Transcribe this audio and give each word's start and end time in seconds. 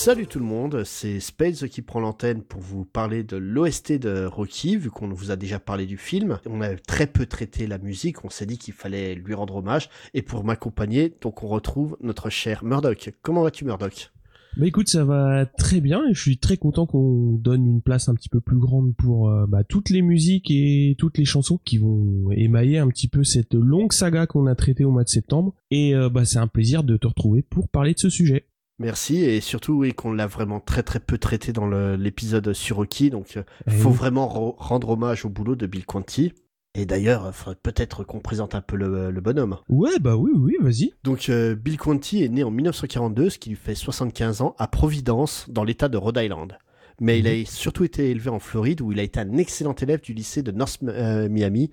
Salut 0.00 0.28
tout 0.28 0.38
le 0.38 0.44
monde, 0.44 0.84
c'est 0.84 1.18
Spades 1.18 1.66
qui 1.68 1.82
prend 1.82 1.98
l'antenne 1.98 2.42
pour 2.42 2.60
vous 2.60 2.84
parler 2.84 3.24
de 3.24 3.36
l'OST 3.36 3.94
de 3.94 4.26
Rocky, 4.26 4.76
vu 4.76 4.90
qu'on 4.90 5.08
vous 5.08 5.32
a 5.32 5.36
déjà 5.36 5.58
parlé 5.58 5.86
du 5.86 5.96
film. 5.96 6.38
On 6.46 6.60
a 6.60 6.76
très 6.76 7.08
peu 7.08 7.26
traité 7.26 7.66
la 7.66 7.78
musique, 7.78 8.24
on 8.24 8.30
s'est 8.30 8.46
dit 8.46 8.58
qu'il 8.58 8.74
fallait 8.74 9.16
lui 9.16 9.34
rendre 9.34 9.56
hommage, 9.56 9.90
et 10.14 10.22
pour 10.22 10.44
m'accompagner, 10.44 11.12
donc 11.20 11.42
on 11.42 11.48
retrouve 11.48 11.96
notre 12.00 12.30
cher 12.30 12.62
Murdoch. 12.62 13.12
Comment 13.22 13.42
vas-tu 13.42 13.64
Murdoch? 13.64 14.12
Bah 14.56 14.66
écoute, 14.66 14.88
ça 14.88 15.04
va 15.04 15.46
très 15.46 15.80
bien 15.80 16.06
et 16.08 16.14
je 16.14 16.20
suis 16.20 16.38
très 16.38 16.58
content 16.58 16.86
qu'on 16.86 17.32
donne 17.32 17.66
une 17.66 17.82
place 17.82 18.08
un 18.08 18.14
petit 18.14 18.28
peu 18.28 18.40
plus 18.40 18.58
grande 18.58 18.94
pour 18.94 19.28
euh, 19.28 19.46
bah, 19.48 19.64
toutes 19.64 19.90
les 19.90 20.02
musiques 20.02 20.48
et 20.52 20.94
toutes 20.96 21.18
les 21.18 21.24
chansons 21.24 21.58
qui 21.64 21.76
vont 21.76 22.30
émailler 22.30 22.78
un 22.78 22.86
petit 22.86 23.08
peu 23.08 23.24
cette 23.24 23.54
longue 23.54 23.92
saga 23.92 24.28
qu'on 24.28 24.46
a 24.46 24.54
traitée 24.54 24.84
au 24.84 24.92
mois 24.92 25.04
de 25.04 25.08
septembre. 25.08 25.54
Et 25.72 25.96
euh, 25.96 26.08
bah, 26.08 26.24
c'est 26.24 26.38
un 26.38 26.46
plaisir 26.46 26.84
de 26.84 26.96
te 26.96 27.08
retrouver 27.08 27.42
pour 27.42 27.68
parler 27.68 27.94
de 27.94 27.98
ce 27.98 28.10
sujet. 28.10 28.46
Merci, 28.78 29.24
et 29.24 29.40
surtout 29.40 29.72
oui, 29.74 29.92
qu'on 29.92 30.12
l'a 30.12 30.26
vraiment 30.26 30.60
très 30.60 30.82
très 30.84 31.00
peu 31.00 31.18
traité 31.18 31.52
dans 31.52 31.66
l'épisode 31.96 32.52
sur 32.52 32.76
Rocky, 32.76 33.10
donc 33.10 33.36
euh, 33.36 33.42
Eh 33.66 33.70
faut 33.72 33.90
vraiment 33.90 34.28
rendre 34.56 34.90
hommage 34.90 35.24
au 35.24 35.28
boulot 35.28 35.56
de 35.56 35.66
Bill 35.66 35.84
Conti. 35.84 36.32
Et 36.74 36.86
d'ailleurs, 36.86 37.26
euh, 37.26 37.32
faudrait 37.32 37.58
peut-être 37.60 38.04
qu'on 38.04 38.20
présente 38.20 38.54
un 38.54 38.60
peu 38.60 38.76
le- 38.76 39.10
le 39.10 39.20
bonhomme. 39.20 39.56
Ouais, 39.68 39.98
bah 39.98 40.14
oui, 40.16 40.30
oui, 40.36 40.54
vas-y. 40.60 40.92
Donc 41.02 41.28
euh, 41.28 41.56
Bill 41.56 41.76
Conti 41.76 42.22
est 42.22 42.28
né 42.28 42.44
en 42.44 42.50
1942, 42.52 43.30
ce 43.30 43.38
qui 43.38 43.50
lui 43.50 43.56
fait 43.56 43.74
75 43.74 44.42
ans, 44.42 44.54
à 44.58 44.68
Providence, 44.68 45.46
dans 45.48 45.64
l'état 45.64 45.88
de 45.88 45.96
Rhode 45.96 46.18
Island. 46.22 46.56
Mais 47.00 47.18
il 47.18 47.26
a 47.26 47.44
surtout 47.46 47.82
été 47.84 48.10
élevé 48.10 48.28
en 48.30 48.38
Floride, 48.38 48.80
où 48.80 48.92
il 48.92 49.00
a 49.00 49.02
été 49.02 49.18
un 49.18 49.36
excellent 49.38 49.74
élève 49.74 50.00
du 50.02 50.12
lycée 50.14 50.42
de 50.42 50.52
North 50.52 50.78
euh, 50.84 51.28
Miami, 51.28 51.70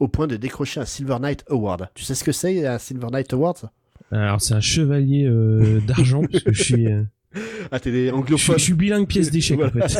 au 0.00 0.08
point 0.08 0.26
de 0.26 0.36
décrocher 0.36 0.80
un 0.80 0.84
Silver 0.86 1.18
Knight 1.18 1.44
Award. 1.50 1.88
Tu 1.94 2.04
sais 2.04 2.14
ce 2.14 2.24
que 2.24 2.32
c'est, 2.32 2.66
un 2.66 2.78
Silver 2.78 3.08
Knight 3.10 3.32
Award 3.34 3.58
Alors 4.12 4.40
c'est 4.40 4.54
un 4.54 4.60
chevalier 4.60 5.24
euh, 5.26 5.80
d'argent 5.86 6.22
parce 6.30 6.44
que 6.44 6.52
je 6.52 6.62
suis, 6.62 6.86
euh, 6.86 7.02
Ah, 7.72 7.80
t'es 7.80 7.90
je, 7.90 7.96
suis, 7.96 8.10
anglophone. 8.10 8.58
je 8.58 8.62
suis 8.62 8.72
bilingue 8.74 9.06
pièce 9.06 9.30
d'échec 9.30 9.60
en 9.60 9.68
fait. 9.70 9.98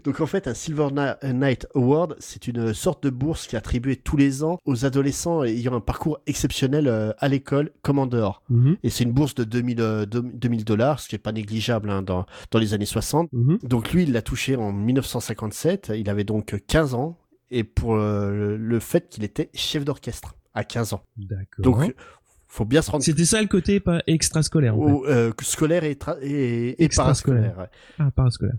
Donc 0.04 0.20
en 0.20 0.26
fait, 0.26 0.48
un 0.48 0.54
Silver 0.54 0.88
Knight 1.22 1.66
Award, 1.74 2.16
c'est 2.18 2.48
une 2.48 2.72
sorte 2.72 3.02
de 3.04 3.10
bourse 3.10 3.46
qui 3.46 3.54
est 3.54 3.58
attribuée 3.58 3.96
tous 3.96 4.16
les 4.16 4.42
ans 4.42 4.58
aux 4.64 4.84
adolescents 4.84 5.44
ayant 5.44 5.74
un 5.74 5.80
parcours 5.80 6.18
exceptionnel 6.26 6.88
euh, 6.88 7.12
à 7.18 7.28
l'école 7.28 7.70
comme 7.82 7.98
en 7.98 8.06
dehors. 8.06 8.42
Mhm, 8.48 8.76
Et 8.82 8.90
c'est 8.90 9.04
une 9.04 9.12
bourse 9.12 9.34
de 9.34 9.44
2000 9.44 9.80
euh, 9.80 10.06
2000 10.06 10.64
dollars, 10.64 11.00
ce 11.00 11.08
qui 11.08 11.14
est 11.14 11.18
pas 11.18 11.32
négligeable 11.32 11.90
hein, 11.90 12.02
dans, 12.02 12.24
dans 12.50 12.58
les 12.58 12.72
années 12.74 12.86
60. 12.86 13.30
mhm. 13.32 13.58
Donc 13.62 13.92
lui, 13.92 14.04
il 14.04 14.12
l'a 14.12 14.22
touché 14.22 14.56
en 14.56 14.72
1957, 14.72 15.92
il 15.96 16.08
avait 16.08 16.24
donc 16.24 16.56
15 16.66 16.94
ans, 16.94 17.18
et 17.50 17.62
pour 17.64 17.94
euh, 17.96 18.30
le, 18.30 18.56
le 18.56 18.80
fait 18.80 19.08
qu'il 19.10 19.22
était 19.24 19.50
chef 19.54 19.84
d'orchestre 19.84 20.34
à 20.54 20.64
15 20.64 20.94
ans. 20.94 21.02
D'accord. 21.16 21.62
Donc 21.62 21.94
faut 22.52 22.64
bien 22.64 22.82
se 22.82 22.90
rendre 22.90 23.04
c'était 23.04 23.24
ça 23.24 23.40
le 23.40 23.46
côté 23.48 23.80
pas 23.80 24.02
extrascolaire. 24.06 24.76
En 24.78 25.02
fait. 25.04 25.08
euh, 25.10 25.32
scolaire 25.40 25.84
et, 25.84 25.96
et, 26.22 26.84
et 26.84 26.88
parascolaire. 26.88 27.56
ouais. 27.58 27.68
Ah, 27.98 28.10
parascolaire. 28.10 28.56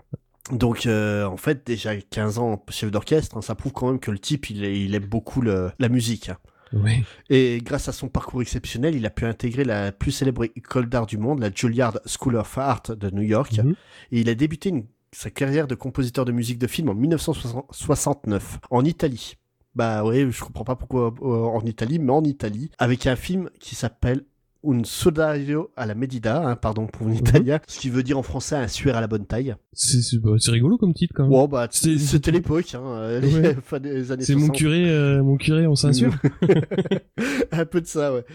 Donc 0.51 0.85
euh, 0.87 1.25
en 1.25 1.37
fait 1.37 1.65
déjà 1.67 1.95
15 1.95 2.39
ans 2.39 2.63
chef 2.69 2.89
d'orchestre, 2.89 3.37
hein, 3.37 3.41
ça 3.41 3.53
prouve 3.53 3.73
quand 3.73 3.87
même 3.89 3.99
que 3.99 4.09
le 4.11 4.17
type 4.19 4.49
il, 4.49 4.63
il 4.65 4.95
aime 4.95 5.05
beaucoup 5.05 5.41
le- 5.41 5.71
la 5.77 5.89
musique. 5.89 6.29
hein. 6.29 6.37
Ouais. 6.73 7.03
Et 7.29 7.59
grâce 7.61 7.89
à 7.89 7.91
son 7.91 8.07
parcours 8.07 8.41
exceptionnel, 8.41 8.95
il 8.95 9.05
a 9.05 9.09
pu 9.09 9.25
intégrer 9.25 9.65
la 9.65 9.91
plus 9.91 10.11
célèbre 10.11 10.45
école 10.45 10.87
d'art 10.87 11.05
du 11.05 11.17
monde, 11.17 11.39
la 11.41 11.51
Juilliard 11.53 11.99
School 12.05 12.37
of 12.37 12.57
Art 12.57 12.83
de 12.97 13.09
New 13.09 13.23
York. 13.23 13.57
Mhm. 13.61 13.75
Et 14.13 14.21
il 14.21 14.29
a 14.29 14.35
débuté 14.35 14.69
une- 14.69 14.85
sa 15.11 15.29
carrière 15.29 15.67
de 15.67 15.75
compositeur 15.75 16.23
de 16.23 16.31
musique 16.31 16.57
de 16.59 16.67
film 16.67 16.87
en 16.87 16.93
1969 16.95 18.59
en 18.69 18.85
Italie. 18.85 19.35
Bah 19.75 20.03
ouais, 20.03 20.27
je 20.29 20.41
comprends 20.43 20.63
pas 20.65 20.75
pourquoi 20.75 21.13
euh, 21.21 21.25
en 21.25 21.61
Italie, 21.61 21.99
mais 21.99 22.11
en 22.11 22.23
Italie, 22.23 22.69
avec 22.77 23.07
un 23.07 23.15
film 23.15 23.49
qui 23.59 23.75
s'appelle 23.75 24.23
Un 24.63 24.83
sodario 24.83 25.71
alla 25.75 25.95
medida, 25.95 26.45
hein, 26.45 26.55
pardon 26.55 26.85
pour 26.85 27.07
Mhm. 27.07 27.13
l'italien, 27.13 27.59
ce 27.67 27.79
qui 27.79 27.89
veut 27.89 28.03
dire 28.03 28.19
en 28.19 28.21
français 28.21 28.55
un 28.55 28.67
suaire 28.67 28.95
à 28.97 29.01
la 29.01 29.07
bonne 29.07 29.25
taille. 29.25 29.55
C'est 29.73 30.19
bah, 30.19 30.31
c'est 30.37 30.51
rigolo 30.51 30.77
comme 30.77 30.93
titre 30.93 31.13
quand 31.15 31.27
même. 31.27 31.47
Bah 31.49 31.67
c'était 31.71 32.31
l'époque, 32.31 32.75
hein, 32.75 32.81
euh, 32.85 33.21
Ouais. 33.21 33.41
les 33.41 33.55
fin 33.63 33.79
des 33.79 34.11
années 34.11 34.23
C'est 34.23 34.35
mon 34.35 34.47
60. 34.47 34.55
curé, 34.57 34.89
euh, 34.89 35.23
mon 35.23 35.37
curé 35.37 35.65
en 35.65 35.75
ceinture. 35.75 36.13
un 37.51 37.65
peu 37.65 37.81
de 37.81 37.87
ça, 37.87 38.13
ouais. 38.13 38.25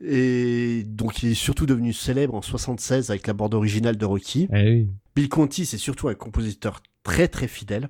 Et 0.00 0.84
donc 0.86 1.22
il 1.22 1.30
est 1.32 1.34
surtout 1.34 1.66
devenu 1.66 1.92
célèbre 1.92 2.34
en 2.34 2.42
76 2.42 3.10
avec 3.10 3.26
la 3.26 3.32
bande 3.32 3.54
originale 3.54 3.96
de 3.96 4.04
Rocky. 4.04 4.48
Eh 4.54 4.70
oui. 4.70 4.88
Bill 5.16 5.28
Conti, 5.28 5.66
c'est 5.66 5.78
surtout 5.78 6.08
un 6.08 6.14
compositeur 6.14 6.82
très 7.02 7.28
très 7.28 7.46
fidèle. 7.48 7.88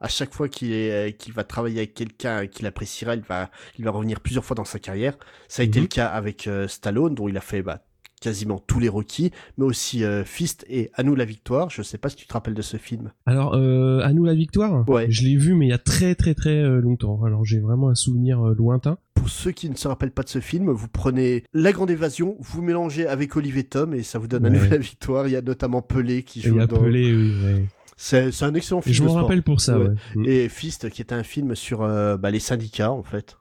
À 0.00 0.08
chaque 0.08 0.34
fois 0.34 0.48
qu'il 0.48 0.72
est, 0.72 0.90
euh, 0.90 1.10
qu'il 1.12 1.32
va 1.32 1.44
travailler 1.44 1.78
avec 1.78 1.94
quelqu'un 1.94 2.46
qu'il 2.46 2.66
appréciera, 2.66 3.14
il 3.14 3.22
va, 3.22 3.50
il 3.78 3.84
va 3.84 3.90
revenir 3.90 4.20
plusieurs 4.20 4.44
fois 4.44 4.54
dans 4.54 4.64
sa 4.64 4.78
carrière. 4.78 5.16
Ça 5.48 5.62
a 5.62 5.64
été 5.64 5.78
Mhm. 5.78 5.84
le 5.84 5.88
cas 5.88 6.06
avec 6.08 6.46
euh, 6.46 6.68
Stallone, 6.68 7.14
dont 7.14 7.28
il 7.28 7.36
a 7.36 7.40
fait 7.40 7.62
bah, 7.62 7.84
quasiment 8.20 8.58
tous 8.58 8.80
les 8.80 8.88
Rocky, 8.88 9.30
mais 9.56 9.64
aussi 9.64 10.02
euh, 10.04 10.24
Fist 10.24 10.64
et 10.68 10.90
À 10.94 11.02
nous 11.04 11.14
la 11.14 11.24
victoire. 11.24 11.70
Je 11.70 11.82
sais 11.82 11.96
pas 11.98 12.08
si 12.08 12.16
tu 12.16 12.26
te 12.26 12.32
rappelles 12.32 12.54
de 12.54 12.62
ce 12.62 12.76
film. 12.76 13.12
Alors, 13.26 13.54
euh, 13.54 14.00
à 14.00 14.12
nous 14.12 14.24
la 14.24 14.34
victoire. 14.34 14.86
Ouais. 14.88 15.06
Je 15.10 15.22
l'ai 15.24 15.36
vu, 15.36 15.54
mais 15.54 15.66
il 15.66 15.70
y 15.70 15.74
a 15.74 15.78
très 15.78 16.14
très 16.14 16.34
très 16.34 16.62
longtemps. 16.62 17.22
Alors, 17.24 17.44
j'ai 17.44 17.60
vraiment 17.60 17.88
un 17.88 17.94
souvenir 17.94 18.40
lointain. 18.40 18.98
Pour 19.14 19.28
ceux 19.30 19.52
qui 19.52 19.70
ne 19.70 19.74
se 19.76 19.88
rappellent 19.88 20.10
pas 20.10 20.22
de 20.22 20.28
ce 20.28 20.40
film, 20.40 20.70
vous 20.70 20.88
prenez 20.88 21.44
La 21.54 21.72
Grande 21.72 21.90
Évasion, 21.90 22.36
vous 22.40 22.60
mélangez 22.62 23.06
avec 23.06 23.36
Olivier 23.36 23.64
Tom 23.64 23.94
et 23.94 24.02
ça 24.02 24.18
vous 24.18 24.26
donne 24.26 24.44
à 24.44 24.50
Ouais. 24.50 24.58
nous 24.58 24.70
la 24.70 24.76
victoire. 24.76 25.26
Il 25.28 25.32
y 25.32 25.36
a 25.36 25.40
notamment 25.42 25.80
Pelé 25.80 26.22
qui 26.24 26.40
Il 26.40 26.48
joue 26.48 26.56
y 26.58 26.60
a 26.60 26.66
dans... 26.66 26.78
Pelé, 26.78 27.14
oui. 27.14 27.32
ouais. 27.42 27.64
C'est 27.96 28.42
un 28.42 28.54
excellent 28.54 28.80
Et 28.80 28.84
film 28.84 28.94
je 28.94 29.00
de 29.00 29.04
m'en 29.06 29.12
sport. 29.12 29.22
rappelle 29.22 29.42
pour 29.42 29.60
ça. 29.60 29.78
Ouais. 29.78 29.88
Ouais. 29.88 29.94
Mm. 30.16 30.24
Et 30.26 30.48
Fist, 30.48 30.90
qui 30.90 31.00
est 31.02 31.12
un 31.12 31.22
film 31.22 31.54
sur 31.54 31.82
euh, 31.82 32.16
bah, 32.16 32.30
les 32.30 32.40
syndicats, 32.40 32.90
en 32.92 33.02
fait. 33.02 33.36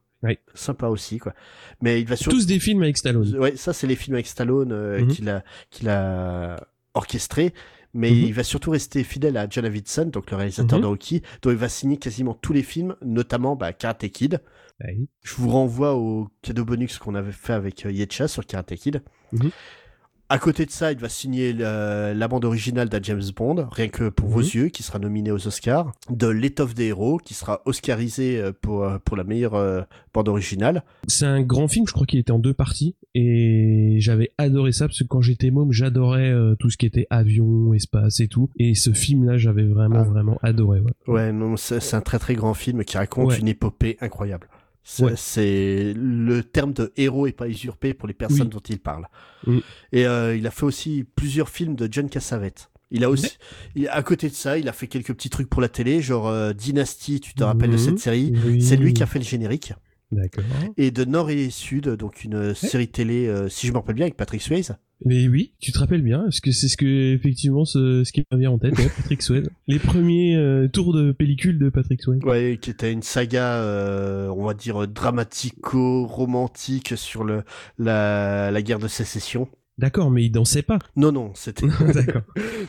Sympa 0.53 0.87
aussi, 0.87 1.17
quoi. 1.17 1.33
Mais 1.81 1.99
il 1.99 2.07
va 2.07 2.15
surtout... 2.15 2.37
Tous 2.37 2.45
des 2.45 2.59
films 2.59 2.81
avec 2.83 2.97
Stallone. 2.97 3.35
Ouais, 3.37 3.57
ça, 3.57 3.73
c'est 3.73 3.87
les 3.87 3.95
films 3.97 4.13
avec 4.15 4.27
Stallone 4.27 4.71
euh, 4.71 5.01
Mhm. 5.01 5.07
qu'il 5.09 5.29
a, 5.29 5.43
qu'il 5.69 5.89
a 5.89 6.65
orchestré. 6.93 7.53
Mais 7.95 8.09
Mhm. 8.09 8.17
il 8.17 8.33
va 8.33 8.43
surtout 8.43 8.71
rester 8.71 9.03
fidèle 9.03 9.35
à 9.37 9.47
John 9.49 9.65
Davidson, 9.65 10.05
donc 10.05 10.31
le 10.31 10.37
réalisateur 10.37 10.79
Mhm. 10.79 10.83
de 10.83 10.87
Rocky, 10.87 11.21
dont 11.41 11.51
il 11.51 11.57
va 11.57 11.67
signer 11.69 11.97
quasiment 11.97 12.33
tous 12.33 12.53
les 12.53 12.63
films, 12.63 12.95
notamment 13.05 13.55
bah, 13.55 13.73
Karate 13.73 14.07
Kid. 14.09 14.39
Ouais. 14.83 14.97
Je 15.23 15.35
vous 15.35 15.49
renvoie 15.49 15.93
au 15.95 16.29
cadeau 16.41 16.63
bonus 16.65 16.97
qu'on 16.97 17.13
avait 17.15 17.31
fait 17.33 17.53
avec 17.53 17.85
euh, 17.85 17.91
Yetcha 17.91 18.27
sur 18.27 18.45
Karate 18.45 18.75
Kid. 18.75 19.03
À 20.29 20.39
côté 20.39 20.65
de 20.65 20.71
ça, 20.71 20.91
il 20.91 20.97
va 20.97 21.09
signer 21.09 21.53
la 21.53 22.27
bande 22.27 22.43
originale 22.45 22.89
d'un 22.89 22.99
James 23.03 23.21
Bond, 23.35 23.67
rien 23.71 23.89
que 23.89 24.09
pour 24.09 24.29
vos 24.29 24.39
Mhm. 24.39 24.47
yeux, 24.53 24.67
qui 24.69 24.81
sera 24.81 24.97
nominé 24.97 25.31
aux 25.31 25.47
Oscars. 25.47 25.91
De 26.09 26.27
L'étoffe 26.27 26.73
des 26.73 26.85
héros, 26.85 27.17
qui 27.17 27.33
sera 27.35 27.61
oscarisé 27.65 28.39
euh, 28.39 28.51
pour, 28.59 28.83
euh, 28.83 28.97
pour 29.05 29.15
la 29.15 29.23
meilleure 29.25 29.53
euh, 29.53 29.81
bande 30.13 30.29
originale. 30.29 30.83
C'est 31.07 31.25
un 31.27 31.41
grand 31.43 31.67
film, 31.67 31.85
je 31.87 31.93
crois 31.93 32.07
qu'il 32.07 32.19
était 32.19 32.31
en 32.31 32.39
deux 32.39 32.53
parties. 32.53 32.95
Et 33.13 33.97
j'avais 33.99 34.31
adoré 34.39 34.71
ça, 34.71 34.87
parce 34.87 34.99
que 34.99 35.07
quand 35.07 35.21
j'étais 35.21 35.51
môme, 35.51 35.71
j'adorais 35.71 36.31
euh, 36.31 36.55
tout 36.57 36.71
ce 36.71 36.77
qui 36.77 36.87
était 36.87 37.05
avion, 37.11 37.73
espace 37.75 38.19
et 38.19 38.27
tout. 38.27 38.49
Et 38.57 38.73
ce 38.73 38.91
film-là, 38.91 39.37
j'avais 39.37 39.65
vraiment, 39.65 39.99
Ah. 39.99 40.03
vraiment 40.03 40.39
adoré. 40.41 40.79
Ouais. 40.79 40.93
Ouais, 41.13 41.31
non, 41.31 41.57
c'est 41.57 41.79
c'est 41.79 41.95
un 41.95 42.01
très 42.01 42.17
très 42.17 42.33
grand 42.33 42.53
film 42.55 42.83
qui 42.85 42.97
raconte 42.97 43.27
Ouais. 43.29 43.39
une 43.39 43.49
épopée 43.49 43.97
incroyable. 44.01 44.47
C'est 44.83 45.03
Ouais. 45.05 45.93
le 45.95 46.41
terme 46.43 46.73
de 46.73 46.91
héros 46.97 47.25
est 47.27 47.31
pas 47.31 47.47
usurpé 47.47 47.93
pour 47.93 48.07
les 48.07 48.13
personnes 48.13 48.41
Oui. 48.43 48.49
dont 48.49 48.59
il 48.67 48.79
parle. 48.79 49.05
Mm. 49.47 49.57
Et 49.93 50.05
euh, 50.05 50.35
il 50.35 50.45
a 50.45 50.51
fait 50.51 50.65
aussi 50.65 51.05
plusieurs 51.15 51.49
films 51.49 51.75
de 51.75 51.87
John 51.91 52.09
Cassavetes. 52.09 52.69
Il 52.91 53.03
a 53.03 53.09
aussi, 53.09 53.37
il- 53.75 53.87
à 53.87 54.03
côté 54.03 54.29
de 54.29 54.33
ça, 54.35 54.57
il 54.57 54.67
a 54.69 54.73
fait 54.73 54.87
quelques 54.87 55.13
petits 55.13 55.29
trucs 55.29 55.49
pour 55.49 55.61
la 55.61 55.69
télé, 55.69 56.01
genre 56.01 56.27
euh, 56.27 56.53
Dynasty, 56.53 57.21
tu 57.21 57.33
te 57.33 57.43
rappelles 57.43 57.71
de 57.71 57.77
cette 57.77 57.97
série? 57.99 58.33
Oui. 58.45 58.61
C'est 58.61 58.75
lui 58.75 58.93
qui 58.93 59.01
a 59.01 59.05
fait 59.07 59.19
le 59.19 59.25
générique. 59.25 59.73
D'accord. 60.11 60.43
Et 60.77 60.91
de 60.91 61.05
Nord 61.05 61.31
et 61.31 61.49
Sud, 61.49 61.89
donc 61.89 62.23
une 62.23 62.53
série 62.53 62.87
télé, 62.87 63.27
euh, 63.27 63.49
si 63.49 63.67
je 63.67 63.71
me 63.71 63.77
rappelle 63.77 63.95
bien, 63.95 64.05
avec 64.05 64.17
Patrick 64.17 64.41
Swayze. 64.41 64.75
Mais 65.05 65.27
oui, 65.27 65.53
tu 65.59 65.71
te 65.71 65.79
rappelles 65.79 66.03
bien, 66.03 66.21
parce 66.21 66.39
que 66.39 66.51
c'est 66.51 66.69
ce 66.69 66.77
que 66.77 67.13
effectivement 67.13 67.65
ce, 67.65 68.03
ce 68.05 68.11
qui 68.13 68.23
me 68.31 68.37
vient 68.37 68.51
en 68.51 68.59
tête, 68.59 68.77
ouais, 68.77 68.89
Patrick 68.97 69.21
Swayze. 69.21 69.49
Les 69.67 69.79
premiers 69.79 70.37
euh, 70.37 70.69
tours 70.69 70.93
de 70.93 71.11
pellicule 71.11 71.59
de 71.59 71.69
Patrick 71.69 72.01
Swayze. 72.01 72.23
Ouais, 72.23 72.57
qui 72.61 72.69
était 72.69 72.91
une 72.91 73.01
saga, 73.01 73.55
euh, 73.55 74.27
on 74.29 74.45
va 74.45 74.53
dire 74.53 74.87
dramatico-romantique 74.87 76.93
sur 76.95 77.23
le 77.23 77.43
la, 77.77 78.51
la 78.51 78.61
guerre 78.61 78.79
de 78.79 78.87
sécession. 78.87 79.49
D'accord, 79.77 80.11
mais 80.11 80.23
il 80.23 80.29
dansait 80.29 80.61
pas. 80.61 80.79
Non, 80.95 81.11
non, 81.11 81.31
c'était 81.33 81.67
D'accord. 81.93 82.21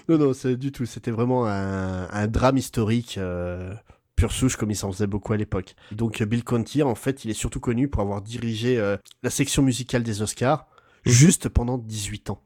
non, 0.09 0.19
non, 0.19 0.33
c'est 0.33 0.57
du 0.57 0.73
tout. 0.73 0.87
C'était 0.87 1.11
vraiment 1.11 1.47
un, 1.47 2.09
un 2.11 2.27
drame 2.27 2.57
historique. 2.57 3.17
Euh... 3.19 3.75
Pure 4.17 4.33
souche 4.33 4.57
comme 4.57 4.71
il 4.71 4.77
s'en 4.77 4.93
faisait 4.93 5.07
beaucoup 5.09 5.33
à 5.33 5.37
l'époque. 5.37 5.75
Donc 5.91 6.23
Bill 6.23 6.45
Conti, 6.45 6.83
en 6.83 6.95
fait, 6.95 7.25
il 7.25 7.31
est 7.31 7.35
surtout 7.35 7.61
connu 7.61 7.89
pour 7.89 8.01
avoir 8.03 8.23
dirigé 8.23 8.79
euh, 8.79 8.97
la 9.23 9.31
section 9.31 9.63
musicale 9.63 10.03
des 10.03 10.23
Oscars 10.23 10.67
Mhm. 11.07 11.13
juste 11.13 11.49
pendant 11.51 11.77
18 11.77 12.31
ans. 12.31 12.43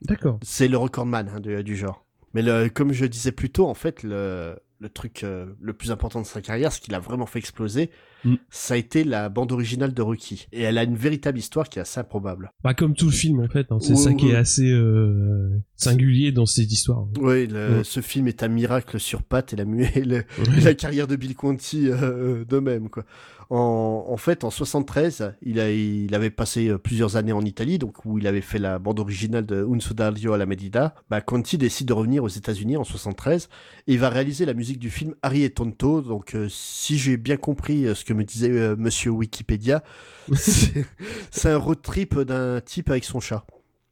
D'accord. 0.00 0.38
C'est 0.42 0.66
le 0.66 0.76
recordman 0.76 1.28
hein, 1.28 1.38
du, 1.40 1.62
du 1.62 1.76
genre. 1.76 2.04
Mais 2.34 2.42
le, 2.42 2.68
comme 2.68 2.92
je 2.92 3.04
disais 3.04 3.30
plus 3.30 3.50
tôt, 3.50 3.68
en 3.68 3.74
fait, 3.74 4.02
le, 4.02 4.58
le 4.80 4.88
truc 4.88 5.22
euh, 5.22 5.46
le 5.60 5.72
plus 5.72 5.92
important 5.92 6.20
de 6.20 6.26
sa 6.26 6.40
carrière, 6.40 6.72
ce 6.72 6.80
qu'il 6.80 6.94
a 6.94 6.98
vraiment 6.98 7.26
fait 7.26 7.38
exploser, 7.38 7.90
Mm. 8.24 8.34
ça 8.50 8.74
a 8.74 8.76
été 8.76 9.04
la 9.04 9.28
bande 9.28 9.52
originale 9.52 9.92
de 9.94 10.02
Rocky. 10.02 10.46
Et 10.52 10.62
elle 10.62 10.78
a 10.78 10.84
une 10.84 10.96
véritable 10.96 11.38
histoire 11.38 11.68
qui 11.68 11.78
est 11.78 11.82
assez 11.82 12.00
improbable. 12.00 12.52
Bah 12.62 12.74
comme 12.74 12.94
tout 12.94 13.06
le 13.06 13.12
film 13.12 13.40
en 13.40 13.48
fait, 13.48 13.66
hein. 13.70 13.78
c'est 13.80 13.96
ça 13.96 14.12
qui 14.14 14.30
est 14.30 14.36
assez 14.36 14.70
euh, 14.70 15.50
singulier 15.76 16.32
dans 16.32 16.46
cette 16.46 16.70
histoire. 16.72 17.06
Oui, 17.20 17.48
Mm. 17.48 17.84
ce 17.84 18.00
film 18.00 18.28
est 18.28 18.42
un 18.42 18.48
miracle 18.48 18.98
sur 19.00 19.22
pattes 19.22 19.52
et 19.52 19.56
la, 20.64 20.74
carrière 20.74 21.06
de 21.06 21.16
Bill 21.16 21.34
Conti 21.34 21.88
euh, 21.88 22.44
de 22.44 22.58
même 22.58 22.88
quoi. 22.88 23.04
En, 23.50 24.06
en 24.08 24.16
fait, 24.16 24.44
en 24.44 24.50
73, 24.50 25.34
il, 25.42 25.60
a, 25.60 25.70
il 25.70 26.14
avait 26.14 26.30
passé 26.30 26.68
euh, 26.68 26.78
plusieurs 26.78 27.16
années 27.16 27.32
en 27.32 27.42
Italie, 27.42 27.78
donc 27.78 28.06
où 28.06 28.18
il 28.18 28.26
avait 28.26 28.40
fait 28.40 28.58
la 28.58 28.78
bande 28.78 28.98
originale 28.98 29.44
de 29.44 29.68
Un 29.70 29.78
Sudario 29.78 30.32
alla 30.32 30.46
Medida. 30.46 30.94
Bah, 31.10 31.20
Conti 31.20 31.58
décide 31.58 31.86
de 31.88 31.92
revenir 31.92 32.24
aux 32.24 32.28
États-Unis 32.28 32.78
en 32.78 32.84
73 32.84 33.50
et 33.88 33.92
il 33.92 33.98
va 33.98 34.08
réaliser 34.08 34.46
la 34.46 34.54
musique 34.54 34.78
du 34.78 34.88
film 34.88 35.14
Harry 35.20 35.42
et 35.42 35.50
Tonto. 35.50 36.00
Donc, 36.00 36.34
euh, 36.34 36.46
si 36.48 36.96
j'ai 36.96 37.18
bien 37.18 37.36
compris 37.36 37.84
ce 37.94 38.06
que 38.06 38.11
me 38.14 38.24
disait 38.24 38.50
euh, 38.50 38.76
Monsieur 38.76 39.10
Wikipédia, 39.10 39.82
c'est 40.34 40.86
c'est 41.30 41.50
un 41.50 41.56
road 41.56 41.80
trip 41.82 42.18
d'un 42.18 42.60
type 42.60 42.90
avec 42.90 43.04
son 43.04 43.20
chat. 43.20 43.44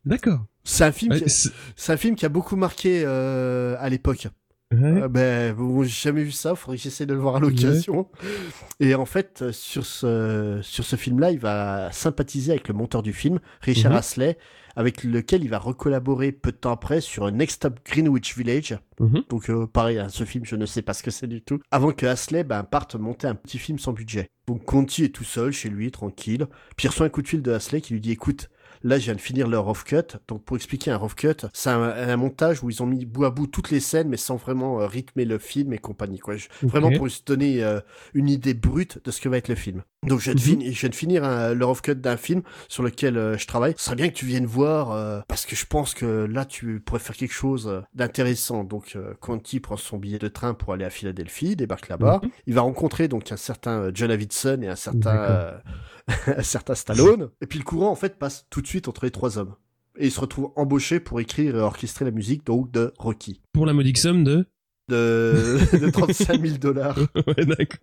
D'accord. 0.05 0.45
C'est 0.65 0.85
un 0.85 0.93
film, 0.93 1.13
qui- 1.19 1.29
c'est- 1.31 1.51
c'est 1.77 1.93
un 1.93 1.97
film 1.97 2.17
qui 2.17 2.27
a 2.27 2.29
beaucoup 2.29 2.57
marqué 2.57 3.03
euh, 3.05 3.77
à 3.79 3.89
l'époque. 3.89 4.29
Ouais. 4.73 5.03
Euh, 5.03 5.09
ben, 5.09 5.55
bon, 5.55 5.83
j'ai 5.83 5.89
jamais 5.91 6.23
vu 6.25 6.33
ça, 6.33 6.55
faudrait 6.55 6.77
que 6.77 6.83
j'essaie 6.83 7.07
de 7.07 7.15
le 7.15 7.21
voir 7.21 7.37
à 7.37 7.41
l'occasion. 7.41 8.07
Et 8.79 8.95
en 8.95 9.07
fait, 9.07 9.43
euh, 9.43 9.53
sur 9.53 9.85
ce, 9.87 10.61
sur 10.63 10.85
ce 10.85 10.97
film-là, 10.97 11.31
il 11.33 11.39
va 11.39 11.91
sympathiser 11.93 12.53
avec 12.53 12.69
le 12.69 12.75
monteur 12.75 13.03
du 13.03 13.13
film, 13.13 13.41
Richard 13.61 13.93
Mhm. 13.93 13.99
Astley, 13.99 14.39
avec 14.77 15.03
lequel 15.03 15.43
il 15.43 15.51
va 15.51 15.59
recollaborer 15.59 16.31
peu 16.33 16.53
de 16.53 16.57
temps 16.57 16.71
après 16.71 17.01
sur 17.01 17.31
Next 17.33 17.57
Stop 17.57 17.81
Greenwich 17.85 18.37
Village. 18.39 18.79
Mhm. 19.01 19.25
Donc, 19.29 19.51
euh, 19.51 19.67
pareil, 19.67 19.99
hein, 19.99 20.09
ce 20.09 20.25
film, 20.25 20.45
je 20.45 20.55
ne 20.57 20.65
sais 20.67 20.83
pas 20.83 20.95
ce 20.95 21.03
que 21.03 21.11
c'est 21.11 21.27
du 21.27 21.43
tout. 21.43 21.59
Avant 21.73 21.91
que 21.91 22.07
Astley 22.07 22.45
ben, 22.45 22.63
parte 22.63 22.95
monter 22.95 23.27
un 23.27 23.35
petit 23.35 23.59
film 23.59 23.79
sans 23.79 23.93
budget. 23.93 24.31
Donc, 24.47 24.65
Conti 24.65 25.05
est 25.05 25.09
tout 25.15 25.25
seul 25.25 25.53
chez 25.53 25.69
lui, 25.69 25.91
tranquille. 25.91 26.47
Puis 26.77 26.87
il 26.87 26.89
reçoit 26.91 27.07
un 27.07 27.11
coup 27.11 27.23
de 27.23 27.29
fil 27.29 27.43
de 27.43 27.51
Astley 27.53 27.81
qui 27.81 27.93
lui 27.95 28.01
dit, 28.01 28.13
écoute, 28.13 28.49
Là, 28.83 28.99
je 28.99 29.05
viens 29.05 29.15
de 29.15 29.21
finir 29.21 29.47
leur 29.49 29.65
rough 29.65 29.85
cut. 29.85 30.17
Donc, 30.29 30.45
pour 30.45 30.57
expliquer 30.57 30.91
un 30.91 30.97
rough 30.97 31.15
cut, 31.15 31.47
c'est 31.53 31.71
un, 31.71 31.83
un 31.83 32.17
montage 32.17 32.63
où 32.63 32.71
ils 32.71 32.83
ont 32.83 32.87
mis 32.87 33.05
bout 33.05 33.25
à 33.25 33.31
bout 33.31 33.47
toutes 33.47 33.71
les 33.71 33.81
scènes, 33.81 34.09
mais 34.09 34.17
sans 34.17 34.37
vraiment 34.37 34.81
euh, 34.81 34.87
rythmer 34.87 35.25
le 35.25 35.39
film 35.39 35.73
et 35.73 35.79
compagnie. 35.79 36.19
Quoi. 36.19 36.37
Je- 36.37 36.49
Ok. 36.63 36.71
Vraiment 36.71 36.91
pour 36.97 37.11
se 37.11 37.23
donner 37.25 37.63
euh, 37.63 37.81
une 38.15 38.29
idée 38.29 38.55
brute 38.55 38.99
de 39.05 39.11
ce 39.11 39.21
que 39.21 39.29
va 39.29 39.37
être 39.37 39.49
le 39.49 39.55
film. 39.55 39.83
Donc, 40.07 40.21
je 40.21 40.25
viens 40.31 40.35
de, 40.35 40.39
Mhm. 40.41 40.45
fini- 40.47 40.73
je 40.73 40.81
viens 40.81 40.89
de 40.89 40.95
finir 40.95 41.25
un- 41.25 41.53
le 41.53 41.65
rough 41.65 41.83
cut 41.83 41.95
d'un 41.97 42.17
film 42.17 42.43
sur 42.69 42.83
lequel 42.83 43.19
euh, 43.19 43.37
je 43.37 43.47
travaille. 43.47 43.75
Ce 43.77 43.85
serait 43.85 43.97
bien 43.97 44.09
que 44.09 44.15
tu 44.15 44.25
viennes 44.25 44.47
voir, 44.47 45.25
parce 45.27 45.45
que 45.47 45.55
je 45.57 45.67
pense 45.67 45.93
que 45.95 46.25
là, 46.31 46.45
tu 46.47 46.81
pourrais 46.81 47.01
faire 47.01 47.17
quelque 47.17 47.35
chose 47.35 47.83
d'intéressant. 47.95 48.65
Donc, 48.65 48.97
Conti 49.21 49.61
prend 49.61 49.77
son 49.77 49.99
billet 49.99 50.19
de 50.19 50.29
train 50.29 50.55
pour 50.55 50.73
aller 50.73 50.85
à 50.87 50.91
Philadelphie, 50.91 51.55
débarque 51.57 51.89
là-bas. 51.89 52.21
Mhm. 52.23 52.31
Il 52.47 52.55
va 52.55 52.63
rencontrer 52.63 53.09
donc 53.09 53.31
un 53.31 53.37
certain 53.37 53.91
John 53.93 54.09
Davidson 54.09 54.61
et 54.63 54.69
un 54.69 54.77
certain, 54.77 55.61
certain 56.43 56.75
Stallone. 56.75 57.31
Et 57.41 57.47
puis 57.47 57.59
le 57.59 57.65
courant 57.65 57.91
en 57.91 57.95
fait 57.97 58.19
passe 58.19 58.47
tout 58.51 58.61
de 58.63 58.67
suite 58.67 58.89
entre 58.89 59.05
les 59.05 59.11
trois 59.11 59.39
hommes. 59.39 59.55
Et 59.99 60.07
il 60.07 60.11
se 60.11 60.21
retrouve 60.21 60.51
embauché 60.57 61.01
pour 61.01 61.21
écrire 61.21 61.57
et 61.57 61.61
orchestrer 61.61 62.05
la 62.05 62.11
musique 62.11 62.45
donc 62.47 62.71
de 62.71 62.93
Rocky. 62.99 63.41
Pour 63.53 63.67
la 63.67 63.73
modique 63.73 63.99
somme 63.99 64.25
de? 64.25 64.47
De, 64.89 65.59
de 65.79 65.89
35 65.91 66.41
000 66.45 66.59
dollars. 66.59 66.99
ouais, 67.15 67.45
d'accord. 67.47 67.79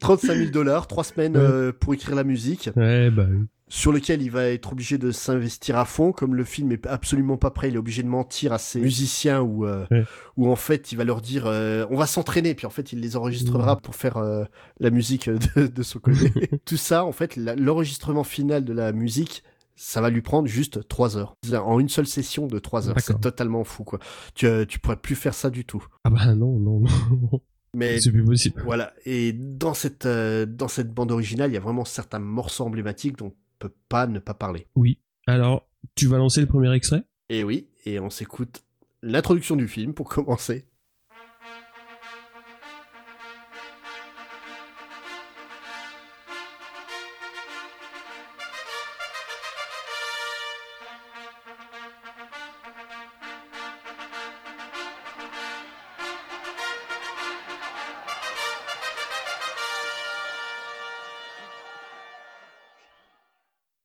35 0.00 0.34
000 0.36 0.50
dollars, 0.50 0.86
trois 0.88 1.04
semaines 1.04 1.36
Ouais. 1.36 1.42
euh, 1.44 1.72
pour 1.72 1.94
écrire 1.94 2.16
la 2.16 2.24
musique, 2.24 2.70
Ouais, 2.76 3.08
bah 3.10 3.26
oui. 3.30 3.46
Sur 3.70 3.92
lequel 3.92 4.20
il 4.20 4.30
va 4.30 4.44
être 4.48 4.72
obligé 4.72 4.98
de 4.98 5.10
s'investir 5.12 5.78
à 5.78 5.86
fond. 5.86 6.12
Comme 6.12 6.34
le 6.34 6.44
film 6.44 6.72
est 6.72 6.86
absolument 6.86 7.38
pas 7.38 7.50
prêt, 7.50 7.68
il 7.68 7.76
est 7.76 7.78
obligé 7.78 8.02
de 8.02 8.08
mentir 8.08 8.52
à 8.52 8.58
ses 8.58 8.80
musiciens 8.80 9.40
ou 9.40 9.64
euh, 9.64 9.86
Ouais. 9.90 10.04
en 10.50 10.56
fait 10.56 10.92
il 10.92 10.96
va 10.96 11.04
leur 11.04 11.22
dire 11.22 11.44
euh, 11.46 11.86
on 11.90 11.96
va 11.96 12.06
s'entraîner, 12.06 12.54
puis 12.54 12.66
en 12.66 12.70
fait 12.70 12.92
il 12.92 13.00
les 13.00 13.16
enregistrera 13.16 13.76
pour 13.76 13.94
faire 13.94 14.18
euh, 14.18 14.44
la 14.80 14.90
musique 14.90 15.30
de, 15.30 15.66
de 15.68 15.82
son 15.82 15.98
côté. 16.00 16.30
Tout 16.66 16.76
ça, 16.76 17.04
en 17.06 17.12
fait, 17.12 17.36
l'enregistrement 17.36 18.24
final 18.24 18.64
de 18.64 18.72
la 18.72 18.92
musique, 18.92 19.42
ça 19.76 20.00
va 20.02 20.10
lui 20.10 20.20
prendre 20.20 20.46
juste 20.48 20.86
trois 20.88 21.16
heures. 21.16 21.36
En 21.64 21.80
une 21.80 21.88
seule 21.88 22.06
session 22.06 22.46
de 22.46 22.58
trois 22.58 22.88
heures. 22.88 22.96
C'est 23.00 23.18
totalement 23.20 23.64
fou, 23.64 23.84
quoi. 23.84 23.98
Tu, 24.34 24.46
euh, 24.46 24.66
tu 24.66 24.78
pourrais 24.78 24.96
plus 24.96 25.14
faire 25.14 25.32
ça 25.32 25.48
du 25.48 25.64
tout. 25.64 25.82
Ah 26.04 26.10
bah 26.10 26.34
non, 26.34 26.58
non, 26.58 26.80
non. 26.80 27.40
Mais 27.74 28.00
C'est 28.00 28.10
plus 28.10 28.24
possible. 28.24 28.60
voilà. 28.64 28.92
Et 29.06 29.32
dans 29.32 29.74
cette, 29.74 30.04
euh, 30.04 30.44
dans 30.44 30.66
cette 30.68 30.92
bande 30.92 31.12
originale, 31.12 31.50
il 31.50 31.54
y 31.54 31.56
a 31.56 31.60
vraiment 31.60 31.84
certains 31.84 32.18
morceaux 32.18 32.64
emblématiques 32.64 33.16
dont 33.16 33.28
on 33.28 33.34
peut 33.60 33.72
pas 33.88 34.08
ne 34.08 34.18
pas 34.18 34.34
parler. 34.34 34.66
Oui. 34.74 34.98
Alors, 35.28 35.68
tu 35.94 36.06
vas 36.06 36.18
lancer 36.18 36.40
le 36.40 36.48
premier 36.48 36.74
extrait? 36.74 37.04
Et 37.28 37.44
oui, 37.44 37.68
et 37.84 38.00
on 38.00 38.10
s'écoute 38.10 38.64
l'introduction 39.02 39.54
du 39.54 39.68
film 39.68 39.94
pour 39.94 40.08
commencer. 40.08 40.66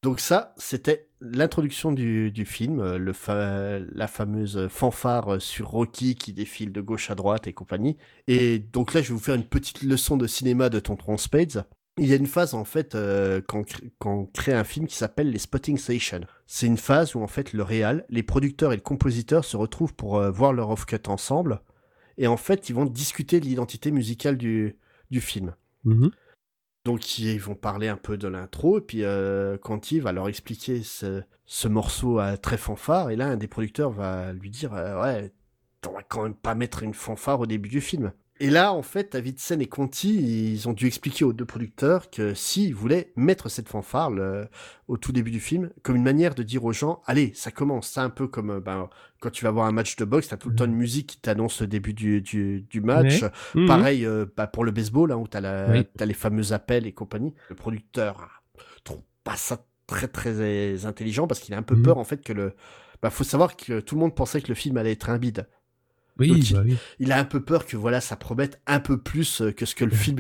Donc 0.06 0.19
ça, 0.19 0.54
c'était 0.57 1.07
l'introduction 1.19 1.92
du, 1.92 2.46
film, 2.46 2.80
euh, 2.80 3.86
la 3.92 4.07
fameuse 4.07 4.68
fanfare 4.68 5.34
euh, 5.34 5.40
sur 5.40 5.69
Rocky 5.69 6.13
qui 6.13 6.31
défile 6.31 6.72
de 6.72 6.80
gauche 6.80 7.10
à 7.10 7.16
droite 7.16 7.48
et 7.48 7.54
compagnie. 7.54 7.98
Et 8.28 8.60
donc 8.60 8.94
là, 8.94 9.02
je 9.02 9.07
vais 9.07 9.13
vous 9.16 9.19
faire 9.19 9.34
une 9.34 9.48
petite 9.48 9.81
leçon 9.81 10.16
de 10.16 10.28
cinéma 10.28 10.69
de 10.69 10.80
Tonton 10.80 11.18
Spades. 11.18 11.66
Il 11.98 12.06
y 12.06 12.13
a 12.13 12.18
une 12.18 12.28
phase 12.28 12.54
en 12.54 12.66
fait 12.66 12.94
euh, 12.94 13.42
quand, 13.48 13.63
quand 13.98 14.13
on 14.13 14.25
crée 14.28 14.54
un 14.54 14.63
film 14.63 14.86
qui 14.86 14.96
s'appelle 14.96 15.31
les 15.31 15.40
spotting 15.40 15.80
stations. 15.80 16.22
C'est 16.46 16.68
une 16.68 16.78
phase 16.78 17.16
où 17.16 17.24
en 17.24 17.28
fait 17.28 17.52
le 17.52 17.63
réal, 17.63 18.06
les 18.10 18.22
producteurs 18.22 18.74
et 18.74 18.75
le 18.75 18.84
compositeur 18.84 19.44
se 19.44 19.57
retrouvent 19.57 19.96
pour 19.96 20.18
euh, 20.19 20.30
voir 20.30 20.54
leur 20.54 20.69
off-cut 20.69 21.02
ensemble. 21.07 21.62
Et 22.19 22.28
en 22.28 22.38
fait, 22.38 22.69
ils 22.69 22.75
vont 22.75 22.86
discuter 22.86 23.40
de 23.40 23.46
l'identité 23.46 23.90
musicale 23.90 24.38
du, 24.38 24.78
du 25.10 25.19
film. 25.19 25.56
Mhm. 25.84 26.12
Donc 26.86 27.18
ils 27.18 27.40
vont 27.40 27.56
parler 27.56 27.88
un 27.88 27.98
peu 27.98 28.16
de 28.16 28.28
l'intro 28.28 28.78
et 28.78 28.82
puis 28.82 29.04
euh, 29.04 29.58
Conti 29.58 30.00
va 30.00 30.12
leur 30.12 30.30
expliquer 30.30 30.84
ce, 30.84 31.24
ce 31.46 31.68
morceau 31.68 32.20
à 32.20 32.38
très 32.38 32.57
fanfare 32.57 33.09
et 33.09 33.16
là 33.16 33.28
un 33.28 33.38
des 33.38 33.48
producteurs 33.48 33.90
va 33.90 34.31
lui 34.33 34.52
dire 34.52 34.74
euh, 34.76 35.02
ouais 35.02 35.33
on 35.88 35.94
va 35.94 36.04
quand 36.04 36.24
même 36.24 36.36
pas 36.36 36.56
mettre 36.56 36.83
une 36.83 36.94
fanfare 36.94 37.40
au 37.40 37.45
début 37.45 37.69
du 37.69 37.81
film. 37.81 38.14
Et 38.42 38.49
là 38.49 38.73
en 38.73 38.81
fait 38.81 39.13
Davidson 39.13 39.59
et 39.61 39.65
Conti 39.68 40.51
ils 40.54 40.68
ont 40.68 40.73
dû 40.73 40.87
expliquer 40.87 41.23
aux 41.23 41.31
deux 41.31 41.45
producteurs 41.45 42.09
que 42.09 42.33
s'ils 42.33 42.75
voulaient 42.75 43.13
mettre 43.15 43.47
cette 43.47 43.69
fanfare 43.69 44.11
le- 44.11 44.47
au 44.89 44.97
tout 44.97 45.13
début 45.13 45.31
du 45.31 45.39
film 45.39 45.69
comme 45.83 45.95
une 45.95 46.04
manière 46.04 46.35
de 46.35 46.44
dire 46.44 46.65
aux 46.65 46.73
gens 46.73 47.01
allez 47.06 47.31
ça 47.33 47.51
commence 47.51 47.89
c'est 47.92 48.01
un 48.01 48.09
peu 48.09 48.27
comme 48.27 48.49
euh, 48.49 48.59
ben, 48.59 48.89
quand 49.21 49.30
tu 49.30 49.45
vas 49.45 49.51
voir 49.51 49.68
un 49.68 49.71
match 49.71 49.95
de 49.95 50.04
boxe 50.04 50.27
t'as 50.27 50.35
tout 50.35 50.49
le 50.49 50.56
temps 50.56 50.65
une 50.65 50.75
musique 50.75 51.07
qui 51.07 51.18
t'annonce 51.21 51.61
le 51.61 51.68
début 51.68 51.94
du, 51.94 52.21
du, 52.21 52.61
du 52.69 52.81
match 52.81 53.23
Mhm. 53.56 53.68
Pareil 53.68 54.06
euh, 54.06 54.25
bah, 54.35 54.47
pour 54.47 54.65
le 54.65 54.71
baseball, 54.71 55.13
hein, 55.13 55.15
où 55.15 55.27
t'as 55.30 55.39
la, 55.39 55.69
Oui. 55.71 55.87
t'as 55.95 56.06
les 56.06 56.13
fameux 56.13 56.51
appels 56.51 56.85
et 56.87 56.92
compagnie. 56.92 57.33
Le 57.49 57.56
producteur 57.56 58.18
ah, 58.30 58.61
trouve 58.83 59.01
pas 59.23 59.37
ça 59.37 59.65
très 59.87 60.07
très 60.09 60.85
intelligent 60.85 61.25
parce 61.27 61.39
qu'il 61.39 61.54
a 61.54 61.57
un 61.57 61.63
peu 61.63 61.75
Mhm. 61.75 61.83
peur 61.83 61.97
en 61.99 62.04
fait 62.04 62.21
que 62.21 62.33
le. 62.33 62.54
Bah, 63.01 63.09
faut 63.11 63.23
savoir 63.23 63.56
que 63.56 63.80
tout 63.80 63.95
le 63.95 64.01
monde 64.01 64.13
pensait 64.15 64.42
que 64.42 64.49
le 64.49 64.56
film 64.56 64.75
allait 64.77 64.92
être 64.92 65.09
un 65.09 65.18
bide. 65.18 65.47
Oui, 66.18 66.30
Donc, 66.30 66.54
bah 66.54 66.62
oui. 66.66 66.76
Il 67.00 67.12
a 67.12 67.19
un 67.19 67.26
peu 67.26 67.42
peur 67.42 67.66
que 67.66 67.76
voilà, 67.76 68.00
ça 68.00 68.16
promette 68.16 68.62
un 68.68 68.80
peu 68.80 68.98
plus 68.98 69.42
euh, 69.42 69.52
que 69.52 69.66
ce 69.66 69.76
que 69.76 69.84
le 69.86 69.92
film 69.95 70.18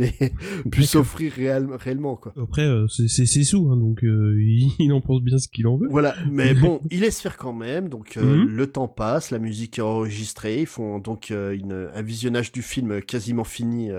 puisse 0.71 0.95
offrir 0.95 1.31
réel- 1.33 1.73
réellement 1.75 2.15
quoi. 2.17 2.33
Après, 2.41 2.63
euh, 2.65 2.87
c'est 2.87 3.07
c'est 3.07 3.25
ses 3.25 3.43
sous, 3.43 3.69
hein, 3.71 3.77
donc 3.77 4.03
euh, 4.03 4.35
il, 4.41 4.71
il 4.79 4.91
en 4.91 5.01
pense 5.01 5.21
bien 5.21 5.37
ce 5.37 5.47
qu'il 5.47 5.67
en 5.67 5.77
veut. 5.77 5.87
Voilà, 5.89 6.15
mais 6.29 6.53
bon, 6.53 6.81
il 6.91 6.99
laisse 7.01 7.21
faire 7.21 7.37
quand 7.37 7.53
même. 7.53 7.87
Donc 7.89 8.17
euh, 8.17 8.23
Mhm. 8.45 8.47
le 8.49 8.67
temps 8.67 8.87
passe, 8.87 9.31
la 9.31 9.39
musique 9.39 9.79
est 9.79 9.81
enregistrée. 9.83 10.61
Ils 10.61 10.65
font 10.67 10.99
donc 10.99 11.31
euh, 11.31 11.55
une, 11.55 11.89
un 11.93 12.01
visionnage 12.01 12.51
du 12.51 12.61
film 12.61 13.01
quasiment 13.01 13.43
fini, 13.45 13.89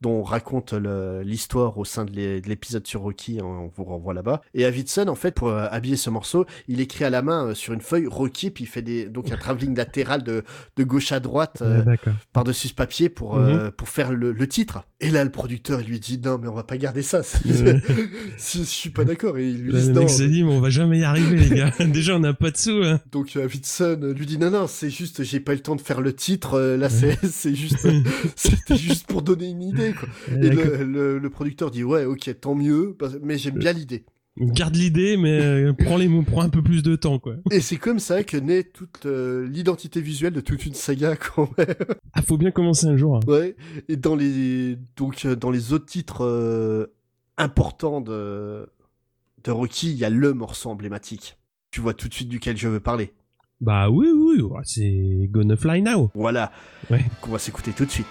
dont 0.00 0.12
on 0.20 0.22
raconte 0.22 0.72
le- 0.72 1.22
l'histoire 1.22 1.76
au 1.78 1.84
sein 1.84 2.04
de 2.04 2.10
l'é- 2.12 2.40
de 2.40 2.48
l'épisode 2.48 2.86
sur 2.86 3.02
Rocky. 3.02 3.38
hein, 3.40 3.44
on 3.44 3.68
vous 3.68 3.84
renvoie 3.84 4.14
là-bas. 4.14 4.40
Et 4.54 4.62
Davidson, 4.62 5.06
en 5.08 5.14
fait, 5.14 5.34
pour 5.34 5.48
euh, 5.48 5.66
habiller 5.70 5.96
ce 5.96 6.08
morceau, 6.10 6.46
il 6.68 6.80
écrit 6.80 7.04
à 7.04 7.10
la 7.10 7.22
main 7.22 7.48
euh, 7.48 7.54
sur 7.54 7.72
une 7.74 7.80
feuille 7.82 8.06
Rocky, 8.06 8.50
puis 8.50 8.64
il 8.64 8.66
fait 8.66 8.82
des, 8.82 9.06
donc 9.06 9.30
un 9.30 9.36
travelling 9.36 9.76
latéral 9.76 10.22
de, 10.22 10.42
de 10.76 10.84
gauche 10.84 11.12
à 11.12 11.20
droite. 11.20 11.60
euh, 11.62 11.78
Ouais, 11.84 11.96
par-dessus 12.32 12.68
ce 12.68 12.74
papier 12.74 13.08
pour, 13.08 13.36
euh, 13.36 13.70
pour 13.70 13.88
faire 13.88 14.12
le, 14.12 14.32
le 14.32 14.48
titre. 14.48 14.84
Et 15.02 15.10
là, 15.10 15.24
le 15.24 15.30
producteur, 15.30 15.80
il 15.80 15.86
lui 15.88 15.98
dit, 15.98 16.20
non, 16.22 16.38
mais 16.38 16.48
on 16.48 16.54
va 16.54 16.62
pas 16.62 16.76
garder 16.76 17.00
ça. 17.02 17.22
Si, 18.36 18.58
je 18.58 18.64
suis 18.64 18.90
pas 18.90 19.04
d'accord. 19.04 19.38
Et 19.38 19.48
il 19.48 19.62
lui 19.62 19.72
Là, 19.72 19.80
dit, 19.80 19.86
le 19.88 19.92
non. 19.94 20.00
mec 20.00 20.10
s'est 20.10 20.28
dit, 20.28 20.44
mais 20.44 20.52
on 20.52 20.60
va 20.60 20.68
jamais 20.70 20.98
y 20.98 21.04
arriver, 21.04 21.36
les 21.38 21.56
gars. 21.56 21.72
Déjà, 21.86 22.16
on 22.16 22.20
n'a 22.20 22.34
pas 22.34 22.50
de 22.50 22.56
sous. 22.56 22.82
Hein. 22.84 23.00
Donc 23.12 23.34
euh, 23.36 23.40
Davidson 23.42 24.12
lui 24.16 24.26
dit 24.26 24.38
non 24.38 24.50
non 24.50 24.66
c'est 24.66 24.90
juste 24.90 25.22
j'ai 25.22 25.40
pas 25.40 25.52
eu 25.52 25.56
le 25.56 25.62
temps 25.62 25.76
de 25.76 25.80
faire 25.80 26.00
le 26.00 26.14
titre 26.14 26.54
euh, 26.54 26.76
là 26.76 26.88
c'est 26.88 27.18
c'est 27.26 27.54
juste 27.54 27.86
c'était 28.36 28.76
juste 28.76 29.06
pour 29.06 29.22
donner 29.22 29.48
une 29.48 29.62
idée 29.62 29.92
quoi. 29.92 30.08
Ouais, 30.30 30.46
Et 30.46 30.50
le, 30.50 30.84
le, 30.84 31.18
le 31.18 31.30
producteur 31.30 31.70
dit 31.70 31.82
ouais 31.82 32.04
ok 32.04 32.30
tant 32.40 32.54
mieux 32.54 32.96
mais 33.22 33.38
j'aime 33.38 33.58
bien 33.58 33.72
l'idée. 33.72 34.04
Garde 34.40 34.74
l'idée, 34.74 35.16
mais 35.16 35.38
euh, 35.40 35.72
prends 35.72 35.96
les 35.96 36.08
mots, 36.08 36.22
prends 36.22 36.42
un 36.42 36.48
peu 36.48 36.62
plus 36.62 36.82
de 36.82 36.96
temps, 36.96 37.18
quoi. 37.18 37.34
Et 37.50 37.60
c'est 37.60 37.76
comme 37.76 37.98
ça 37.98 38.24
que 38.24 38.36
naît 38.38 38.64
toute 38.64 39.04
euh, 39.06 39.46
l'identité 39.46 40.00
visuelle 40.00 40.32
de 40.32 40.40
toute 40.40 40.64
une 40.64 40.74
saga 40.74 41.14
quand 41.34 41.50
même. 41.58 41.74
Ah, 42.14 42.22
faut 42.22 42.38
bien 42.38 42.50
commencer 42.50 42.86
un 42.86 42.96
jour. 42.96 43.16
hein. 43.16 43.20
Ouais. 43.26 43.54
Et 43.88 43.96
dans 43.96 44.16
les 44.16 44.78
donc 44.96 45.24
euh, 45.26 45.36
dans 45.36 45.50
les 45.50 45.72
autres 45.72 45.86
titres 45.86 46.24
euh, 46.24 46.86
importants 47.36 48.00
de 48.00 48.66
de 49.44 49.50
Rocky, 49.50 49.90
il 49.90 49.96
y 49.98 50.04
a 50.04 50.10
le 50.10 50.32
morceau 50.34 50.70
emblématique. 50.70 51.36
Tu 51.70 51.80
vois 51.80 51.94
tout 51.94 52.08
de 52.08 52.14
suite 52.14 52.28
duquel 52.28 52.56
je 52.56 52.68
veux 52.68 52.80
parler. 52.80 53.12
Bah 53.60 53.90
oui, 53.90 54.08
oui, 54.10 54.40
oui, 54.40 54.58
c'est 54.64 55.28
Gonna 55.30 55.54
Fly 55.56 55.82
Now. 55.82 56.10
Voilà. 56.14 56.50
Ouais. 56.90 57.04
Qu'on 57.20 57.30
va 57.30 57.38
s'écouter 57.38 57.72
tout 57.72 57.84
de 57.84 57.90
suite. 57.90 58.06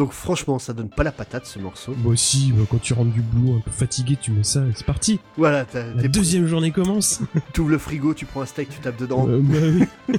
Donc 0.00 0.12
franchement, 0.12 0.58
ça 0.58 0.72
donne 0.72 0.88
pas 0.88 1.02
la 1.02 1.12
patate 1.12 1.44
ce 1.44 1.58
morceau. 1.58 1.94
Moi 2.02 2.14
aussi, 2.14 2.52
bah, 2.56 2.62
quand 2.70 2.80
tu 2.80 2.94
rentres 2.94 3.10
du 3.12 3.20
boulot 3.20 3.58
un 3.58 3.60
peu 3.60 3.70
fatigué, 3.70 4.16
tu 4.18 4.30
mets 4.30 4.44
ça 4.44 4.60
et 4.60 4.70
c'est 4.74 4.86
parti. 4.86 5.20
Voilà, 5.36 5.66
t'as- 5.66 5.92
La 5.92 6.08
deuxième 6.08 6.46
journée 6.46 6.70
commence. 6.70 7.20
t'ouvres 7.52 7.68
le 7.68 7.76
frigo, 7.76 8.14
tu 8.14 8.24
prends 8.24 8.40
un 8.40 8.46
steak, 8.46 8.70
tu 8.70 8.80
tapes 8.80 8.96
dedans. 8.98 9.28
Euh, 9.28 9.40
bah. 9.42 10.16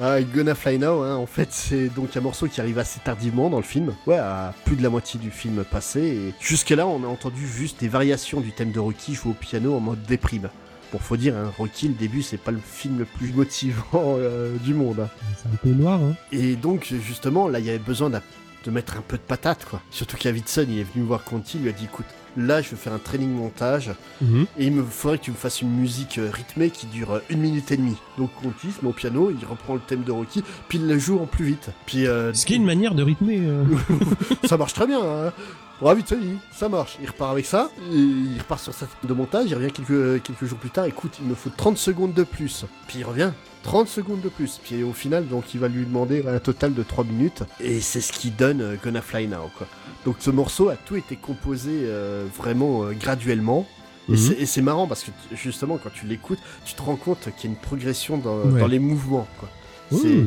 Ah, 0.00 0.20
Gonna 0.20 0.56
Fly 0.56 0.78
Now, 0.80 1.02
hein, 1.02 1.14
en 1.14 1.26
fait, 1.26 1.48
c'est 1.52 1.88
donc 1.90 2.16
un 2.16 2.20
morceau 2.20 2.48
qui 2.48 2.60
arrive 2.60 2.78
assez 2.80 2.98
tardivement 2.98 3.50
dans 3.50 3.58
le 3.58 3.62
film. 3.62 3.92
Ouais, 4.08 4.16
à 4.16 4.52
plus 4.64 4.74
de 4.74 4.82
la 4.82 4.90
moitié 4.90 5.20
du 5.20 5.30
film 5.30 5.62
passé. 5.62 6.00
Et 6.00 6.34
jusque-là, 6.40 6.84
on 6.88 7.04
a 7.04 7.06
entendu 7.06 7.46
juste 7.46 7.78
des 7.78 7.86
variations 7.88 8.40
du 8.40 8.50
thème 8.50 8.72
de 8.72 8.80
Rocky 8.80 9.14
joué 9.14 9.30
au 9.30 9.34
piano 9.34 9.76
en 9.76 9.80
mode 9.80 10.02
déprime. 10.02 10.48
Bon, 10.92 10.98
faut 10.98 11.16
dire, 11.16 11.36
hein, 11.36 11.52
Rocky, 11.56 11.86
le 11.88 11.94
début, 11.94 12.22
c'est 12.22 12.36
pas 12.38 12.50
le 12.50 12.58
film 12.58 12.98
le 12.98 13.04
plus 13.04 13.32
motivant 13.32 14.16
euh, 14.18 14.56
du 14.64 14.74
monde. 14.74 15.00
hein. 15.00 15.08
C'est 15.40 15.48
un 15.48 15.56
peu 15.62 15.68
noir, 15.70 16.00
hein. 16.02 16.14
Et 16.32 16.56
donc, 16.56 16.92
justement, 17.06 17.46
là, 17.46 17.60
il 17.60 17.66
y 17.66 17.70
avait 17.70 17.78
besoin 17.78 18.10
d'a- 18.10 18.22
de 18.64 18.70
mettre 18.70 18.96
un 18.96 19.02
peu 19.06 19.16
de 19.16 19.22
patate, 19.22 19.64
quoi. 19.68 19.80
Surtout 19.90 20.16
qu'Avidson, 20.16 20.66
il 20.68 20.78
est 20.78 20.86
venu 20.94 21.04
voir 21.04 21.24
Conti, 21.24 21.56
il 21.58 21.62
lui 21.64 21.68
a 21.70 21.72
dit, 21.72 21.84
écoute, 21.84 22.06
là, 22.36 22.62
je 22.62 22.70
vais 22.70 22.76
faire 22.76 22.92
un 22.94 22.98
training 22.98 23.30
montage, 23.34 23.90
Mhm. 24.22 24.46
et 24.58 24.66
il 24.66 24.72
me 24.72 24.82
faudrait 24.82 25.18
que 25.18 25.24
tu 25.24 25.30
me 25.32 25.36
fasses 25.36 25.60
une 25.62 25.70
musique 25.70 26.18
euh, 26.18 26.30
rythmée 26.32 26.70
qui 26.70 26.86
dure 26.86 27.12
euh, 27.12 27.18
une 27.28 27.40
minute 27.40 27.70
et 27.72 27.76
demie. 27.76 27.96
Donc 28.16 28.30
Conti 28.42 28.70
se 28.72 28.82
met 28.82 28.88
au 28.88 28.92
piano, 28.94 29.30
il 29.30 29.44
reprend 29.46 29.74
le 29.74 29.80
thème 29.80 30.02
de 30.02 30.12
Rocky, 30.12 30.42
puis 30.68 30.78
il 30.78 30.86
le 30.88 30.98
joue 30.98 31.18
en 31.20 31.26
plus 31.26 31.44
vite. 31.44 31.70
Puis 31.86 32.06
euh, 32.06 32.32
Ce 32.32 32.46
qui 32.46 32.54
est 32.54 32.56
une 32.56 32.64
manière 32.64 32.94
de 32.94 33.02
rythmer. 33.02 33.38
euh. 33.42 33.64
ça 34.44 34.56
marche 34.56 34.72
très 34.74 34.86
bien. 34.86 35.00
Hein. 35.02 35.32
Bon, 35.82 35.92
vite, 35.94 36.14
il- 36.16 36.38
ça 36.56 36.68
marche. 36.68 36.96
Il 37.02 37.08
repart 37.08 37.32
avec 37.32 37.44
ça, 37.44 37.68
il 37.90 38.36
repart 38.38 38.60
sur 38.62 38.72
sa 38.72 38.86
de 39.02 39.12
montage, 39.12 39.46
il 39.50 39.54
revient 39.56 39.72
quelques, 39.72 40.22
quelques 40.22 40.44
jours 40.44 40.58
plus 40.58 40.70
tard, 40.70 40.84
écoute, 40.84 41.18
il 41.20 41.26
me 41.28 41.34
faut 41.34 41.50
30 41.50 41.76
secondes 41.76 42.14
de 42.14 42.22
plus. 42.22 42.64
Puis 42.86 43.00
il 43.00 43.04
revient. 43.04 43.32
30 43.64 43.88
secondes 43.88 44.20
de 44.20 44.28
plus. 44.28 44.60
Puis 44.62 44.84
au 44.84 44.92
final, 44.92 45.26
donc 45.26 45.54
il 45.54 45.60
va 45.60 45.66
lui 45.68 45.84
demander 45.84 46.24
un 46.26 46.38
total 46.38 46.72
de 46.74 46.82
3 46.84 47.02
minutes. 47.04 47.42
Et 47.60 47.80
c'est 47.80 48.00
ce 48.00 48.12
qui 48.12 48.30
donne 48.30 48.60
euh, 48.60 48.76
Gonna 48.82 49.02
Fly 49.02 49.26
Now, 49.26 49.50
quoi. 49.58 49.66
Donc 50.04 50.16
ce 50.20 50.30
morceau 50.30 50.68
a 50.68 50.76
tout 50.76 50.94
été 50.96 51.16
composé 51.16 51.70
euh, 51.84 52.26
vraiment 52.36 52.84
euh, 52.84 52.92
graduellement. 52.92 53.66
Et 54.08 54.12
Mhm. 54.12 54.18
c'est- 54.18 54.34
Et 54.40 54.46
c'est 54.46 54.62
marrant 54.62 54.86
parce 54.86 55.02
que 55.02 55.10
justement, 55.32 55.78
quand 55.82 55.90
tu 55.92 56.06
l'écoutes, 56.06 56.40
tu 56.64 56.74
te 56.74 56.82
rends 56.82 56.96
compte 56.96 57.28
qu'il 57.36 57.50
y 57.50 57.52
a 57.52 57.56
une 57.56 57.60
progression 57.60 58.18
dans, 58.18 58.36
Ouais. 58.38 58.60
dans 58.60 58.66
les 58.68 58.78
mouvements, 58.80 59.26
quoi. 59.40 59.48
C'est- 59.90 60.26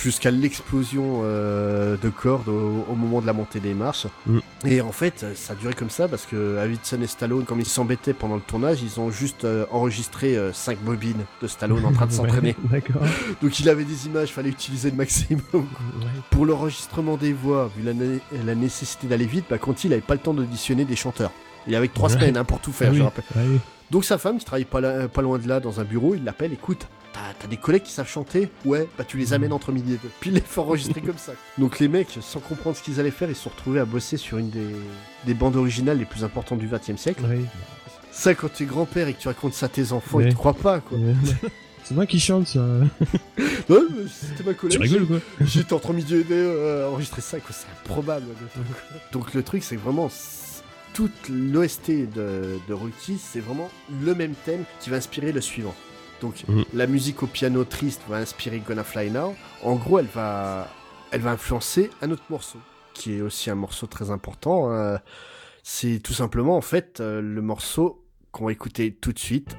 jusqu'à 0.00 0.30
l'explosion 0.30 1.22
euh, 1.24 1.96
de 2.00 2.08
cordes 2.08 2.48
au, 2.48 2.84
au 2.88 2.94
moment 2.94 3.20
de 3.20 3.26
la 3.26 3.32
montée 3.32 3.60
des 3.60 3.74
marches. 3.74 4.06
Mm. 4.26 4.38
Et 4.66 4.80
en 4.80 4.92
fait, 4.92 5.26
ça 5.34 5.52
a 5.52 5.56
duré 5.56 5.74
comme 5.74 5.90
ça 5.90 6.08
parce 6.08 6.24
que 6.26 6.54
Davidson 6.56 7.00
et 7.02 7.06
Stallone, 7.06 7.44
comme 7.44 7.60
ils 7.60 7.66
s'embêtaient 7.66 8.12
pendant 8.14 8.36
le 8.36 8.40
tournage, 8.40 8.82
ils 8.82 8.98
ont 9.00 9.10
juste 9.10 9.44
euh, 9.44 9.66
enregistré 9.70 10.36
5 10.52 10.78
bobines 10.80 11.24
de 11.42 11.46
Stallone 11.46 11.84
en 11.84 11.92
train 11.92 12.06
de 12.06 12.12
s'entraîner. 12.18 12.54
Ouais. 12.72 12.82
Donc 13.42 13.58
il 13.60 13.68
avait 13.68 13.84
des 13.84 14.06
images, 14.06 14.32
fallait 14.32 14.50
utiliser 14.50 14.90
le 14.90 14.96
maximum. 14.96 15.42
Ouais. 15.52 15.62
Pour 16.30 16.46
l'enregistrement 16.46 17.16
des 17.16 17.32
voix, 17.32 17.70
vu 17.76 17.82
la, 17.82 17.92
né- 17.94 18.20
la 18.44 18.54
nécessité 18.54 19.06
d'aller 19.08 19.26
vite, 19.26 19.44
bah, 19.50 19.58
Conti 19.58 19.88
il 19.88 19.92
avait 19.92 20.02
pas 20.02 20.14
le 20.14 20.20
temps 20.20 20.34
d'auditionner 20.34 20.84
des 20.84 20.96
chanteurs. 20.96 21.30
Il 21.66 21.74
avait 21.74 21.88
que 21.88 21.94
3 21.94 22.08
Ouais. 22.10 22.14
semaines 22.14 22.36
hein, 22.36 22.44
pour 22.44 22.60
tout 22.60 22.72
faire, 22.72 22.88
Ah 22.90 22.94
je 22.94 22.98
oui, 22.98 23.04
rappelle. 23.04 23.24
ah 23.36 23.40
oui. 23.46 23.58
Donc 23.90 24.04
sa 24.04 24.18
femme, 24.18 24.38
qui 24.38 24.44
travaille 24.44 24.64
pas, 24.64 24.80
là- 24.80 25.08
pas 25.08 25.22
loin 25.22 25.38
de 25.38 25.48
là, 25.48 25.60
dans 25.60 25.80
un 25.80 25.84
bureau, 25.84 26.14
il 26.14 26.22
l'appelle, 26.24 26.52
écoute, 26.52 26.86
t'as 27.18 27.34
t'as 27.42 27.48
des 27.48 27.56
collègues 27.56 27.82
qui 27.82 27.92
savent 27.92 28.08
chanter 28.08 28.48
Ouais, 28.64 28.88
bah 28.96 29.04
tu 29.06 29.16
les 29.18 29.32
amènes 29.32 29.52
entre 29.52 29.72
midi 29.72 29.94
et 29.94 29.96
deux. 29.96 30.10
Puis 30.20 30.30
il 30.30 30.34
les 30.34 30.40
fait 30.40 30.60
enregistrer 30.60 31.00
comme 31.00 31.18
ça. 31.18 31.32
Donc 31.58 31.78
les 31.80 31.88
mecs, 31.88 32.18
sans 32.20 32.40
comprendre 32.40 32.76
ce 32.76 32.82
qu'ils 32.82 33.00
allaient 33.00 33.10
faire, 33.10 33.28
ils 33.30 33.36
se 33.36 33.42
sont 33.42 33.50
retrouvés 33.50 33.80
à 33.80 33.84
bosser 33.84 34.16
sur 34.16 34.38
une 34.38 34.50
des, 34.50 34.66
des 35.24 35.34
bandes 35.34 35.56
originales 35.56 35.98
les 35.98 36.04
plus 36.04 36.24
importantes 36.24 36.58
du 36.58 36.68
XXe 36.68 36.96
siècle. 37.00 37.22
Ça, 38.10 38.34
quand 38.34 38.52
t'es 38.52 38.64
grand-père 38.64 39.08
et 39.08 39.14
que 39.14 39.20
tu 39.20 39.28
racontes 39.28 39.54
ça 39.54 39.66
à 39.66 39.68
tes 39.68 39.92
enfants, 39.92 40.18
Ouais. 40.18 40.24
ils 40.26 40.30
te 40.32 40.36
croient 40.36 40.54
pas, 40.54 40.80
quoi. 40.80 40.98
Ouais. 40.98 41.14
C'est 41.84 41.94
moi 41.94 42.04
qui 42.06 42.20
chante, 42.20 42.46
ça. 42.48 42.60
Ouais, 43.68 43.80
mais 43.90 44.04
c'était 44.08 44.44
ma 44.44 44.54
collègue. 44.54 44.76
Tu 44.78 44.82
rigoles 44.82 45.02
ou 45.02 45.06
quoi 45.06 45.18
J'étais 45.42 45.72
entre 45.74 45.92
midi 45.92 46.14
et 46.16 46.24
deux 46.24 46.34
euh, 46.34 46.86
à 46.86 46.90
enregistrer 46.90 47.20
ça, 47.22 47.38
quoi. 47.38 47.50
C'est 47.52 47.66
improbable. 47.84 48.26
le. 48.56 48.62
Donc 49.12 49.34
le 49.34 49.42
truc, 49.42 49.62
c'est 49.62 49.76
vraiment 49.76 50.10
toute 50.94 51.28
l'OST 51.28 51.90
de, 51.90 52.58
de 52.66 52.74
Rocky, 52.74 53.18
c'est 53.22 53.40
vraiment 53.40 53.70
le 54.02 54.14
même 54.14 54.32
thème 54.44 54.64
qui 54.80 54.90
va 54.90 54.96
inspirer 54.96 55.32
le 55.32 55.40
suivant. 55.40 55.74
Donc 56.20 56.44
Mhm. 56.48 56.64
la 56.74 56.86
musique 56.86 57.22
au 57.22 57.26
piano 57.26 57.64
triste 57.64 58.02
va 58.08 58.16
inspirer 58.16 58.60
Gonna 58.60 58.84
Fly 58.84 59.10
Now. 59.10 59.34
En 59.62 59.76
gros, 59.76 59.98
elle 59.98 60.06
va, 60.06 60.68
elle 61.10 61.20
va 61.20 61.30
influencer 61.32 61.90
un 62.02 62.10
autre 62.10 62.24
morceau, 62.30 62.58
qui 62.94 63.14
est 63.14 63.20
aussi 63.20 63.50
un 63.50 63.54
morceau 63.54 63.86
très 63.86 64.10
important. 64.10 64.72
euh, 64.72 64.96
c'est 65.62 66.00
tout 66.02 66.14
simplement 66.14 66.56
en 66.56 66.62
fait 66.62 67.00
euh, 67.00 67.20
le 67.20 67.42
morceau 67.42 68.02
qu'on 68.32 68.46
va 68.46 68.52
écouter 68.52 68.92
tout 68.94 69.12
de 69.12 69.18
suite. 69.18 69.56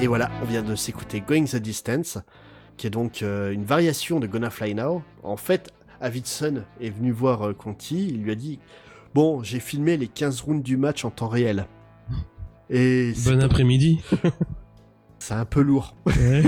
Et 0.00 0.06
voilà, 0.06 0.30
on 0.40 0.46
vient 0.46 0.62
de 0.62 0.74
s'écouter 0.76 1.20
Going 1.20 1.44
the 1.44 1.56
Distance, 1.56 2.16
qui 2.78 2.86
est 2.86 2.90
donc 2.90 3.22
euh, 3.22 3.52
une 3.52 3.64
variation 3.64 4.18
de 4.18 4.26
Gonna 4.26 4.48
Fly 4.48 4.74
Now. 4.74 5.02
En 5.22 5.36
fait, 5.36 5.74
Avidson 6.00 6.62
est 6.80 6.88
venu 6.88 7.12
voir 7.12 7.48
euh, 7.48 7.52
Conti, 7.52 8.08
il 8.08 8.22
lui 8.22 8.30
a 8.30 8.34
dit 8.34 8.60
Bon, 9.12 9.42
j'ai 9.42 9.60
filmé 9.60 9.98
les 9.98 10.08
15 10.08 10.40
rounds 10.40 10.62
du 10.62 10.78
match 10.78 11.04
en 11.04 11.10
temps 11.10 11.28
réel. 11.28 11.66
Et 12.70 13.12
Bon 13.26 13.42
après-midi. 13.42 14.00
c'est 15.18 15.34
un 15.34 15.44
peu 15.44 15.60
lourd. 15.60 15.94
Ouais. 16.06 16.44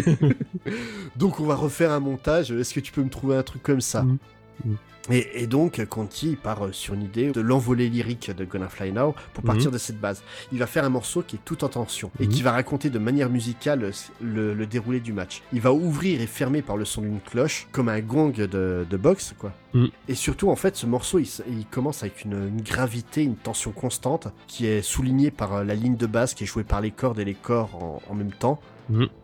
Donc 1.16 1.38
on 1.38 1.44
va 1.44 1.54
refaire 1.54 1.92
un 1.92 2.00
montage, 2.00 2.52
est-ce 2.52 2.72
que 2.72 2.80
tu 2.80 2.90
peux 2.90 3.02
me 3.02 3.10
trouver 3.10 3.36
un 3.36 3.42
truc 3.42 3.62
comme 3.62 3.82
ça? 3.82 4.02
Mhm. 4.02 4.76
Et, 5.10 5.42
et 5.42 5.46
donc 5.46 5.84
Conti 5.86 6.36
part 6.36 6.66
euh, 6.66 6.72
sur 6.72 6.94
une 6.94 7.02
idée 7.02 7.30
de 7.32 7.40
l'envolée 7.40 7.88
lyrique 7.88 8.30
de 8.30 8.44
Gonna 8.44 8.68
Fly 8.68 8.92
Now 8.92 9.14
pour 9.34 9.42
partir 9.44 9.66
Mhm. 9.68 9.72
de 9.74 9.78
cette 9.78 10.00
base. 10.00 10.22
Il 10.52 10.58
va 10.58 10.66
faire 10.66 10.84
un 10.84 10.88
morceau 10.90 11.22
qui 11.22 11.36
est 11.36 11.40
tout 11.44 11.64
en 11.64 11.68
tension 11.68 12.10
et 12.20 12.26
Mhm. 12.26 12.32
qui 12.32 12.42
va 12.42 12.52
raconter 12.52 12.90
de 12.90 12.98
manière 12.98 13.28
musicale 13.30 13.84
euh, 13.84 13.90
le, 14.20 14.54
le 14.54 14.66
déroulé 14.66 15.00
du 15.00 15.12
match. 15.12 15.42
Il 15.52 15.60
va 15.60 15.72
ouvrir 15.72 16.20
et 16.20 16.26
fermer 16.26 16.62
par 16.62 16.76
le 16.76 16.84
son 16.84 17.02
d'une 17.02 17.20
cloche, 17.20 17.66
comme 17.72 17.88
un 17.88 18.00
gong 18.00 18.30
de, 18.36 18.46
de 18.88 18.96
boxe 18.96 19.34
quoi. 19.38 19.52
Mhm. 19.74 19.88
Et 20.08 20.14
surtout 20.14 20.50
en 20.50 20.56
fait 20.56 20.76
ce 20.76 20.86
morceau 20.86 21.18
il, 21.18 21.66
commence 21.70 22.02
avec 22.02 22.24
une, 22.24 22.48
une 22.48 22.62
gravité, 22.62 23.22
une 23.22 23.36
tension 23.36 23.72
constante 23.72 24.28
qui 24.46 24.66
est 24.66 24.82
soulignée 24.82 25.30
par 25.30 25.54
euh, 25.54 25.64
la 25.64 25.74
ligne 25.74 25.96
de 25.96 26.06
basse 26.06 26.34
qui 26.34 26.44
est 26.44 26.46
jouée 26.46 26.64
par 26.64 26.80
les 26.80 26.90
cordes 26.90 27.18
et 27.18 27.24
les 27.24 27.34
corps 27.34 27.74
en- 27.82 28.02
en 28.08 28.14
même 28.14 28.32
temps 28.32 28.60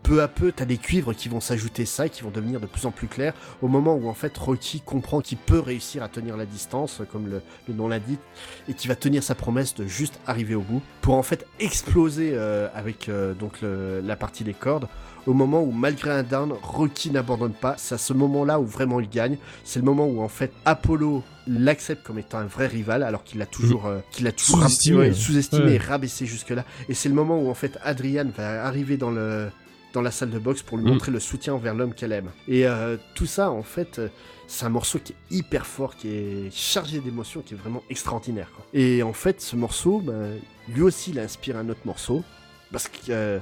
peu 0.03 0.21
à 0.21 0.27
peu, 0.27 0.51
t'as 0.51 0.65
des 0.65 0.77
cuivres 0.77 1.13
qui 1.13 1.29
vont 1.29 1.39
s'ajouter 1.39 1.85
ça 1.85 2.09
qui 2.09 2.23
vont 2.23 2.31
devenir 2.31 2.59
de 2.59 2.65
plus 2.65 2.85
en 2.85 2.91
plus 2.91 3.07
clairs 3.07 3.33
au 3.61 3.67
moment 3.67 3.95
où 3.95 4.07
en 4.07 4.13
fait 4.13 4.35
Rocky 4.37 4.81
comprend 4.81 5.21
qu'il 5.21 5.37
peut 5.37 5.59
réussir 5.59 6.03
à 6.03 6.09
tenir 6.09 6.37
la 6.37 6.45
distance, 6.45 7.01
comme 7.11 7.27
le, 7.27 7.41
le 7.67 7.73
nom 7.73 7.87
l'indique, 7.87 8.19
et 8.67 8.73
qui 8.73 8.87
va 8.87 8.95
tenir 8.95 9.23
sa 9.23 9.35
promesse 9.35 9.75
de 9.75 9.85
juste 9.85 10.19
arriver 10.27 10.55
au 10.55 10.61
bout, 10.61 10.81
pour 11.01 11.15
en 11.15 11.23
fait 11.23 11.45
exploser 11.59 12.31
euh, 12.33 12.67
avec 12.73 13.09
euh, 13.09 13.33
donc 13.33 13.59
la 13.61 14.15
partie 14.15 14.43
des 14.43 14.53
cordes, 14.53 14.87
au 15.29 15.33
moment 15.33 15.61
où 15.61 15.71
malgré 15.71 16.11
un 16.11 16.23
down, 16.23 16.53
Rocky 16.63 17.11
n'abandonne 17.11 17.53
pas. 17.53 17.75
C'est 17.77 17.95
à 17.95 17.97
ce 17.99 18.13
moment-là 18.13 18.59
où 18.59 18.65
vraiment 18.65 18.99
il 18.99 19.09
gagne. 19.09 19.37
C'est 19.63 19.79
le 19.79 19.85
moment 19.85 20.05
où 20.07 20.21
en 20.21 20.27
fait 20.27 20.51
Apollo 20.65 21.23
l'accepte 21.47 22.03
comme 22.03 22.19
étant 22.19 22.39
un 22.39 22.45
vrai 22.45 22.67
rival, 22.67 23.03
alors 23.03 23.23
qu'il 23.23 23.39
l'a 23.39 23.45
toujours, 23.45 23.85
euh, 23.85 23.99
qu'il 24.11 24.25
l'a 24.25 24.31
toujours 24.31 24.59
Sous-estimé, 24.61 24.97
ouais. 24.97 25.13
sous-estimé 25.13 25.63
Ouais. 25.65 25.73
et 25.75 25.77
rabaissé 25.77 26.25
jusque-là. 26.25 26.65
Et 26.89 26.93
c'est 26.93 27.09
le 27.09 27.15
moment 27.15 27.39
où 27.39 27.49
en 27.49 27.53
fait 27.53 27.77
Adrian 27.83 28.27
va 28.35 28.65
arriver 28.65 28.97
dans 28.97 29.11
le 29.11 29.49
dans 29.93 30.01
la 30.03 30.11
salle 30.11 30.29
de 30.29 30.37
boxe 30.37 30.61
pour 30.61 30.77
lui 30.77 30.85
Mm. 30.85 30.89
montrer 30.89 31.11
le 31.11 31.19
soutien 31.19 31.53
envers 31.55 31.73
l'homme 31.73 31.95
qu'elle 31.95 32.11
aime. 32.11 32.29
Et 32.47 32.67
euh, 32.67 32.95
tout 33.15 33.25
ça, 33.25 33.49
en 33.49 33.63
fait, 33.63 33.97
euh, 33.97 34.07
c'est 34.47 34.65
un 34.65 34.69
morceau 34.69 34.99
qui 35.03 35.13
est 35.13 35.35
hyper 35.35 35.65
fort, 35.65 35.95
qui 35.95 36.09
est 36.09 36.51
chargé 36.55 36.99
d'émotions, 36.99 37.41
qui 37.41 37.55
est 37.55 37.57
vraiment 37.57 37.81
extraordinaire. 37.89 38.51
quoi. 38.55 38.63
Et 38.73 39.01
en 39.01 39.13
fait, 39.13 39.41
ce 39.41 39.55
morceau, 39.55 39.99
ben, 39.99 40.37
lui 40.67 40.83
aussi, 40.83 41.09
il 41.09 41.17
inspire 41.19 41.57
un 41.57 41.67
autre 41.69 41.79
morceau. 41.85 42.23
Parce 42.71 42.87
que, 42.87 42.97
euh, 43.09 43.39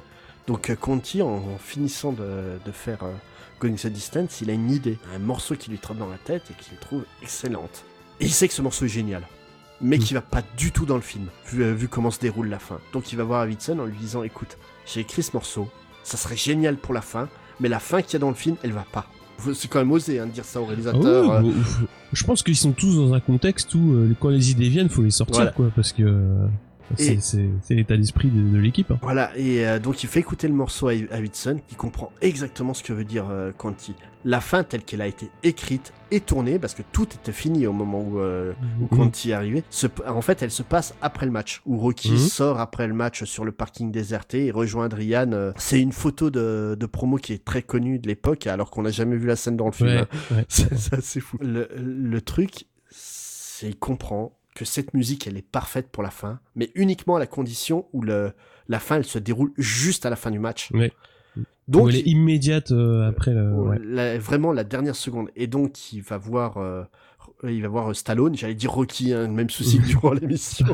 donc, 0.48 0.70
euh, 0.70 0.76
Conti, 0.76 1.22
en, 1.22 1.28
en 1.28 1.58
finissant 1.60 2.12
de, 2.14 2.58
de 2.66 2.72
faire 2.72 3.04
euh, 3.04 3.12
Going 3.60 3.76
the 3.76 3.88
Distance, 3.88 4.42
il 4.42 4.50
a 4.50 4.54
une 4.54 4.72
idée, 4.72 4.98
un 5.16 5.20
morceau 5.20 5.56
qui 5.56 5.70
lui 5.70 5.78
trotte 5.78 5.98
dans 5.98 6.10
la 6.10 6.18
tête 6.18 6.44
et 6.52 6.54
qu'il 6.64 6.78
trouve 6.78 7.04
excellente. 7.22 7.84
Et 8.20 8.26
il 8.26 8.32
sait 8.32 8.48
que 8.48 8.54
ce 8.54 8.62
morceau 8.62 8.86
est 8.86 8.90
génial. 8.90 9.24
Mais 9.80 9.98
Mm. 9.98 10.02
qui 10.02 10.14
va 10.16 10.22
pas 10.22 10.42
du 10.58 10.72
tout 10.72 10.86
dans 10.88 10.96
le 10.96 11.02
film, 11.02 11.26
vu, 11.52 11.64
euh, 11.64 11.72
vu 11.74 11.88
comment 11.88 12.10
se 12.10 12.20
déroule 12.20 12.48
la 12.50 12.58
fin. 12.60 12.80
Donc 12.94 13.12
il 13.12 13.16
va 13.16 13.24
voir 13.24 13.42
Davidson 13.42 13.78
en 13.80 13.86
lui 13.86 13.98
disant 13.98 14.24
Écoute, 14.24 14.58
j'ai 14.92 15.02
écrit 15.02 15.22
ce 15.22 15.32
morceau, 15.34 15.68
ça 16.04 16.18
serait 16.18 16.36
génial 16.38 16.78
pour 16.78 16.96
la 16.96 17.02
fin, 17.02 17.30
mais 17.60 17.70
la 17.70 17.80
fin 17.80 18.02
qu'il 18.02 18.14
y 18.14 18.16
a 18.16 18.20
dans 18.20 18.30
le 18.30 18.36
film, 18.36 18.56
elle 18.64 18.72
va 18.72 18.86
pas. 18.92 19.06
C'est 19.54 19.68
quand 19.68 19.78
même 19.78 19.92
osé 19.92 20.20
hein, 20.20 20.26
de 20.26 20.32
dire 20.32 20.46
ça 20.46 20.60
au 20.62 20.64
Ah 20.64 20.68
réalisateur. 20.70 21.30
ouais, 21.30 21.36
euh, 21.36 21.42
bon, 21.42 21.54
je 22.12 22.24
pense 22.24 22.42
qu'ils 22.42 22.56
sont 22.58 22.72
tous 22.72 22.96
dans 22.96 23.14
un 23.14 23.20
contexte 23.20 23.76
où 23.76 24.08
quand 24.20 24.30
les 24.30 24.50
idées 24.50 24.70
viennent, 24.70 24.90
faut 24.90 25.04
les 25.04 25.12
sortir 25.12 25.36
Voilà. 25.36 25.52
quoi, 25.52 25.70
parce 25.76 25.94
que 25.94 26.04
c'est 26.96 27.14
Et- 27.16 27.20
c'est- 27.20 27.50
c'est 27.62 27.76
l'état 27.76 27.98
d'esprit 27.98 28.30
de, 28.30 28.42
de 28.50 28.58
l'équipe. 28.58 28.92
hein. 28.92 29.00
Voilà, 29.02 29.32
et 29.38 29.68
euh, 29.68 29.80
donc 29.80 30.04
il 30.04 30.08
fait 30.08 30.20
écouter 30.22 30.48
le 30.48 30.54
morceau 30.54 30.88
à 30.88 30.96
Davidson, 30.96 31.60
qui 31.68 31.76
comprend 31.76 32.12
exactement 32.22 32.74
ce 32.74 32.84
que 32.84 32.94
veut 32.94 33.04
dire 33.06 33.26
euh, 33.30 33.52
Conti. 33.52 33.94
La 34.26 34.42
fin 34.42 34.64
telle 34.64 34.84
qu'elle 34.84 35.02
a 35.02 35.08
été 35.08 35.30
écrite 35.44 35.94
et 36.12 36.20
tournée, 36.20 36.60
parce 36.60 36.74
que 36.74 36.82
tout 36.92 37.08
était 37.14 37.32
fini 37.32 37.66
au 37.68 37.72
moment 37.72 38.02
où, 38.02 38.20
euh, 38.20 38.52
où 38.82 38.84
Mhm. 38.94 38.98
Conti 39.00 39.30
est 39.30 39.34
arrivé. 39.34 39.64
Se- 39.70 39.88
en 40.06 40.22
fait, 40.22 40.42
elle 40.42 40.52
se 40.52 40.64
passe 40.64 40.96
après 41.02 41.26
le 41.26 41.32
match, 41.32 41.62
où 41.66 41.78
Rocky 41.78 42.12
Mhm. 42.12 42.18
sort 42.18 42.60
après 42.60 42.88
le 42.88 42.94
match 42.94 43.24
sur 43.24 43.46
le 43.46 43.52
parking 43.54 43.92
déserté 43.92 44.48
et 44.48 44.52
rejoint 44.52 44.86
Adrian. 44.86 45.32
euh, 45.32 45.52
C'est 45.58 45.80
une 45.80 45.94
photo 45.94 46.30
de, 46.30 46.76
de 46.78 46.86
promo 46.86 47.18
qui 47.18 47.34
est 47.34 47.46
très 47.46 47.62
connue 47.62 48.00
de 48.00 48.08
l'époque, 48.08 48.48
alors 48.48 48.70
qu'on 48.72 48.82
n'a 48.84 48.92
jamais 48.92 49.16
vu 49.18 49.28
la 49.28 49.36
scène 49.36 49.56
dans 49.56 49.68
le 49.68 49.72
film. 49.72 49.90
Ouais, 49.90 49.98
hein. 50.00 50.08
ouais. 50.36 50.46
C'est 50.50 51.02
c'est 51.02 51.20
fou. 51.22 51.38
Le, 51.40 51.70
le 51.78 52.22
truc, 52.22 52.66
c'est 52.90 53.70
il 53.70 53.76
comprend 53.78 54.37
que 54.58 54.66
cette 54.66 54.96
musique, 54.96 55.28
elle 55.28 55.38
est 55.38 55.48
parfaite 55.48 55.90
pour 55.92 56.02
la 56.02 56.10
fin, 56.10 56.40
mais 56.56 56.72
uniquement 56.74 57.16
à 57.16 57.20
la 57.20 57.28
condition 57.28 57.88
où 57.94 58.02
le, 58.02 58.34
la 58.68 58.80
fin, 58.80 58.96
elle 58.96 59.06
se 59.06 59.20
déroule 59.20 59.52
juste 59.58 60.08
à 60.08 60.10
la 60.10 60.16
fin 60.16 60.32
du 60.32 60.40
match. 60.40 60.72
Ouais. 60.72 60.92
Donc, 61.68 61.90
elle 61.90 61.98
est 61.98 62.08
immédiate 62.08 62.72
euh, 62.72 63.08
après 63.08 63.34
le. 63.34 63.52
Ouais. 63.54 63.78
la- 63.84 64.18
vraiment 64.18 64.52
la 64.54 64.64
dernière 64.64 64.96
seconde. 64.96 65.30
Et 65.36 65.46
donc, 65.46 65.94
il 65.94 66.02
va 66.02 66.18
voir, 66.18 66.58
euh, 66.58 66.84
il 67.44 67.62
va 67.62 67.68
voir 67.68 67.92
euh, 67.92 67.94
Stallone. 67.94 68.36
J'allais 68.36 68.56
dire 68.56 68.72
Rocky, 68.72 69.14
hein, 69.14 69.28
même 69.28 69.50
souci 69.52 69.78
durant 69.86 70.14
l'émission. 70.14 70.66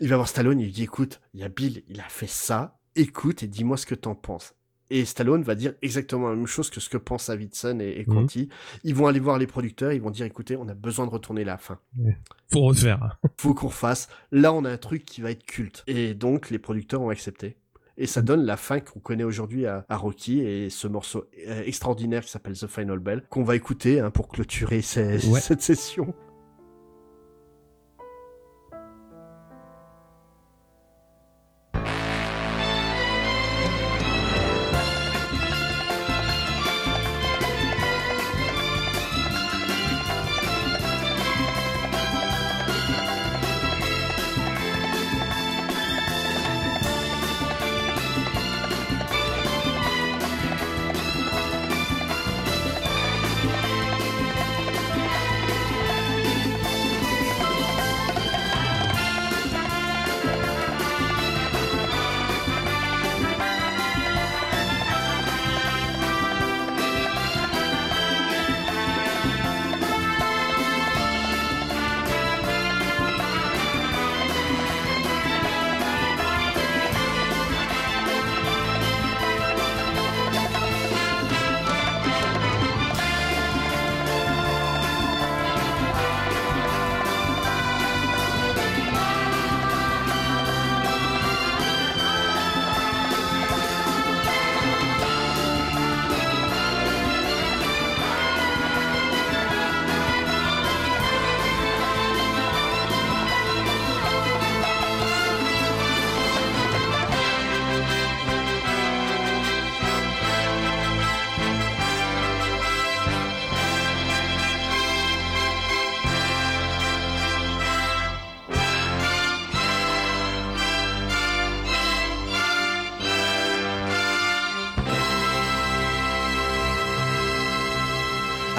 il 0.00 0.08
va 0.08 0.16
voir 0.16 0.28
Stallone. 0.28 0.60
Il 0.60 0.66
lui 0.66 0.72
dit, 0.72 0.82
écoute, 0.82 1.20
il 1.32 1.40
y 1.40 1.44
a 1.44 1.48
Bill, 1.48 1.82
il 1.88 2.00
a 2.00 2.08
fait 2.08 2.26
ça. 2.28 2.78
Écoute 2.96 3.42
et 3.42 3.46
dis-moi 3.46 3.76
ce 3.78 3.86
que 3.86 3.94
t'en 3.94 4.14
penses. 4.14 4.54
Et 4.90 5.04
Stallone 5.04 5.42
va 5.42 5.54
dire 5.54 5.74
exactement 5.82 6.28
la 6.30 6.34
même 6.36 6.46
chose 6.46 6.70
que 6.70 6.80
ce 6.80 6.88
que 6.88 6.96
pensent 6.96 7.28
Davidson 7.28 7.78
et, 7.80 8.00
et 8.00 8.04
Mhm. 8.06 8.14
Conti. 8.14 8.48
Ils 8.84 8.94
vont 8.94 9.06
aller 9.06 9.20
voir 9.20 9.38
les 9.38 9.46
producteurs. 9.46 9.92
Ils 9.92 10.00
vont 10.00 10.10
dire, 10.10 10.24
écoutez, 10.26 10.56
on 10.56 10.66
a 10.68 10.74
besoin 10.74 11.06
de 11.06 11.10
retourner 11.10 11.44
la 11.44 11.58
fin. 11.58 11.78
Faut 12.50 12.62
refaire. 12.62 13.18
Faut 13.38 13.52
qu'on 13.54 13.68
fasse. 13.68 14.08
Là, 14.32 14.52
on 14.52 14.64
a 14.64 14.70
un 14.70 14.78
truc 14.78 15.04
qui 15.04 15.20
va 15.20 15.30
être 15.30 15.44
culte. 15.44 15.84
Et 15.86 16.14
donc, 16.14 16.48
les 16.50 16.58
producteurs 16.58 17.02
ont 17.02 17.10
accepté. 17.10 17.56
Et 18.00 18.06
ça 18.06 18.22
donne 18.22 18.44
la 18.44 18.56
fin 18.56 18.78
qu'on 18.80 19.00
connaît 19.00 19.24
aujourd'hui 19.24 19.66
à, 19.66 19.84
à 19.88 19.96
Rocky 19.96 20.38
et 20.40 20.70
ce 20.70 20.86
morceau 20.86 21.24
euh, 21.48 21.62
extraordinaire 21.64 22.22
qui 22.24 22.30
s'appelle 22.30 22.56
The 22.56 22.68
Final 22.68 23.00
Bell, 23.00 23.24
qu'on 23.28 23.42
va 23.42 23.56
écouter 23.56 23.98
hein, 23.98 24.10
pour 24.12 24.28
clôturer 24.28 24.82
ces- 24.82 25.26
Ouais. 25.28 25.40
cette 25.40 25.62
session. 25.62 26.14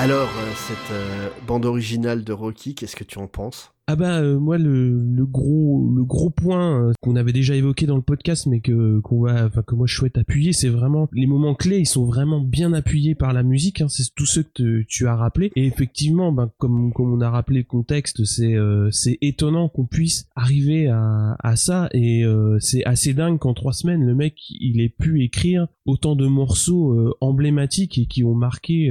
Alors, 0.09 0.27
euh, 0.39 0.53
cette 0.55 0.91
euh, 0.91 1.29
bande 1.45 1.67
originale 1.67 2.23
de 2.23 2.33
Rocky, 2.33 2.73
qu'est-ce 2.73 2.95
que 2.95 3.03
tu 3.03 3.19
en 3.19 3.27
penses? 3.27 3.75
Ah 3.91 3.95
bah 3.95 4.19
euh, 4.19 4.37
moi 4.37 4.59
le, 4.59 5.25
gros 5.25 5.91
le 5.95 6.03
gros 6.03 6.29
point 6.29 6.89
euh, 6.89 6.93
qu'on 7.01 7.15
avait 7.15 7.33
déjà 7.33 7.55
évoqué 7.55 7.87
dans 7.87 7.95
le 7.95 8.03
podcast 8.03 8.45
mais 8.45 8.59
que 8.59 8.99
qu'on 8.99 9.21
va 9.21 9.47
enfin 9.47 9.63
que 9.63 9.73
moi 9.73 9.87
je 9.87 9.95
souhaite 9.95 10.19
appuyer 10.19 10.53
c'est 10.53 10.69
vraiment 10.69 11.09
les 11.11 11.25
moments 11.25 11.55
clés 11.55 11.79
ils 11.79 11.87
sont 11.87 12.05
vraiment 12.05 12.39
bien 12.39 12.73
appuyés 12.73 13.15
par 13.15 13.33
la 13.33 13.41
musique 13.41 13.81
hein, 13.81 13.87
c'est 13.87 14.13
tous 14.13 14.27
ceux 14.27 14.43
que 14.43 14.83
tu 14.83 15.07
as 15.07 15.15
rappelé 15.15 15.51
et 15.55 15.65
effectivement 15.65 16.31
ben 16.31 16.51
comme 16.59 16.93
comme 16.93 17.11
on 17.11 17.19
a 17.21 17.31
rappelé 17.31 17.61
le 17.61 17.65
contexte 17.65 18.25
c'est 18.25 18.53
euh, 18.53 18.91
c'est 18.91 19.17
étonnant 19.21 19.69
qu'on 19.69 19.87
puisse 19.87 20.27
arriver 20.35 20.87
à 20.89 21.35
à 21.39 21.55
ça. 21.55 21.89
Et 21.93 22.23
c'est 22.59 22.85
assez 22.85 23.13
dingue 23.13 23.39
qu'en 23.39 23.55
trois 23.55 23.73
semaines 23.73 24.05
le 24.05 24.13
mec 24.13 24.35
il 24.49 24.81
ait 24.81 24.89
pu 24.89 25.23
écrire 25.23 25.67
autant 25.85 26.15
de 26.15 26.27
morceaux 26.27 27.15
emblématiques 27.21 27.97
et 27.97 28.05
qui 28.05 28.23
ont 28.23 28.35
marqué 28.35 28.89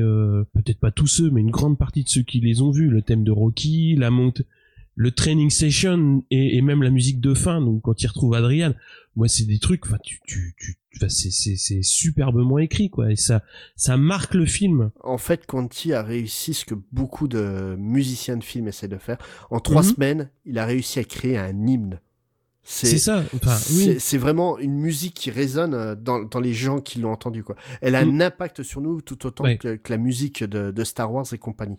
peut-être 0.54 0.80
pas 0.80 0.90
tous 0.90 1.06
ceux 1.06 1.30
mais 1.30 1.40
une 1.40 1.50
grande 1.50 1.78
partie 1.78 2.02
de 2.02 2.08
ceux 2.08 2.22
qui 2.22 2.40
les 2.40 2.62
ont 2.62 2.70
vus. 2.70 2.88
Le 2.88 3.02
thème 3.02 3.22
de 3.22 3.30
Rocky 3.30 3.94
la 3.94 4.10
monte 4.10 4.42
le 5.00 5.10
training 5.12 5.48
session 5.48 6.24
et, 6.32 6.56
et 6.56 6.60
même 6.62 6.82
la 6.82 6.90
musique 6.90 7.20
de 7.20 7.32
fin 7.32 7.60
donc 7.60 7.82
quand 7.82 8.02
il 8.02 8.06
retrouve 8.08 8.34
Adrian 8.34 8.74
moi 9.14 9.28
c'est 9.28 9.44
des 9.44 9.60
trucs 9.60 9.86
enfin 9.86 9.98
tu 10.02 10.18
tu 10.26 10.54
tu 10.58 10.76
c'est 11.08 11.30
c'est 11.30 11.54
c'est 11.56 11.82
superbement 11.82 12.58
écrit 12.58 12.90
quoi 12.90 13.12
et 13.12 13.14
ça 13.16 13.42
ça 13.76 13.96
marque 13.96 14.34
le 14.34 14.44
film 14.46 14.90
En 15.04 15.16
fait, 15.18 15.46
Conti 15.46 15.92
a 15.92 16.02
réussi 16.02 16.52
ce 16.54 16.64
que 16.64 16.74
beaucoup 16.90 17.28
de 17.28 17.76
musiciens 17.78 18.36
de 18.36 18.42
film 18.42 18.66
essaient 18.66 18.88
de 18.88 18.98
faire. 18.98 19.18
En 19.50 19.60
trois 19.60 19.82
Mhm. 19.84 19.92
semaines, 19.94 20.30
il 20.44 20.58
a 20.58 20.66
réussi 20.66 20.98
à 20.98 21.04
créer 21.04 21.38
un 21.38 21.54
hymne. 21.66 22.00
c'est 22.64 22.98
ça 22.98 23.22
enfin 23.36 23.54
c'est 23.54 23.74
oui 23.92 23.96
c'est 24.00 24.18
vraiment 24.18 24.58
une 24.58 24.74
musique 24.78 25.14
qui 25.14 25.30
résonne 25.30 25.74
euh, 25.74 25.94
dans, 25.94 26.24
dans 26.24 26.40
les 26.40 26.52
gens 26.52 26.80
qui 26.80 26.98
l'ont 26.98 27.12
entendu 27.12 27.44
quoi. 27.44 27.54
Elle 27.80 27.94
a 27.94 28.04
Mm. 28.04 28.10
un 28.10 28.20
impact 28.26 28.62
sur 28.64 28.80
nous 28.80 29.00
tout 29.00 29.24
autant 29.26 29.44
Ouais. 29.44 29.56
que, 29.58 29.76
que 29.76 29.92
la 29.92 29.98
musique 29.98 30.42
de, 30.42 30.72
de 30.72 30.84
Star 30.84 31.12
Wars 31.12 31.26
et 31.32 31.38
compagnie. 31.38 31.78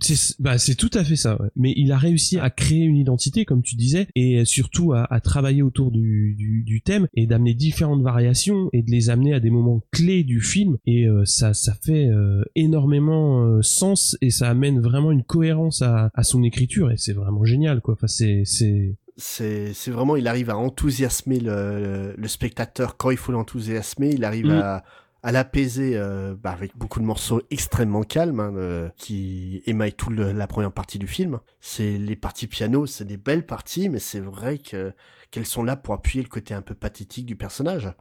C'est 0.00 0.40
bah, 0.40 0.58
c'est 0.58 0.74
tout 0.74 0.90
à 0.94 1.04
fait 1.04 1.16
ça. 1.16 1.40
Ouais. 1.40 1.48
Mais 1.56 1.72
il 1.76 1.92
a 1.92 1.98
réussi 1.98 2.38
à 2.38 2.50
créer 2.50 2.84
une 2.84 2.96
identité, 2.96 3.44
comme 3.44 3.62
tu 3.62 3.76
disais, 3.76 4.08
et 4.14 4.44
surtout 4.44 4.92
à, 4.92 5.04
à 5.12 5.20
travailler 5.20 5.62
autour 5.62 5.90
du, 5.90 6.34
du, 6.36 6.62
du 6.64 6.80
thème 6.82 7.06
et 7.14 7.26
d'amener 7.26 7.54
différentes 7.54 8.02
variations 8.02 8.68
et 8.72 8.82
de 8.82 8.90
les 8.90 9.10
amener 9.10 9.32
à 9.34 9.40
des 9.40 9.50
moments 9.50 9.82
clés 9.92 10.24
du 10.24 10.40
film. 10.40 10.76
Et 10.86 11.06
euh, 11.06 11.24
ça, 11.24 11.54
ça 11.54 11.74
fait 11.82 12.06
euh, 12.06 12.42
énormément 12.54 13.42
euh, 13.44 13.62
sens 13.62 14.16
et 14.20 14.30
ça 14.30 14.48
amène 14.50 14.80
vraiment 14.80 15.12
une 15.12 15.22
cohérence 15.22 15.82
à, 15.82 16.10
à 16.14 16.22
son 16.22 16.42
écriture. 16.42 16.90
Et 16.90 16.96
c'est 16.96 17.12
vraiment 17.12 17.44
génial, 17.44 17.80
quoi. 17.80 17.94
Enfin, 17.94 18.06
c'est 18.08 18.42
c'est 18.44 18.96
c'est 19.16 19.72
c'est 19.72 19.90
vraiment 19.90 20.16
il 20.16 20.28
arrive 20.28 20.50
à 20.50 20.58
enthousiasmer 20.58 21.40
le, 21.40 22.14
le 22.16 22.28
spectateur 22.28 22.96
quand 22.98 23.10
il 23.10 23.16
faut 23.16 23.32
l'enthousiasmer 23.32 24.10
il 24.10 24.24
arrive 24.24 24.46
Mm. 24.48 24.50
à 24.50 24.84
à 25.26 25.32
l'apaiser 25.32 25.96
euh, 25.96 26.36
bah, 26.40 26.52
avec 26.52 26.78
beaucoup 26.78 27.00
de 27.00 27.04
morceaux 27.04 27.42
extrêmement 27.50 28.04
calmes 28.04 28.38
hein, 28.38 28.54
euh, 28.54 28.88
qui 28.96 29.60
émaillent 29.66 29.92
toute 29.92 30.16
la 30.16 30.46
première 30.46 30.70
partie 30.70 31.00
du 31.00 31.08
film. 31.08 31.40
C'est 31.58 31.98
les 31.98 32.14
parties 32.14 32.46
piano, 32.46 32.86
c'est 32.86 33.04
des 33.04 33.16
belles 33.16 33.44
parties, 33.44 33.88
mais 33.88 33.98
c'est 33.98 34.20
vrai 34.20 34.58
que 34.58 34.92
qu'elles 35.32 35.44
sont 35.44 35.64
là 35.64 35.74
pour 35.74 35.94
appuyer 35.94 36.22
le 36.22 36.28
côté 36.28 36.54
un 36.54 36.62
peu 36.62 36.76
pathétique 36.76 37.26
du 37.26 37.34
personnage. 37.34 37.92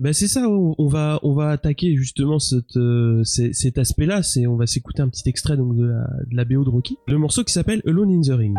Ben 0.00 0.12
c'est 0.12 0.26
ça, 0.26 0.48
on 0.48 0.88
va 0.88 1.20
on 1.22 1.34
va 1.34 1.50
attaquer 1.50 1.94
justement 1.94 2.38
euh, 2.74 3.22
cet 3.22 3.78
aspect-là. 3.78 4.24
C'est 4.24 4.48
on 4.48 4.56
va 4.56 4.66
s'écouter 4.66 5.02
un 5.02 5.08
petit 5.08 5.28
extrait 5.28 5.56
donc 5.56 5.76
de 5.76 5.84
la, 5.84 6.04
de 6.26 6.36
la 6.36 6.44
BO 6.44 6.64
de 6.64 6.70
Rocky, 6.70 6.98
le 7.06 7.16
morceau 7.16 7.44
qui 7.44 7.52
s'appelle 7.52 7.80
Alone 7.86 8.10
in 8.10 8.22
the 8.22 8.36
Ring. 8.36 8.58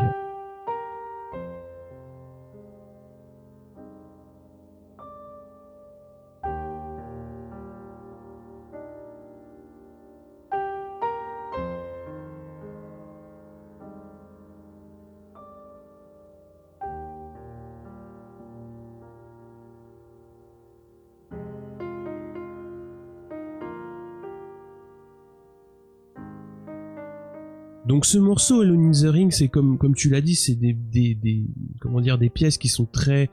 Donc 27.94 28.08
ce 28.08 28.18
morceau 28.18 28.62
Alone 28.62 28.88
in 28.88 28.92
the 28.92 29.06
Ring, 29.06 29.32
c'est 29.32 29.50
comme 29.50 29.78
comme 29.78 29.94
tu 29.94 30.10
l'as 30.10 30.22
dit, 30.22 30.34
c'est 30.34 30.56
des, 30.56 30.74
des 30.74 31.14
des 31.14 31.44
comment 31.80 32.02
dire 32.02 32.18
des 32.18 32.32
pièces 32.32 32.58
qui 32.58 32.68
sont 32.68 32.88
très 32.88 33.30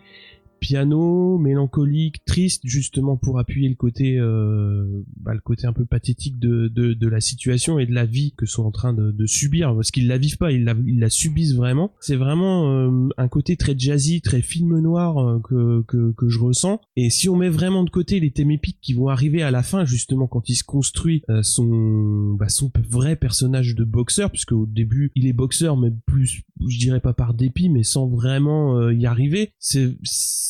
piano, 0.61 1.39
mélancolique, 1.39 2.25
triste, 2.25 2.63
justement 2.65 3.17
pour 3.17 3.39
appuyer 3.39 3.69
le 3.69 3.75
côté 3.75 4.19
euh, 4.19 5.03
bah, 5.17 5.35
le 5.35 5.41
côté 5.41 5.67
un 5.67 5.73
peu 5.73 5.85
pathétique 5.85 6.39
de, 6.39 6.69
de 6.69 6.93
de 6.93 7.09
la 7.09 7.21
situation 7.21 7.79
et 7.79 7.87
de 7.87 7.95
la 7.95 8.07
vie 8.07 8.35
que 8.37 8.47
sont 8.47 8.65
en 8.65 8.71
train 8.71 8.93
de, 8.93 9.11
de 9.11 9.27
subir, 9.27 9.75
parce 9.75 9.91
qu'ils 9.91 10.07
la 10.07 10.19
vivent 10.19 10.39
pas, 10.39 10.53
ils 10.53 10.65
la 10.65 10.75
ils 10.87 11.01
la 11.01 11.11
subissent 11.11 11.55
vraiment. 11.55 11.93
C'est 12.01 12.17
vraiment 12.17 12.71
euh, 12.71 13.09
un 13.17 13.29
côté 13.29 13.57
très 13.57 13.77
jazzy, 13.77 14.21
très 14.21 14.43
film 14.43 14.79
noir 14.79 15.19
euh, 15.19 15.41
que, 15.41 15.83
que 15.89 16.13
que 16.13 16.29
je 16.29 16.39
ressens. 16.39 16.81
Et 16.97 17.11
si 17.11 17.29
on 17.29 17.37
met 17.37 17.49
vraiment 17.49 17.85
de 17.85 17.91
côté 17.91 18.21
les 18.21 18.31
thèmes 18.31 18.51
épiques 18.51 18.79
qui 18.81 18.93
vont 18.93 19.09
arriver 19.09 19.43
à 19.43 19.51
la 19.51 19.63
fin, 19.63 19.85
justement 19.85 20.27
quand 20.27 20.49
il 20.49 20.55
se 20.55 20.65
construit 20.65 21.23
euh, 21.31 21.43
son 21.43 22.35
bah, 22.35 22.49
son 22.49 22.71
vrai 22.89 23.17
personnage 23.17 23.75
de 23.75 23.85
boxeur, 23.85 24.31
puisque 24.31 24.53
au 24.53 24.67
début 24.67 25.11
il 25.15 25.27
est 25.27 25.33
boxeur, 25.33 25.77
mais 25.77 25.91
plus 26.07 26.43
je 26.69 26.79
dirais 26.79 27.01
pas 27.01 27.15
par 27.15 27.35
dépit, 27.35 27.69
mais 27.69 27.83
sans 27.83 28.07
vraiment 28.07 28.79
euh, 28.79 28.93
y 28.93 29.07
arriver. 29.07 29.53
C'est 29.59 29.97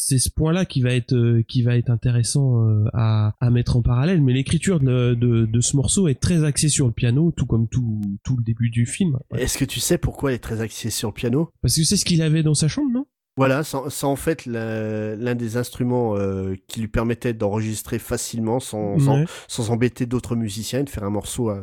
c'est 0.03 0.19
ce 0.19 0.31
point-là 0.31 0.65
qui 0.65 0.81
va 0.83 0.93
être 0.95 1.13
euh, 1.15 1.43
qui 1.47 1.63
va 1.63 1.77
être 1.77 1.91
intéressant 1.91 2.67
euh, 2.67 2.85
à, 2.95 3.35
à 3.41 3.51
mettre 3.51 3.77
en 3.77 3.83
parallèle. 3.83 4.23
Mais 4.23 4.33
l'écriture 4.33 4.81
de, 4.81 5.15
de, 5.15 5.47
de 5.47 5.61
ce 5.61 5.77
morceau 5.77 6.09
est 6.09 6.21
très 6.21 6.45
axée 6.45 6.69
sur 6.69 6.87
le 6.87 6.93
piano, 6.93 7.33
tout 7.37 7.47
comme 7.47 7.69
tout 7.69 8.01
tout 8.25 8.37
le 8.37 8.43
début 8.43 8.71
du 8.71 8.87
film. 8.87 9.19
Est-ce 9.37 9.59
que 9.59 9.65
tu 9.65 9.81
sais 9.81 9.99
pourquoi 9.99 10.31
elle 10.31 10.37
est 10.37 10.39
très 10.41 10.61
axée 10.61 10.91
sur 10.91 11.09
le 11.11 11.15
piano? 11.15 11.51
Parce 11.63 11.77
que 11.77 11.85
c'est 11.85 11.97
ce 11.97 12.05
qu'il 12.05 12.23
avait 12.23 12.43
dans 12.43 12.55
sa 12.55 12.69
chambre, 12.69 12.91
non? 12.93 13.07
Voilà, 13.37 13.63
c'est 13.63 14.05
en 14.07 14.17
fait 14.17 14.45
l'un 14.45 15.35
des 15.35 15.57
instruments 15.57 16.17
euh, 16.17 16.57
qui 16.67 16.81
lui 16.81 16.89
permettait 16.89 17.33
d'enregistrer 17.33 17.99
facilement 17.99 18.61
sans, 18.61 18.99
sans, 18.99 19.21
Ouais. 19.21 19.25
sans 19.49 19.71
embêter 19.71 20.05
d'autres 20.05 20.37
musiciens 20.37 20.81
et 20.81 20.85
de 20.85 20.91
faire 20.91 21.05
un 21.05 21.11
morceau 21.11 21.49
euh, 21.51 21.63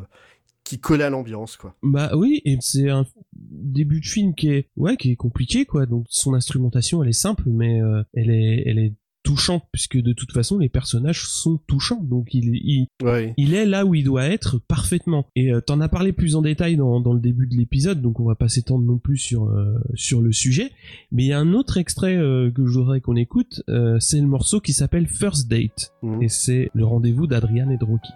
qui 0.68 0.80
collait 0.80 1.06
à 1.06 1.10
l'ambiance, 1.10 1.56
quoi. 1.58 1.76
Bah 1.84 2.12
oui, 2.16 2.42
et 2.46 2.58
c'est 2.62 2.90
un 2.90 3.06
début 3.34 4.00
de 4.02 4.06
film 4.06 4.34
qui 4.36 4.50
est 4.50 4.68
ouais 4.76 4.98
qui 4.98 5.12
est 5.12 5.16
compliqué 5.16 5.66
quoi. 5.66 5.86
Donc 5.86 6.06
son 6.10 6.34
instrumentation 6.34 7.02
elle 7.04 7.10
est 7.10 7.14
simple, 7.14 7.44
mais 7.48 7.82
euh, 7.82 8.04
elle 8.14 8.30
est 8.30 8.64
elle 8.66 8.80
est 8.80 8.94
touchante 9.24 9.64
puisque 9.74 9.98
de 9.98 10.14
toute 10.14 10.32
façon 10.32 10.58
les 10.58 10.70
personnages 10.70 11.28
sont 11.28 11.58
touchants. 11.68 12.02
Donc 12.02 12.34
il 12.34 12.56
il 12.56 12.88
Ouais. 13.04 13.34
il 13.38 13.54
est 13.54 13.66
là 13.66 13.86
où 13.86 13.94
il 13.94 14.04
doit 14.04 14.26
être 14.26 14.58
parfaitement. 14.58 15.26
Et 15.36 15.52
euh, 15.52 15.60
t'en 15.60 15.82
as 15.82 15.90
parlé 15.90 16.14
plus 16.14 16.36
en 16.36 16.42
détail 16.42 16.78
dans, 16.78 17.02
dans 17.02 17.12
le 17.14 17.20
début 17.20 17.46
de 17.48 17.56
l'épisode, 17.56 18.02
donc 18.02 18.20
on 18.22 18.26
va 18.26 18.36
pas 18.36 18.48
s'étendre 18.48 18.86
non 18.86 18.98
plus 19.00 19.18
sur 19.18 19.50
euh, 19.50 19.76
sur 19.96 20.22
le 20.22 20.32
sujet. 20.32 20.72
Mais 21.12 21.24
il 21.26 21.28
y 21.28 21.34
a 21.34 21.40
un 21.40 21.54
autre 21.54 21.78
extrait 21.78 22.16
euh, 22.16 22.50
que 22.52 22.66
je 22.66 22.80
voudrais 22.80 23.02
qu'on 23.02 23.16
écoute, 23.18 23.64
c'est 24.00 24.22
le 24.22 24.28
morceau 24.28 24.60
qui 24.62 24.72
s'appelle 24.74 25.08
First 25.08 25.50
Date, 25.50 25.94
Mhm. 26.04 26.24
et 26.24 26.30
c'est 26.30 26.70
le 26.74 26.86
rendez-vous 26.86 27.28
d'Adrian 27.28 27.70
et 27.70 27.78
de 27.78 27.84
Rocky. 27.86 28.12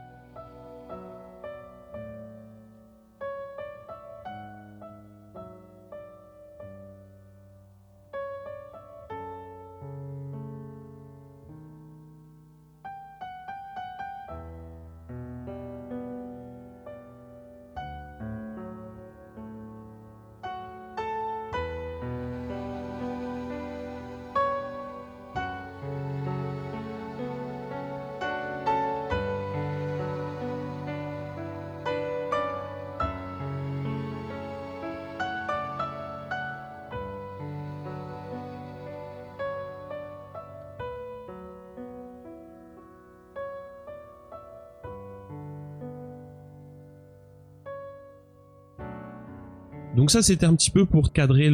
Ça 50.12 50.21
c'était 50.21 50.45
un 50.45 50.56
petit 50.56 50.71
peu 50.71 50.86
pour 50.86 51.13
cadrer 51.13 51.50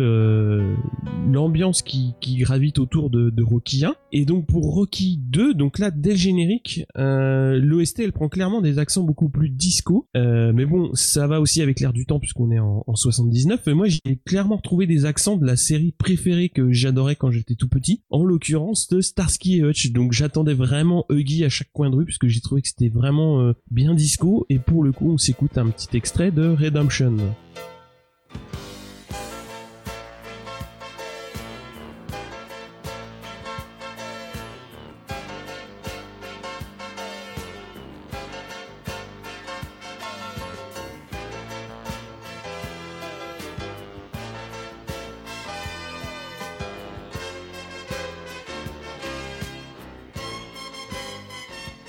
l'ambiance 1.31 1.83
qui, 1.83 2.15
gravite 2.39 2.79
autour 2.79 3.11
de, 3.11 3.29
de 3.29 3.43
Rocky 3.43 3.85
1 3.85 3.93
et 4.11 4.25
donc 4.25 4.47
pour 4.47 4.73
Rocky 4.73 5.19
2 5.29 5.53
donc 5.53 5.77
là 5.77 5.91
dès 5.91 6.11
le 6.11 6.15
générique 6.15 6.83
euh, 6.97 7.59
l'OST 7.61 7.99
elle 7.99 8.13
prend 8.13 8.29
clairement 8.29 8.61
des 8.61 8.79
accents 8.79 9.03
beaucoup 9.03 9.29
plus 9.29 9.49
disco. 9.49 10.07
Euh, 10.17 10.53
mais 10.55 10.65
bon 10.65 10.89
ça 10.95 11.27
va 11.27 11.39
aussi 11.39 11.61
avec 11.61 11.79
l'air 11.79 11.93
du 11.93 12.07
temps 12.07 12.19
puisqu'on 12.19 12.49
est 12.49 12.57
en, 12.57 12.83
en 12.87 12.95
79 12.95 13.61
mais 13.67 13.73
moi 13.75 13.85
j'ai 13.89 14.19
clairement 14.25 14.55
retrouvé 14.55 14.87
des 14.87 15.05
accents 15.05 15.37
de 15.37 15.45
la 15.45 15.55
série 15.55 15.91
préférée 15.91 16.49
que 16.49 16.71
j'adorais 16.71 17.15
quand 17.15 17.29
j'étais 17.29 17.53
tout 17.53 17.69
petit. 17.69 18.01
En 18.09 18.23
l'occurrence 18.23 18.87
de 18.87 19.01
Starsky 19.01 19.59
et 19.59 19.63
Hutch. 19.63 19.91
Donc 19.91 20.13
j'attendais 20.13 20.55
vraiment 20.55 21.05
Huggy 21.11 21.45
à 21.45 21.49
chaque 21.49 21.71
coin 21.73 21.91
de 21.91 21.95
rue 21.95 22.05
puisque 22.05 22.25
j'ai 22.25 22.41
trouvé 22.41 22.63
que 22.63 22.69
c'était 22.69 22.89
vraiment 22.89 23.39
euh, 23.39 23.53
bien 23.69 23.93
disco. 23.93 24.47
Et 24.49 24.57
pour 24.57 24.83
le 24.83 24.93
coup 24.93 25.11
on 25.11 25.19
s'écoute 25.19 25.59
un 25.59 25.67
petit 25.67 25.95
extrait 25.95 26.31
de 26.31 26.47
Redemption 26.47 27.17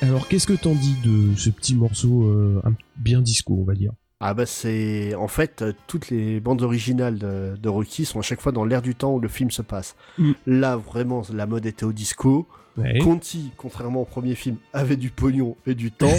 Alors, 0.09 0.27
qu'est-ce 0.27 0.47
que 0.47 0.55
t'en 0.55 0.75
dis 0.75 0.95
de 1.05 1.37
ce 1.37 1.51
petit 1.51 1.75
morceau 1.75 2.25
euh, 2.25 2.63
bien 2.97 3.21
disco, 3.21 3.59
on 3.61 3.65
va 3.65 3.75
dire? 3.75 3.93
Ah 4.21 4.33
bah 4.35 4.47
c'est 4.47 5.15
en 5.15 5.29
fait 5.29 5.63
euh, 5.63 5.73
toutes 5.87 6.09
les 6.11 6.41
bandes 6.41 6.63
originales 6.63 7.19
de, 7.19 7.55
de 7.57 7.69
Rocky 7.69 8.05
sont 8.05 8.19
à 8.19 8.23
chaque 8.23 8.41
fois 8.41 8.51
dans 8.51 8.65
l'air 8.65 8.83
du 8.83 8.95
temps 8.97 9.13
où 9.15 9.21
le 9.21 9.29
film 9.29 9.51
se 9.51 9.63
passe. 9.63 9.95
Mm. 10.19 10.33
Là 10.47 10.77
vraiment 10.77 11.23
la 11.33 11.47
mode 11.47 11.67
était 11.67 11.85
au 11.85 11.93
disco. 11.93 12.49
Ouais. 12.77 12.99
Conti, 12.99 13.53
contrairement 13.57 14.03
au 14.03 14.05
premier 14.07 14.35
film, 14.35 14.57
avait 14.73 14.97
du 14.97 15.11
pognon 15.11 15.57
et 15.67 15.75
du 15.75 15.93
temps 15.93 16.17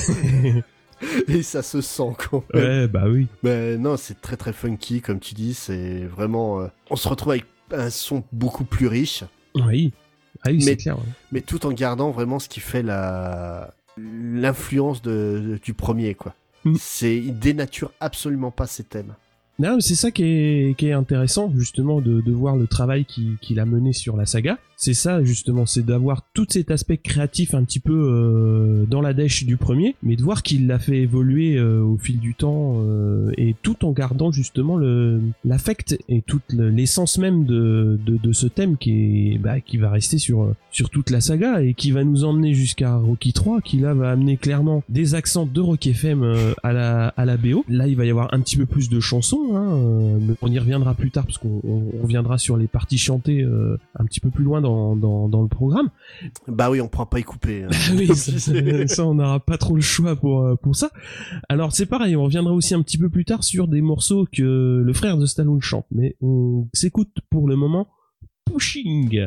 et 1.28 1.41
ça 1.41 1.62
se 1.63 1.82
sent 1.82 2.13
quand 2.30 2.43
même. 2.54 2.63
ouais, 2.63 2.88
bah 2.88 3.06
oui. 3.10 3.28
Mais 3.43 3.78
non, 3.78 3.97
c'est 3.97 4.21
très 4.21 4.38
très 4.38 4.54
funky 4.54 5.02
comme 5.02 5.19
tu 5.19 5.34
dis, 5.34 5.54
c'est 5.54 6.06
vraiment 6.06 6.62
euh, 6.62 6.67
on 6.91 6.95
se 6.95 7.08
retrouve 7.10 7.32
avec 7.32 7.45
un 7.73 7.89
son 7.89 8.23
beaucoup 8.32 8.63
plus 8.65 8.88
riche 8.88 9.23
Oui. 9.56 9.91
Ah 10.45 10.52
oui, 10.52 10.58
Mais- 10.60 10.62
c'est 10.62 10.78
clair. 10.78 10.97
ouais. 10.97 11.04
mais 11.34 11.41
tout 11.41 11.65
en 11.65 11.71
gardant 11.73 12.12
vraiment 12.12 12.39
ce 12.39 12.47
qui 12.47 12.60
fait 12.62 12.84
la 12.84 13.73
l'influence 13.99 15.01
du 15.01 15.73
premier 15.73 16.15
quoi. 16.15 16.33
Mm. 16.65 16.75
C'est 16.79 17.15
il 17.17 17.38
dénature 17.38 17.91
absolument 17.99 18.51
pas 18.51 18.67
ses 18.67 18.83
thèmes. 18.83 19.13
Non, 19.59 19.79
c'est 19.81 19.95
ça 19.95 20.12
qui 20.12 20.23
est, 20.23 20.77
qui 20.77 20.88
est 20.88 20.93
intéressant 20.93 21.51
justement 21.55 21.99
de, 21.99 22.21
de 22.21 22.31
voir 22.31 22.55
le 22.55 22.65
travail 22.67 23.05
qu'il 23.05 23.38
qu'il 23.39 23.59
a 23.59 23.65
mené 23.65 23.91
sur 23.93 24.15
la 24.15 24.25
saga. 24.25 24.57
C'est 24.82 24.94
ça 24.94 25.22
justement, 25.26 25.65
c'est 25.65 25.86
d'avoir 25.86 26.24
tout 26.34 26.46
cet 26.48 26.72
aspect 26.72 26.96
créatif 26.96 27.54
un 27.54 27.65
petit 27.65 27.82
peu 27.82 27.92
euh, 27.94 28.86
dans 28.86 29.02
la 29.02 29.13
dèche 29.13 29.44
du 29.46 29.58
premier, 29.58 29.96
mais 30.04 30.15
de 30.15 30.24
voir 30.24 30.42
qu'il 30.42 30.68
l'a 30.68 30.80
fait 30.80 31.00
évoluer 31.00 31.58
euh, 31.58 31.82
au 31.84 31.98
fil 31.98 32.18
du 32.18 32.34
temps 32.34 32.78
euh, 32.86 33.30
et 33.38 33.56
tout 33.62 33.84
en 33.84 33.92
gardant 33.92 34.32
justement 34.32 34.78
le 34.78 35.20
l'affect 35.44 36.00
et 36.08 36.22
toute 36.22 36.54
le- 36.54 36.70
l'essence 36.70 37.18
même 37.18 37.44
de, 37.44 38.00
de, 38.06 38.15
de 38.24 38.32
ce 38.32 38.48
thème 38.48 38.78
qui 38.78 39.34
est 39.34 39.38
bah, 39.38 39.60
qui 39.60 39.76
va 39.76 39.89
rester 39.89 40.18
sur 40.18 40.54
sur 40.72 40.89
toute 40.89 41.10
la 41.10 41.20
saga 41.20 41.62
et 41.62 41.74
qui 41.74 41.92
va 41.92 42.06
nous 42.06 42.24
emmener 42.24 42.54
jusqu'à 42.54 42.96
Rocky 42.96 43.34
3 43.34 43.60
qui 43.60 43.80
là 43.80 43.94
va 43.94 44.12
amener 44.12 44.38
clairement 44.38 44.82
des 44.88 45.13
accents 45.13 45.46
de 45.46 45.60
Rock 45.60 45.88
FM 45.88 46.24
euh, 46.24 46.54
à 46.63 46.72
la 46.72 47.08
à 47.18 47.26
la 47.26 47.36
BO. 47.36 47.65
Là, 47.68 47.86
il 47.89 47.98
va 47.98 48.06
y 48.06 48.10
avoir 48.12 48.34
un 48.34 48.39
petit 48.39 48.56
peu 48.56 48.65
plus 48.65 48.88
de 48.89 49.02
chansons 49.02 49.58
hein, 49.58 49.74
euh, 49.74 50.18
mais 50.22 50.36
on 50.42 50.50
y 50.50 50.58
reviendra 50.58 50.94
plus 50.94 51.12
tard 51.12 51.26
parce 51.26 51.38
qu'on 51.38 51.60
on- 51.65 51.84
on 52.00 52.04
reviendra 52.04 52.38
sur 52.38 52.56
les 52.56 52.68
parties 52.68 52.98
chantées 52.98 53.42
euh, 53.42 53.78
un 54.00 54.06
petit 54.06 54.22
peu 54.22 54.30
plus 54.30 54.46
loin 54.46 54.62
dans 54.62 54.68
dans, 54.95 55.27
dans 55.29 55.41
le 55.41 55.47
programme. 55.47 55.89
Bah 56.47 56.69
oui, 56.69 56.82
on 56.82 56.88
prend 56.88 57.05
pas 57.05 57.19
y 57.19 57.23
couper. 57.23 57.63
hein. 57.63 57.69
oui, 57.97 58.08
ça, 58.15 58.38
ça- 58.39 58.88
ça, 58.88 59.05
on 59.05 59.15
n'aura 59.15 59.39
pas 59.39 59.58
trop 59.58 59.75
le 59.75 59.82
choix 59.82 60.15
pour 60.15 60.41
euh, 60.41 60.55
pour 60.55 60.75
ça. 60.75 60.89
Alors 61.49 61.73
c'est 61.73 61.86
pareil, 61.86 62.15
on 62.15 62.23
reviendra 62.23 62.53
aussi 62.53 62.73
un 62.73 62.82
petit 62.82 62.97
peu 62.97 63.10
plus 63.10 63.25
tard 63.25 63.43
sur 63.43 63.67
des 63.67 63.82
morceaux 63.82 64.27
que 64.32 64.82
le 64.86 64.93
frère 64.93 65.17
de 65.17 65.25
Stallone 65.25 65.62
chante, 65.62 65.86
mais 65.91 66.15
on 66.21 66.67
s'écoute 66.73 67.12
pour 67.29 67.47
le 67.47 67.55
moment 67.55 67.88
Pushing. 68.45 69.25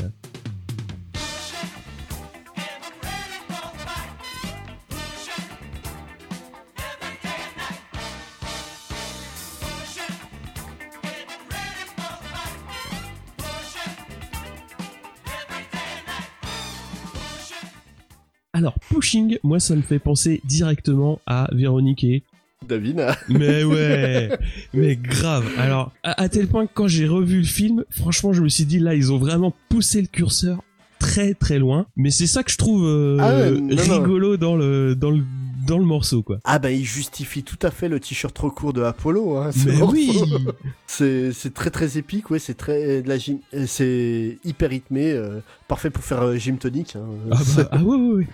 Alors 18.63 18.79
Pushing, 18.79 19.39
moi 19.43 19.59
ça 19.59 19.75
me 19.75 19.83
fait 19.83 19.99
penser 19.99 20.41
directement 20.45 21.21
à 21.27 21.49
Véronique 21.53 22.05
et 22.05 22.23
David. 22.69 23.05
mais 23.29 23.65
ouais, 23.65 24.31
mais 24.73 24.95
grave. 24.95 25.45
Alors, 25.59 25.91
à, 26.05 26.23
à 26.23 26.29
tel 26.29 26.47
point 26.47 26.67
que 26.67 26.71
quand 26.73 26.87
j'ai 26.87 27.09
revu 27.09 27.39
le 27.39 27.45
film, 27.45 27.85
franchement, 27.91 28.33
je 28.33 28.41
me 28.41 28.49
suis 28.49 28.65
dit 28.67 28.79
là, 28.79 28.95
ils 28.95 29.11
ont 29.13 29.19
vraiment 29.19 29.53
poussé 29.69 30.01
le 30.01 30.07
curseur 30.07 30.63
très 31.01 31.35
très 31.35 31.59
loin. 31.59 31.87
Mais 31.97 32.11
c'est 32.11 32.29
ça 32.29 32.45
que 32.45 32.53
je 32.53 32.59
trouve 32.59 32.85
euh, 32.87 33.17
Ah 33.21 33.35
ouais, 33.37 33.51
non, 33.51 33.75
non. 33.89 34.01
rigolo 34.03 34.37
dans 34.37 34.55
le 34.55 34.95
dans 34.95 35.11
le 35.11 35.25
dans 35.67 35.79
le 35.79 35.85
morceau 35.85 36.23
quoi. 36.25 36.39
Ah 36.45 36.59
bah 36.59 36.73
il 36.73 36.85
justifie 36.85 37.45
tout 37.45 37.59
à 37.63 37.71
fait 37.71 37.89
le 37.89 37.99
t-shirt 38.01 38.35
trop 38.35 38.51
court 38.51 38.73
de 38.73 38.83
Apollo. 38.83 39.37
Hein, 39.39 39.51
ce 39.53 39.69
Mais 39.69 39.77
morceau. 39.77 39.95
oui. 39.95 40.11
C'est 40.87 41.33
c'est 41.33 41.55
très 41.55 41.71
très 41.71 41.99
épique, 41.99 42.31
ouais, 42.31 42.39
c'est 42.39 42.55
très 42.55 43.01
de 43.03 43.09
la 43.09 43.17
gym, 43.19 43.39
euh, 43.55 43.65
c'est 43.67 44.39
hyper 44.45 44.69
rythmé, 44.71 45.11
euh, 45.11 45.41
parfait 45.69 45.89
pour 45.89 46.05
faire 46.05 46.21
euh, 46.23 46.37
gym 46.37 46.59
tonic. 46.59 46.95
Hein. 46.97 47.01
Ah, 47.31 47.39
bah, 47.57 47.69
ah 47.73 47.83
ouais, 47.83 47.97
ouais, 47.97 48.15
ouais. 48.17 48.27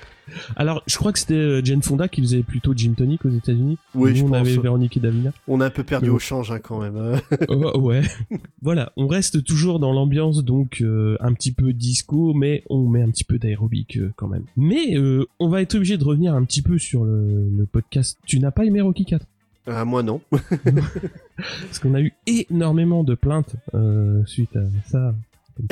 Alors, 0.56 0.82
je 0.86 0.96
crois 0.96 1.12
que 1.12 1.18
c'était 1.18 1.34
euh, 1.34 1.60
Jane 1.64 1.82
Fonda 1.82 2.08
qui 2.08 2.20
faisait 2.20 2.42
plutôt 2.42 2.72
Jim 2.76 2.92
Tonic 2.96 3.24
aux 3.24 3.30
États-Unis. 3.30 3.78
Oui, 3.94 4.10
Nous, 4.10 4.16
je 4.16 4.24
on 4.24 4.28
pense. 4.28 4.36
avait 4.36 4.56
Véronique 4.56 4.96
et 4.96 5.00
Davina. 5.00 5.32
On 5.46 5.60
a 5.60 5.66
un 5.66 5.70
peu 5.70 5.82
perdu 5.84 6.06
Mais 6.06 6.12
au 6.14 6.18
change 6.18 6.50
hein, 6.50 6.58
quand 6.60 6.80
même. 6.80 6.96
hein. 6.96 7.20
Oh, 7.48 7.78
ouais. 7.80 8.02
voilà, 8.62 8.92
on 8.96 9.06
reste 9.06 9.42
toujours 9.44 9.78
dans 9.78 9.92
l'ambiance 9.92 10.44
donc 10.44 10.80
euh, 10.80 11.16
un 11.20 11.32
petit 11.32 11.52
peu 11.52 11.72
disco, 11.72 12.34
mais 12.34 12.62
on 12.70 12.86
met 12.88 13.02
un 13.02 13.10
petit 13.10 13.24
peu 13.24 13.38
d'aérobic 13.38 13.96
euh, 13.98 14.12
quand 14.16 14.28
même. 14.28 14.44
Mais 14.56 14.96
euh, 14.96 15.26
on 15.38 15.48
va 15.48 15.62
être 15.62 15.74
obligé 15.74 15.96
de 15.98 16.04
revenir 16.04 16.34
un 16.34 16.44
petit 16.44 16.62
peu 16.62 16.78
sur 16.78 17.04
le, 17.04 17.48
le 17.50 17.66
podcast. 17.66 18.18
Tu 18.26 18.38
n'as 18.40 18.50
pas 18.50 18.64
aimé 18.64 18.80
Rocky 18.80 19.04
4 19.04 19.24
Ah, 19.66 19.84
moi 19.84 20.02
non. 20.02 20.20
Parce 21.36 21.78
qu'on 21.80 21.94
a 21.94 22.00
eu 22.00 22.12
énormément 22.26 23.04
de 23.04 23.14
plaintes 23.14 23.56
euh, 23.74 24.22
suite 24.26 24.56
à 24.56 24.64
ça. 24.88 25.14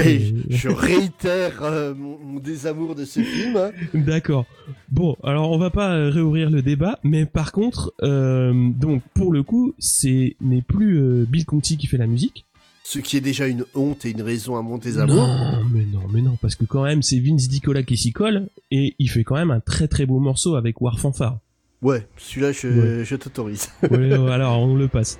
Et 0.04 0.34
je 0.50 0.68
réitère 0.68 1.62
euh, 1.62 1.94
mon, 1.94 2.18
mon 2.18 2.40
désamour 2.40 2.94
de 2.94 3.04
ce 3.04 3.20
film. 3.20 3.56
hein. 3.56 3.70
D'accord. 3.94 4.44
Bon, 4.90 5.16
alors 5.22 5.50
on 5.52 5.58
va 5.58 5.70
pas 5.70 5.92
euh, 5.96 6.10
réouvrir 6.10 6.50
le 6.50 6.62
débat, 6.62 6.98
mais 7.04 7.24
par 7.26 7.52
contre, 7.52 7.92
euh, 8.02 8.52
donc 8.74 9.02
pour 9.14 9.32
le 9.32 9.42
coup, 9.42 9.74
c'est 9.78 10.36
n'est 10.40 10.62
plus 10.62 10.98
euh, 10.98 11.24
Bill 11.28 11.44
Conti 11.44 11.76
qui 11.76 11.86
fait 11.86 11.98
la 11.98 12.06
musique. 12.06 12.44
Ce 12.82 13.00
qui 13.00 13.16
est 13.16 13.20
déjà 13.20 13.48
une 13.48 13.64
honte 13.74 14.04
et 14.04 14.10
une 14.10 14.22
raison 14.22 14.56
à 14.56 14.62
mon 14.62 14.78
désamour. 14.78 15.16
Non, 15.26 15.64
mais 15.72 15.84
non, 15.92 16.02
mais 16.12 16.22
non, 16.22 16.36
parce 16.40 16.54
que 16.54 16.64
quand 16.64 16.84
même, 16.84 17.02
c'est 17.02 17.18
Vince 17.18 17.48
Dicola 17.48 17.82
qui 17.82 17.96
s'y 17.96 18.12
colle 18.12 18.46
et 18.70 18.94
il 19.00 19.10
fait 19.10 19.24
quand 19.24 19.34
même 19.34 19.50
un 19.50 19.58
très 19.60 19.88
très 19.88 20.06
beau 20.06 20.20
morceau 20.20 20.54
avec 20.54 20.80
War 20.80 20.98
Fanfare. 21.00 21.38
Ouais, 21.82 22.06
celui-là 22.16 22.52
je, 22.52 22.68
Ouais. 22.98 23.04
je 23.04 23.16
t'autorise. 23.16 23.68
Ouais, 23.90 24.12
alors 24.32 24.60
on 24.60 24.76
le 24.76 24.86
passe. 24.88 25.18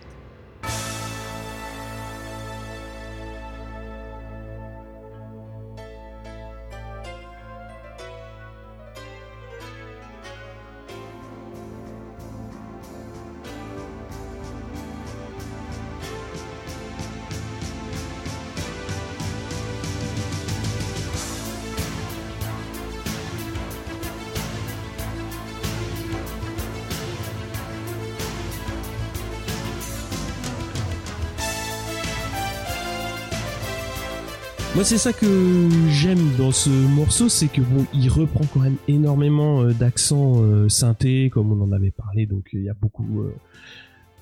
C'est 34.86 34.98
ça 34.98 35.12
que 35.12 35.68
j'aime 35.90 36.36
dans 36.38 36.52
ce 36.52 36.70
morceau, 36.70 37.28
c'est 37.28 37.48
que 37.48 37.60
bon, 37.60 37.84
il 37.92 38.08
reprend 38.08 38.44
quand 38.54 38.60
même 38.60 38.76
énormément 38.86 39.62
euh, 39.62 39.72
d'accents 39.72 40.42
euh, 40.44 40.68
synthé, 40.68 41.28
comme 41.28 41.50
on 41.50 41.60
en 41.60 41.72
avait 41.72 41.90
parlé. 41.90 42.24
Donc, 42.26 42.50
il 42.52 42.62
y 42.62 42.68
a 42.68 42.74
beaucoup, 42.80 43.22
euh, 43.22 43.34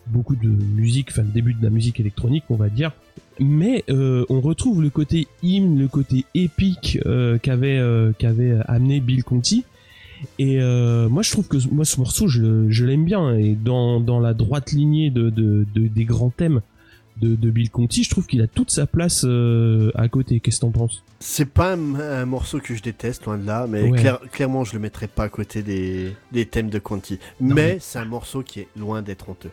beaucoup 0.07 0.37
de 0.37 0.49
musique, 0.49 1.09
enfin, 1.11 1.21
le 1.21 1.29
début 1.29 1.53
de 1.53 1.63
la 1.63 1.69
musique 1.69 2.01
électronique, 2.01 2.45
on 2.49 2.57
va 2.57 2.71
dire. 2.71 2.93
Mais 3.41 3.85
on 3.89 4.41
retrouve 4.41 4.81
le 4.81 4.89
côté 4.89 5.27
hymne, 5.43 5.79
le 5.79 5.89
côté 5.89 6.25
épique 6.35 6.99
qu'avait 7.43 7.83
qu'avait 8.17 8.57
amené 8.67 9.01
Bill 9.01 9.25
Conti. 9.25 9.65
Et 10.39 10.59
moi, 10.61 11.23
je 11.23 11.33
trouve 11.33 11.49
que 11.49 11.57
moi, 11.73 11.85
ce 11.85 11.99
morceau, 11.99 12.29
je, 12.29 12.71
je 12.71 12.85
l'aime 12.85 13.05
bien. 13.05 13.35
Et 13.37 13.57
dans, 13.57 13.99
dans 13.99 14.21
la 14.21 14.35
droite 14.35 14.71
lignée 14.71 15.11
de, 15.11 15.31
de- 15.31 15.67
des 15.75 16.05
grands 16.05 16.31
thèmes 16.31 16.61
de, 17.21 17.35
de 17.37 17.51
Bill 17.51 17.71
Conti, 17.71 18.03
je 18.05 18.11
trouve 18.11 18.27
qu'il 18.27 18.43
a 18.43 18.47
toute 18.47 18.71
sa 18.71 18.87
place 18.87 19.25
euh, 19.25 19.91
à 19.95 20.09
côté. 20.09 20.41
Qu'est-ce 20.41 20.57
que 20.57 20.63
t'en 20.63 20.71
penses? 20.73 21.03
C'est 21.21 21.49
pas 21.49 21.75
un, 21.75 21.95
un 21.95 22.27
morceau 22.27 22.59
que 22.61 22.75
je 22.75 22.83
déteste, 22.83 23.25
loin 23.27 23.39
de 23.39 23.47
là, 23.47 23.67
mais 23.69 23.83
Ouais. 23.83 23.99
clair- 23.99 24.21
clairement 24.33 24.65
je 24.65 24.73
le 24.75 24.81
mettrais 24.81 25.07
pas 25.09 25.25
à 25.25 25.29
côté 25.29 25.63
des, 25.63 26.13
des 26.33 26.47
thèmes 26.47 26.71
de 26.71 26.79
Conti. 26.79 27.19
Mais 27.41 27.55
mais- 27.55 27.79
c'est 27.81 27.99
un 27.99 28.05
morceau 28.05 28.43
qui 28.43 28.61
est 28.61 28.69
loin 28.77 29.01
d'être 29.03 29.29
honteux. 29.29 29.51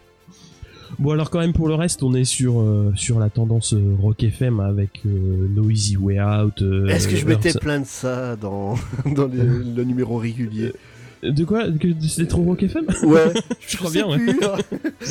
Bon, 0.99 1.11
alors 1.11 1.29
quand 1.29 1.39
même, 1.39 1.53
pour 1.53 1.69
le 1.69 1.75
reste, 1.75 2.03
on 2.03 2.13
est 2.13 2.25
sur, 2.25 2.59
euh, 2.59 2.91
sur 2.97 3.17
la 3.19 3.29
tendance 3.29 3.73
euh, 3.73 3.95
rock 4.01 4.21
FM 4.23 4.59
avec 4.59 5.05
euh, 5.05 5.47
No 5.49 5.69
Easy 5.69 5.95
Way 5.95 6.19
Out. 6.19 6.61
Est-ce 6.89 7.07
que 7.07 7.15
je 7.15 7.25
Earth- 7.25 7.59
plaint 7.59 7.83
de 7.83 7.87
ça 7.87 8.35
dans, 8.35 8.75
dans 9.05 9.27
le, 9.27 9.63
le 9.63 9.83
numéro 9.85 10.17
régulier? 10.17 10.73
De 11.23 11.45
quoi? 11.45 11.71
Que 11.71 11.87
c'était 12.01 12.27
trop 12.27 12.41
rock 12.43 12.63
FM 12.63 12.85
Ouais, 13.03 13.31
Je 13.67 13.77
crois 13.77 13.91
bien, 13.91 14.05
ouais. 14.09 14.17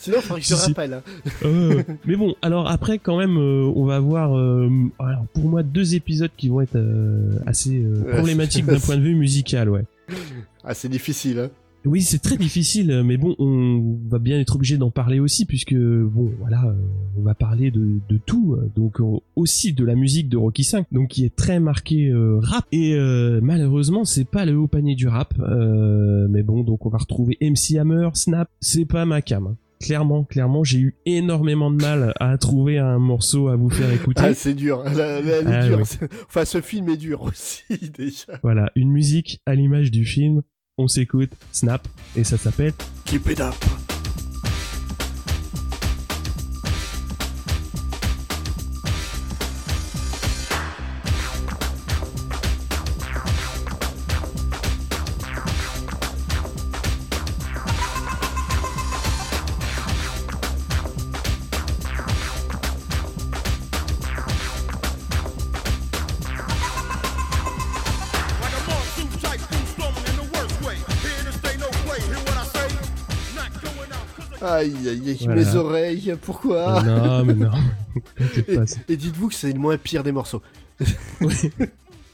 Sinon, 0.00 0.16
il 0.18 0.22
faudrait 0.22 0.40
que 0.40 0.46
je 0.46 0.54
te 0.54 0.60
rappelle. 0.60 0.92
hein. 0.94 1.02
Euh, 1.44 1.82
mais 2.06 2.14
bon, 2.16 2.34
alors 2.40 2.70
après, 2.70 2.98
quand 2.98 3.18
même, 3.18 3.36
euh, 3.36 3.70
on 3.74 3.84
va 3.84 3.96
avoir, 3.96 4.38
euh, 4.38 4.68
alors 5.00 5.26
pour 5.34 5.48
moi, 5.48 5.62
deux 5.64 5.94
épisodes 5.96 6.30
qui 6.36 6.48
vont 6.48 6.60
être 6.60 6.76
euh, 6.76 7.32
assez 7.46 7.82
euh, 7.82 8.04
problématiques 8.12 8.64
d'un 8.66 8.78
point 8.78 8.96
de 8.96 9.02
vue 9.02 9.16
musical, 9.16 9.68
ouais. 9.68 9.84
Ah, 10.64 10.74
c'est 10.74 10.88
difficile. 10.88 11.38
Hein. 11.40 11.50
Oui, 11.84 12.02
c'est 12.02 12.18
très 12.18 12.36
difficile, 12.36 13.02
mais 13.04 13.16
bon, 13.16 13.34
on 13.38 13.96
va 14.08 14.18
bien 14.18 14.38
être 14.40 14.56
obligé 14.56 14.76
d'en 14.78 14.90
parler 14.90 15.20
aussi, 15.20 15.46
puisque 15.46 15.74
bon, 15.74 16.30
voilà, 16.40 16.64
euh, 16.66 16.72
on 17.18 17.22
va 17.22 17.34
parler 17.34 17.70
de, 17.70 17.98
de 18.08 18.18
tout, 18.24 18.56
donc 18.76 18.98
aussi 19.36 19.72
de 19.72 19.84
la 19.84 19.94
musique 19.94 20.28
de 20.28 20.36
Rocky 20.36 20.64
5, 20.64 20.86
donc 20.92 21.08
qui 21.08 21.24
est 21.24 21.34
très 21.34 21.60
marqué 21.60 22.08
euh, 22.08 22.38
rap. 22.40 22.64
Et 22.72 22.94
euh, 22.94 23.40
malheureusement, 23.42 24.04
c'est 24.04 24.24
pas 24.26 24.44
le 24.44 24.56
haut 24.56 24.66
panier 24.66 24.94
du 24.96 25.08
rap, 25.08 25.34
euh, 25.40 26.26
mais 26.30 26.42
bon, 26.42 26.62
donc 26.62 26.84
on 26.84 26.88
va 26.88 26.98
retrouver 26.98 27.36
MC 27.40 27.76
Hammer, 27.78 28.10
Snap, 28.14 28.48
c'est 28.60 28.84
pas 28.84 29.04
ma 29.04 29.22
cam. 29.22 29.46
hein. 29.48 29.56
Clairement, 29.80 30.24
clairement, 30.24 30.64
j'ai 30.64 30.78
eu 30.80 30.96
énormément 31.06 31.70
de 31.70 31.80
mal 31.80 32.12
à 32.18 32.36
trouver 32.38 32.78
un 32.78 32.98
morceau 32.98 33.48
à 33.48 33.56
vous 33.56 33.70
faire 33.70 33.92
écouter. 33.92 34.22
Ah, 34.24 34.34
c'est 34.34 34.54
dur. 34.54 34.84
Est 34.86 35.00
Ah, 35.46 35.66
dure. 35.66 35.78
oui. 35.78 35.84
C'est- 35.86 36.08
Enfin, 36.28 36.44
ce 36.44 36.60
film 36.60 36.88
est 36.88 36.96
dur 36.96 37.22
aussi, 37.22 37.62
déjà. 37.96 38.38
Voilà, 38.42 38.70
une 38.74 38.90
musique 38.90 39.40
à 39.46 39.54
l'image 39.54 39.90
du 39.90 40.04
film. 40.04 40.42
On 40.78 40.86
s'écoute, 40.88 41.30
Snap, 41.52 41.86
et 42.16 42.24
ça 42.24 42.36
s'appelle 42.36 42.72
Keep 43.04 43.30
it 43.30 43.40
up. 43.40 43.54
Aïe, 74.76 74.88
aïe, 74.88 75.02
aïe, 75.10 75.18
Voilà. 75.24 75.42
mes 75.42 75.54
oreilles, 75.56 76.14
pourquoi 76.22 76.82
Non, 76.82 77.24
mais 77.24 77.34
non. 77.34 77.50
Et, 78.88 78.96
dites-vous 78.96 79.28
que 79.28 79.34
c'est 79.34 79.52
le 79.52 79.58
moins 79.58 79.76
pire 79.76 80.02
des 80.04 80.12
morceaux. 80.12 80.42
Oui, 81.20 81.34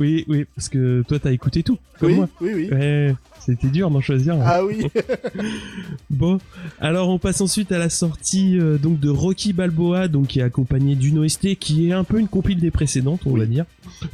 oui, 0.01 0.25
oui, 0.29 0.45
parce 0.57 0.69
que 0.69 1.03
toi, 1.07 1.19
t'as 1.19 1.31
écouté 1.33 1.63
tout, 1.63 1.79
comme 2.01 2.09
oui, 2.11 2.15
moi. 2.17 2.29
oui, 2.41 2.51
oui. 2.55 2.69
Ouais, 2.73 3.15
c'était 3.41 3.69
dur 3.69 3.91
d'en 3.91 4.01
choisir. 4.01 4.35
hein. 4.35 4.43
Ah 4.45 4.65
oui. 4.65 4.87
Bon, 6.11 6.39
alors 6.81 7.09
on 7.09 7.19
passe 7.19 7.41
ensuite 7.41 7.73
à 7.73 7.79
la 7.79 7.89
sortie 7.89 8.59
euh, 8.59 8.79
donc 8.79 9.01
de 9.01 9.09
Rocky 9.11 9.53
Balboa, 9.53 10.07
donc 10.09 10.29
qui 10.29 10.39
est 10.39 10.43
accompagné 10.43 10.95
d'une 10.95 11.19
OST 11.19 11.57
qui 11.57 11.89
est 11.89 11.93
un 11.93 12.05
peu 12.05 12.19
une 12.21 12.29
compile 12.29 12.61
des 12.61 12.71
précédentes, 12.71 13.23
on 13.27 13.33
Oui. 13.33 13.41
va 13.41 13.47
dire. 13.47 13.65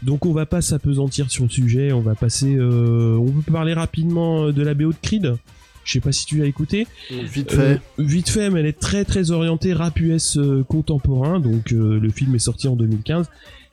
Donc 0.02 0.24
on 0.26 0.32
va 0.32 0.46
pas 0.46 0.60
s'apesantir 0.62 1.30
sur 1.30 1.44
le 1.44 1.50
sujet, 1.50 1.92
on 1.92 2.00
va 2.00 2.14
passer, 2.14 2.54
euh, 2.56 3.16
on 3.16 3.30
peut 3.42 3.52
parler 3.52 3.74
rapidement 3.74 4.44
euh, 4.46 4.52
de 4.52 4.62
la 4.62 4.72
BO 4.74 4.92
de 4.92 4.96
Creed. 5.02 5.34
Je 5.84 5.92
sais 5.92 6.00
pas 6.00 6.12
si 6.12 6.26
tu 6.26 6.36
l'as 6.38 6.46
écouté. 6.46 6.86
Vite 7.10 7.52
Euh, 7.54 7.76
fait. 7.76 7.80
vite 8.02 8.28
fait, 8.28 8.50
mais 8.50 8.60
elle 8.60 8.66
est 8.66 8.78
très 8.78 9.04
très 9.04 9.30
orientée 9.30 9.72
rap 9.72 9.98
US 10.00 10.36
euh, 10.36 10.62
contemporain, 10.64 11.40
donc 11.40 11.72
euh, 11.72 11.98
le 11.98 12.10
film 12.10 12.34
est 12.34 12.38
sorti 12.40 12.68
en 12.68 12.76
2015. 12.76 13.26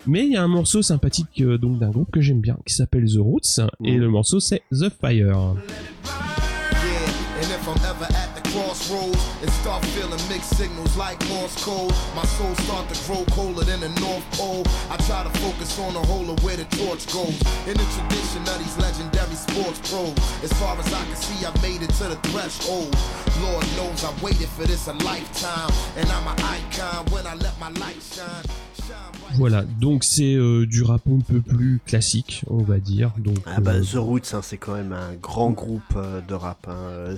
Mais 0.06 0.26
il 0.26 0.32
y 0.32 0.38
a 0.38 0.44
un 0.44 0.48
morceau 0.48 0.82
sympathique 0.82 1.42
euh, 1.42 1.58
donc 1.58 1.80
d'un 1.80 1.90
groupe 1.90 2.10
que 2.12 2.22
j'aime 2.22 2.40
bien 2.40 2.58
qui 2.66 2.74
s'appelle 2.74 3.06
The 3.12 3.18
Roots 3.18 3.60
et 3.84 3.98
Mm. 3.98 4.00
le 4.00 4.08
morceau 4.10 4.40
c'est 4.40 4.62
The 4.72 4.90
Fire. 5.02 5.56
Yeah, 8.54 9.27
and 9.42 9.50
start 9.62 9.86
feeling 9.94 10.20
mixed 10.30 10.56
signals 10.58 10.96
like 10.98 11.18
Morse 11.30 11.56
code, 11.64 11.92
my 12.16 12.24
soul 12.38 12.54
start 12.66 12.88
to 12.90 12.96
grow 13.08 13.24
colder 13.36 13.64
than 13.64 13.80
the 13.82 13.90
North 14.02 14.26
Pole. 14.38 14.64
I 14.90 14.98
try 15.08 15.24
to 15.24 15.30
focus 15.40 15.78
on 15.80 15.94
the 15.94 16.04
whole 16.08 16.30
of 16.30 16.44
where 16.44 16.58
the 16.58 16.66
torch 16.78 17.06
goes. 17.14 17.38
In 17.68 17.76
the 17.78 17.88
tradition 17.96 18.42
of 18.50 18.58
these 18.58 18.78
legendary 18.78 19.36
sports 19.36 19.80
pros, 19.90 20.14
as 20.44 20.52
far 20.54 20.78
as 20.78 20.88
I 20.94 21.04
can 21.06 21.16
see, 21.16 21.46
I've 21.46 21.62
made 21.62 21.82
it 21.82 21.92
to 22.02 22.06
the 22.10 22.18
threshold. 22.30 22.96
Lord 23.42 23.66
knows 23.78 24.04
I 24.04 24.12
waited 24.24 24.50
for 24.50 24.66
this 24.66 24.88
a 24.88 24.94
lifetime, 25.06 25.70
and 25.98 26.10
I'm 26.10 26.28
an 26.28 26.40
icon 26.44 27.06
when 27.12 27.28
I 27.28 27.36
let 27.36 27.54
my 27.60 27.70
light 27.80 28.02
shine. 28.02 28.44
Shine 28.76 29.12
bright. 29.20 29.38
Voilà, 29.38 29.64
donc 29.64 30.04
c'est 30.04 30.34
euh, 30.34 30.66
du 30.66 30.82
rap 30.82 31.02
un 31.08 31.20
peu 31.20 31.42
plus 31.42 31.80
classique, 31.86 32.44
on 32.50 32.64
va 32.64 32.80
dire. 32.80 33.12
Donc 33.20 33.38
Ah 33.46 33.60
bah 33.60 33.72
euh, 33.74 33.84
The 33.84 33.96
Roots, 33.98 34.34
hein, 34.34 34.42
c'est 34.42 34.58
quand 34.58 34.74
même 34.74 34.94
un 34.94 35.14
grand 35.16 35.52
groupe 35.52 35.82
euh, 35.96 36.22
de 36.22 36.34
rap. 36.34 36.68
hein. 36.68 37.16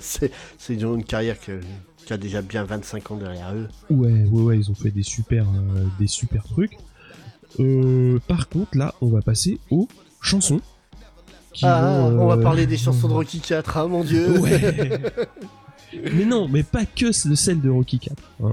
C'est 0.58 0.74
une 0.74 1.04
carrière 1.04 1.38
que- 1.40 1.60
qui 2.06 2.12
a 2.12 2.16
déjà 2.16 2.42
bien 2.42 2.64
25 2.64 3.10
ans 3.12 3.16
derrière 3.16 3.54
eux. 3.54 3.68
ouais, 3.90 4.24
ouais, 4.24 4.42
ouais, 4.42 4.58
ils 4.58 4.70
ont 4.70 4.74
fait 4.74 4.90
des 4.90 5.02
super, 5.02 5.44
euh, 5.44 5.84
des 5.98 6.06
super 6.06 6.42
trucs. 6.44 6.76
Euh, 7.58 8.18
par 8.28 8.48
contre, 8.48 8.76
là, 8.76 8.94
on 9.00 9.08
va 9.08 9.22
passer 9.22 9.58
aux 9.70 9.88
chansons. 10.20 10.60
qui 11.52 11.66
Ah, 11.66 11.80
vont, 12.10 12.20
on 12.20 12.26
va 12.26 12.34
euh, 12.34 12.42
parler 12.42 12.66
des 12.66 12.76
chansons 12.76 13.08
de 13.08 13.12
Rocky 13.14 13.40
4, 13.40 13.76
ah 13.76 13.86
mon 13.86 14.04
dieu. 14.04 14.38
Ouais. 14.38 15.00
mais 16.14 16.24
non, 16.24 16.48
mais 16.48 16.62
pas 16.62 16.84
que 16.86 17.06
de 17.28 17.34
celles 17.34 17.60
de 17.60 17.70
Rocky 17.70 17.98
4. 17.98 18.16
hein. 18.44 18.52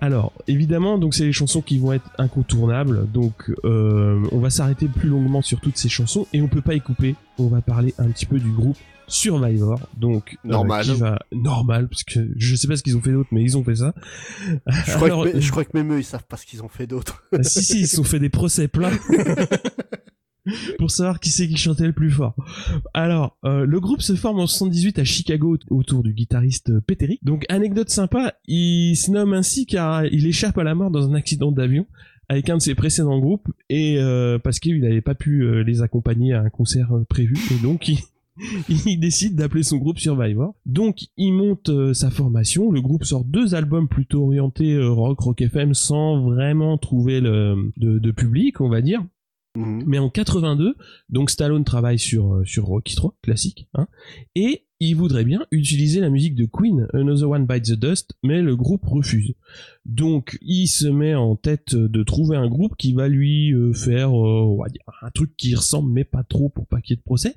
Alors, 0.00 0.32
évidemment, 0.48 0.98
donc 0.98 1.14
c'est 1.14 1.24
les 1.24 1.32
chansons 1.32 1.62
qui 1.62 1.78
vont 1.78 1.92
être 1.92 2.10
incontournables. 2.18 3.08
Donc, 3.10 3.50
euh, 3.64 4.26
on 4.32 4.40
va 4.40 4.50
s'arrêter 4.50 4.88
plus 4.88 5.08
longuement 5.08 5.42
sur 5.42 5.60
toutes 5.60 5.76
ces 5.76 5.88
chansons 5.88 6.26
et 6.32 6.42
on 6.42 6.48
peut 6.48 6.60
pas 6.60 6.74
y 6.74 6.80
couper. 6.80 7.14
On 7.38 7.46
va 7.46 7.60
parler 7.60 7.94
un 7.98 8.08
petit 8.08 8.26
peu 8.26 8.38
du 8.38 8.50
groupe 8.50 8.76
Survivor. 9.08 9.80
Donc, 9.96 10.38
euh, 10.44 10.48
Normal. 10.48 10.84
qui 10.84 10.92
va 10.92 11.18
normal 11.32 11.88
parce 11.88 12.04
que 12.04 12.28
je 12.36 12.56
sais 12.56 12.68
pas 12.68 12.76
ce 12.76 12.82
qu'ils 12.82 12.96
ont 12.96 13.00
fait 13.00 13.12
d'autre, 13.12 13.28
mais 13.32 13.42
ils 13.42 13.56
ont 13.56 13.64
fait 13.64 13.76
ça. 13.76 13.94
Je 14.66 14.94
crois, 14.94 15.06
Alors, 15.06 15.24
que, 15.24 15.40
je 15.40 15.50
crois 15.50 15.64
que 15.64 15.76
même 15.76 15.92
eux, 15.92 15.98
ils 15.98 16.04
savent 16.04 16.26
pas 16.26 16.36
ce 16.36 16.46
qu'ils 16.46 16.62
ont 16.62 16.68
fait 16.68 16.86
d'autre. 16.86 17.24
ah, 17.32 17.42
si, 17.42 17.62
si, 17.62 17.80
ils 17.80 17.88
se 17.88 17.96
sont 17.96 18.04
fait 18.04 18.18
des 18.18 18.30
procès 18.30 18.68
pleins. 18.68 18.92
pour 20.78 20.92
savoir 20.92 21.18
qui 21.18 21.30
c'est 21.30 21.48
qui 21.48 21.56
chantait 21.56 21.86
le 21.86 21.92
plus 21.92 22.10
fort. 22.10 22.36
Alors, 22.94 23.36
euh, 23.44 23.66
le 23.66 23.80
groupe 23.80 24.00
se 24.00 24.14
forme 24.14 24.38
en 24.38 24.46
78 24.46 25.00
à 25.00 25.04
Chicago 25.04 25.58
autour 25.70 26.04
du 26.04 26.12
guitariste 26.12 26.70
euh, 26.70 26.80
Peterick. 26.80 27.24
Donc, 27.24 27.44
anecdote 27.48 27.90
sympa, 27.90 28.34
il 28.46 28.94
se 28.94 29.10
nomme 29.10 29.32
ainsi 29.32 29.66
car 29.66 30.06
il 30.06 30.24
échappe 30.26 30.56
à 30.58 30.62
la 30.62 30.76
mort 30.76 30.92
dans 30.92 31.10
un 31.10 31.14
accident 31.14 31.50
d'avion 31.50 31.86
avec 32.28 32.50
un 32.50 32.56
de 32.56 32.62
ses 32.62 32.74
précédents 32.74 33.18
groupes 33.18 33.48
et 33.68 33.98
euh, 33.98 34.38
parce 34.38 34.58
qu'il 34.58 34.80
n'avait 34.80 35.00
pas 35.00 35.14
pu 35.14 35.42
euh, 35.42 35.62
les 35.62 35.82
accompagner 35.82 36.32
à 36.32 36.40
un 36.40 36.50
concert 36.50 36.92
euh, 36.96 37.04
prévu 37.08 37.36
et 37.52 37.62
donc 37.62 37.88
il, 37.88 37.98
il 38.68 38.98
décide 39.00 39.36
d'appeler 39.36 39.62
son 39.62 39.78
groupe 39.78 39.98
Survivor. 39.98 40.54
Donc 40.66 41.06
il 41.16 41.32
monte 41.32 41.68
euh, 41.68 41.94
sa 41.94 42.10
formation, 42.10 42.70
le 42.70 42.80
groupe 42.80 43.04
sort 43.04 43.24
deux 43.24 43.54
albums 43.54 43.88
plutôt 43.88 44.24
orientés 44.24 44.74
euh, 44.74 44.90
rock, 44.90 45.20
rock 45.20 45.40
FM 45.40 45.74
sans 45.74 46.22
vraiment 46.22 46.78
trouver 46.78 47.20
le, 47.20 47.72
de, 47.76 47.98
de 47.98 48.10
public, 48.10 48.60
on 48.60 48.68
va 48.68 48.80
dire. 48.80 49.04
Mhm. 49.56 49.84
Mais 49.86 49.98
en 49.98 50.10
82, 50.10 50.76
donc 51.08 51.30
Stallone 51.30 51.64
travaille 51.64 51.98
sur 51.98 52.34
euh, 52.34 52.44
sur 52.44 52.66
Rocky 52.66 52.94
3 52.94 53.14
classique, 53.22 53.68
hein, 53.74 53.88
et 54.34 54.65
il 54.80 54.94
voudrait 54.94 55.24
bien 55.24 55.46
utiliser 55.50 56.00
la 56.00 56.10
musique 56.10 56.34
de 56.34 56.44
Queen, 56.44 56.86
Another 56.92 57.30
One 57.30 57.46
Bites 57.46 57.66
the 57.66 57.78
Dust, 57.78 58.14
mais 58.22 58.42
le 58.42 58.56
groupe 58.56 58.84
refuse. 58.84 59.34
Donc 59.86 60.38
il 60.42 60.66
se 60.66 60.86
met 60.86 61.14
en 61.14 61.36
tête 61.36 61.74
de 61.74 62.02
trouver 62.02 62.36
un 62.36 62.48
groupe 62.48 62.76
qui 62.76 62.92
va 62.92 63.08
lui 63.08 63.52
euh, 63.52 63.72
faire, 63.72 64.10
euh, 64.18 64.58
un 65.02 65.10
truc 65.10 65.36
qui 65.36 65.54
ressemble 65.54 65.92
mais 65.92 66.04
pas 66.04 66.24
trop 66.24 66.48
pour 66.48 66.66
pas 66.66 66.80
qu'il 66.80 66.92
y 66.92 66.94
ait 66.94 66.96
de 66.96 67.02
procès. 67.02 67.34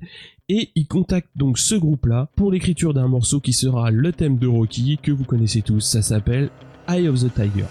Et 0.48 0.70
il 0.74 0.86
contacte 0.86 1.30
donc 1.36 1.58
ce 1.58 1.74
groupe-là 1.74 2.30
pour 2.36 2.52
l'écriture 2.52 2.92
d'un 2.92 3.08
morceau 3.08 3.40
qui 3.40 3.52
sera 3.52 3.90
le 3.90 4.12
thème 4.12 4.38
de 4.38 4.46
Rocky 4.46 4.98
que 5.02 5.12
vous 5.12 5.24
connaissez 5.24 5.62
tous. 5.62 5.80
Ça 5.80 6.02
s'appelle 6.02 6.50
Eye 6.88 7.08
of 7.08 7.20
the 7.20 7.32
Tiger. 7.32 7.66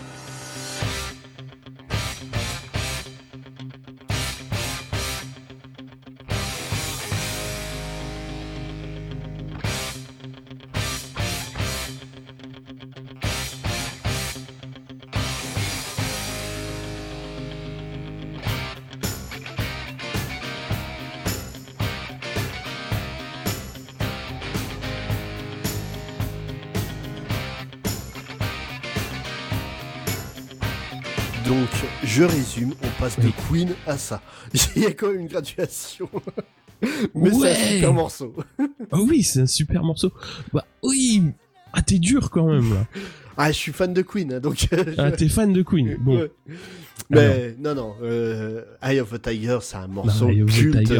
Donc, 31.49 31.67
je 32.03 32.23
résume, 32.23 32.73
on 32.83 33.01
passe 33.01 33.19
de. 33.19 33.29
Queen 33.49 33.73
à 33.87 33.97
ça. 33.97 34.21
Il 34.75 34.83
y 34.83 34.85
a 34.85 34.91
quand 34.93 35.07
même 35.11 35.21
une 35.21 35.27
graduation. 35.27 36.07
Mais 37.15 37.31
c'est 37.33 37.51
un 37.51 37.55
super 37.73 37.93
morceau. 37.93 38.35
Oh 38.91 39.05
oui, 39.09 39.23
c'est 39.23 39.41
un 39.41 39.47
super 39.47 39.83
morceau. 39.83 40.11
Bah 40.53 40.65
oui, 40.83 41.23
ah 41.73 41.81
t'es 41.81 41.97
dur 41.99 42.29
quand 42.29 42.47
même 42.47 42.73
là. 42.73 42.85
Ah, 43.35 43.51
je 43.51 43.57
suis 43.57 43.71
fan 43.73 43.93
de 43.93 44.01
Queen, 44.01 44.33
hein, 44.33 44.39
donc... 44.39 44.67
euh, 44.73 44.93
Ah, 44.97 45.09
je- 45.09 45.15
t'es 45.15 45.27
fan 45.29 45.51
de 45.51 45.61
Queen. 45.63 45.97
Bon, 45.99 46.19
Ouais. 46.19 46.31
Mais 47.09 47.55
non, 47.57 47.73
non, 47.73 47.95
euh, 48.03 48.63
Eye 48.83 48.99
of 48.99 49.11
the 49.11 49.19
Tiger, 49.21 49.57
c'est 49.61 49.77
un 49.77 49.87
morceau 49.87 50.27
culte. 50.27 50.91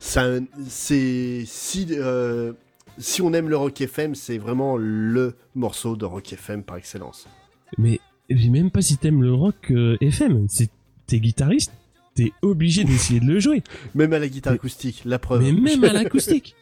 C'est 0.00 1.44
si 1.46 1.86
euh, 1.92 2.52
si 2.98 3.22
on 3.22 3.32
aime 3.32 3.48
le 3.48 3.56
rock 3.56 3.80
FM, 3.80 4.14
c'est 4.16 4.38
vraiment 4.38 4.76
le 4.76 5.36
morceau 5.54 5.94
de 5.96 6.04
rock 6.04 6.32
FM 6.32 6.62
par 6.64 6.76
excellence. 6.78 7.26
mais, 7.78 8.00
mais 8.34 8.48
même 8.48 8.70
pas 8.70 8.82
si 8.82 8.96
t'aimes 8.96 9.22
le 9.22 9.32
rock 9.34 9.56
euh, 9.70 9.96
FM, 10.00 10.46
c'est 10.48 10.68
t'es 11.06 11.20
guitariste, 11.20 11.72
t'es 12.14 12.32
obligé 12.42 12.84
d'essayer 12.84 13.20
de 13.20 13.26
le 13.26 13.40
jouer. 13.40 13.62
Même 13.94 14.12
à 14.12 14.18
la 14.18 14.28
guitare 14.28 14.54
acoustique, 14.54 15.02
la 15.04 15.18
preuve. 15.18 15.42
Mais 15.42 15.52
même 15.76 15.84
à 15.84 15.92
l'acoustique, 15.92 16.54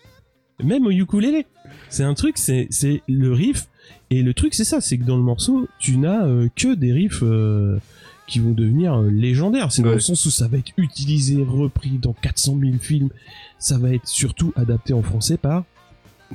même 0.63 0.87
au 0.87 0.91
ukulélé. 0.91 1.47
C'est 1.89 2.05
un 2.05 2.15
truc, 2.15 2.39
c'est 2.39 2.67
c'est 2.71 3.03
le 3.09 3.33
riff. 3.33 3.69
Et 4.11 4.23
le 4.23 4.35
truc, 4.35 4.55
c'est 4.55 4.65
ça, 4.65 4.81
c'est 4.81 4.99
que 4.99 5.05
dans 5.05 5.17
le 5.17 5.23
morceau, 5.23 5.69
tu 5.79 5.97
n'as 5.99 6.27
euh, 6.27 6.49
que 6.57 6.75
des 6.75 6.93
riffs 6.93 7.23
euh, 7.23 7.79
qui 8.27 8.39
vont 8.41 8.51
devenir 8.53 8.95
euh, 8.95 9.11
légendaires. 9.11 9.71
C'est 9.73 9.83
dans 9.83 9.89
Ouais. 9.89 9.95
le 9.95 10.01
sens 10.01 10.25
où 10.27 10.31
ça 10.31 10.49
va 10.49 10.59
être 10.59 10.73
utilisé, 10.77 11.43
repris 11.43 11.99
dans 11.99 12.13
400 12.13 12.59
000 12.61 12.73
films. 12.81 13.11
Ça 13.59 13.79
va 13.79 13.93
être 13.95 14.07
surtout 14.09 14.53
adapté 14.57 14.93
en 14.93 15.03
français 15.03 15.37
par 15.37 15.65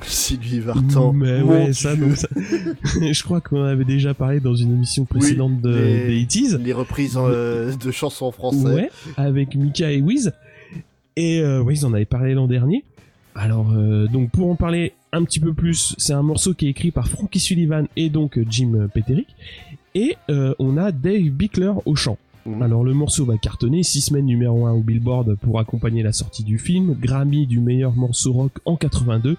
Sylvie 0.02 0.60
Vartan. 0.60 1.12
Mais 1.12 1.40
mon 1.42 1.52
ouais, 1.66 1.72
ça, 1.72 1.94
Dieu. 1.96 2.06
donc, 2.06 2.16
ça- 2.16 2.28
je 3.12 3.22
crois 3.22 3.40
qu'on 3.40 3.62
avait 3.62 3.84
déjà 3.84 4.12
parlé 4.14 4.40
dans 4.40 4.54
une 4.54 4.72
émission 4.74 5.04
précédente 5.04 5.60
de, 5.60 5.70
les- 5.74 6.06
des 6.06 6.24
80s. 6.26 6.56
Les 6.62 6.72
reprises 6.72 7.16
euh, 7.16 7.74
de 7.76 7.90
chansons 7.90 8.26
en 8.26 8.32
français. 8.32 8.66
Ouais, 8.66 8.90
avec 9.16 9.54
Mika 9.54 9.90
et 9.92 10.00
Wiz. 10.02 10.32
Et 11.16 11.40
euh, 11.40 11.64
ils 11.70 11.86
en 11.86 11.94
avaient 11.94 12.04
parlé 12.04 12.34
l'an 12.34 12.46
dernier. 12.46 12.84
Alors, 13.34 13.72
euh, 13.72 14.06
donc 14.06 14.30
pour 14.30 14.50
en 14.50 14.54
parler 14.54 14.92
un 15.12 15.24
petit 15.24 15.40
peu 15.40 15.54
plus, 15.54 15.94
c'est 15.98 16.12
un 16.12 16.22
morceau 16.22 16.52
qui 16.54 16.66
est 16.66 16.70
écrit 16.70 16.90
par 16.90 17.08
Frankie 17.08 17.40
Sullivan 17.40 17.86
et 17.96 18.10
donc 18.10 18.36
euh, 18.38 18.44
Jim 18.48 18.88
Peterick. 18.92 19.28
Et 19.94 20.14
on 20.58 20.76
a 20.76 20.92
Dave 20.92 21.30
Bickler 21.30 21.72
au 21.86 21.96
chant. 21.96 22.18
Mhm. 22.46 22.62
Alors 22.62 22.84
le 22.84 22.94
morceau 22.94 23.24
va 23.24 23.36
cartonner, 23.38 23.82
6 23.82 24.00
semaines 24.02 24.26
numéro 24.26 24.66
1 24.66 24.72
au 24.72 24.80
Billboard 24.80 25.34
pour 25.36 25.58
accompagner 25.58 26.02
la 26.02 26.12
sortie 26.12 26.44
du 26.44 26.58
film, 26.58 26.94
Grammy 27.00 27.46
du 27.46 27.60
meilleur 27.60 27.92
morceau 27.94 28.32
rock 28.32 28.52
en 28.64 28.76
82. 28.76 29.36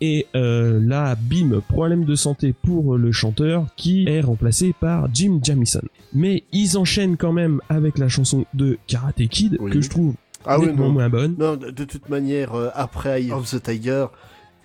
Et 0.00 0.26
euh, 0.36 0.80
là, 0.82 1.16
bim, 1.16 1.60
problème 1.68 2.04
de 2.04 2.14
santé 2.14 2.52
pour 2.52 2.96
le 2.96 3.12
chanteur 3.12 3.66
qui 3.76 4.06
est 4.08 4.20
remplacé 4.20 4.72
par 4.78 5.08
Jim 5.12 5.40
Jamison. 5.42 5.82
Mais 6.12 6.44
ils 6.52 6.76
enchaînent 6.78 7.16
quand 7.16 7.32
même 7.32 7.60
avec 7.68 7.98
la 7.98 8.08
chanson 8.08 8.44
de 8.54 8.78
Karate 8.86 9.26
Kid 9.28 9.56
Oui. 9.60 9.70
que 9.70 9.80
je 9.80 9.90
trouve 9.90 10.14
Ah 10.44 10.58
oui, 10.60 10.66
nettement 10.66 10.86
non. 10.86 10.92
moins 10.92 11.08
bonne. 11.08 11.34
Non, 11.38 11.56
de, 11.56 11.70
de 11.70 11.84
toute 11.84 12.08
manière, 12.08 12.54
euh, 12.54 12.68
après 12.74 13.22
Eye 13.22 13.32
of 13.32 13.50
the 13.50 13.62
Tiger, 13.62 14.06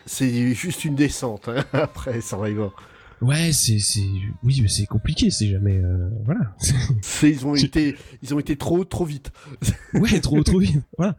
c'est 0.05 0.53
juste 0.53 0.85
une 0.85 0.95
descente. 0.95 1.47
hein, 1.49 1.63
après 1.73 2.21
Survivor. 2.21 2.73
Ouais, 3.21 3.51
c'est 3.51 3.79
c'est 3.79 4.03
oui, 4.43 4.59
mais 4.61 4.67
c'est 4.69 4.85
compliqué, 4.85 5.29
c'est 5.29 5.47
jamais 5.49 5.77
euh, 5.77 6.09
voilà. 6.25 6.55
C'est- 7.01 7.29
Ils 7.31 7.45
ont 7.45 7.55
été, 7.55 7.95
ils 8.23 8.33
ont 8.33 8.39
été 8.39 8.55
trop, 8.55 8.85
trop 8.85 9.05
vite. 9.05 9.31
ouais, 9.93 10.19
trop 10.21 10.41
trop 10.43 10.59
vite. 10.59 10.81
Voilà. 10.97 11.17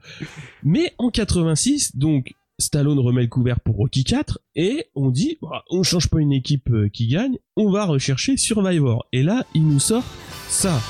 Mais 0.63 0.95
en 0.99 1.11
86, 1.11 1.97
donc 1.97 2.33
Stallone 2.59 2.99
remet 2.99 3.23
le 3.23 3.29
couvert 3.29 3.61
pour 3.61 3.77
Rocky 3.77 4.05
4 4.05 4.39
et 4.55 4.87
on 4.95 5.11
dit 5.11 5.39
bah, 5.43 5.65
on 5.71 5.83
change 5.83 6.09
pas 6.09 6.21
une 6.21 6.33
équipe 6.33 6.71
euh, 6.71 6.89
qui 6.89 7.07
gagne, 7.07 7.37
on 7.57 7.71
va 7.71 7.85
rechercher 7.87 8.37
Survivor. 8.37 9.07
Et 9.13 9.23
là, 9.23 9.45
il 9.55 9.67
nous 9.67 9.81
sort 9.81 10.05
ça. 10.49 10.81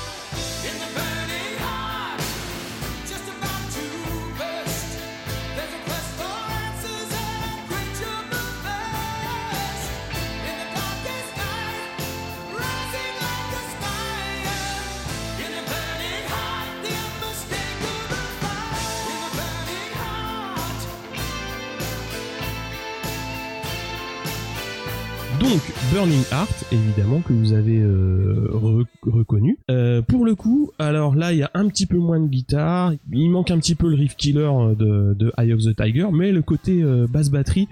Burning 25.92 26.22
Heart, 26.30 26.66
évidemment 26.72 27.20
que 27.20 27.32
vous 27.32 27.52
avez 27.52 27.78
euh, 27.80 28.48
re- 28.52 28.86
reconnu. 29.02 29.58
Euh, 29.70 30.02
pour 30.02 30.24
le 30.24 30.36
coup, 30.36 30.70
alors 30.78 31.16
là 31.16 31.32
il 31.32 31.38
y 31.38 31.42
a 31.42 31.50
un 31.54 31.66
petit 31.68 31.86
peu 31.86 31.96
moins 31.96 32.20
de 32.20 32.28
guitare, 32.28 32.92
il 33.12 33.28
manque 33.30 33.50
un 33.50 33.58
petit 33.58 33.74
peu 33.74 33.88
le 33.88 33.96
riff 33.96 34.14
killer 34.16 34.40
euh, 34.52 34.74
de, 34.76 35.14
de 35.14 35.32
Eye 35.36 35.52
of 35.52 35.60
the 35.64 35.74
Tiger, 35.74 36.06
mais 36.12 36.30
le 36.30 36.42
côté 36.42 36.80
euh, 36.82 37.08
basse 37.08 37.28
batterie, 37.30 37.66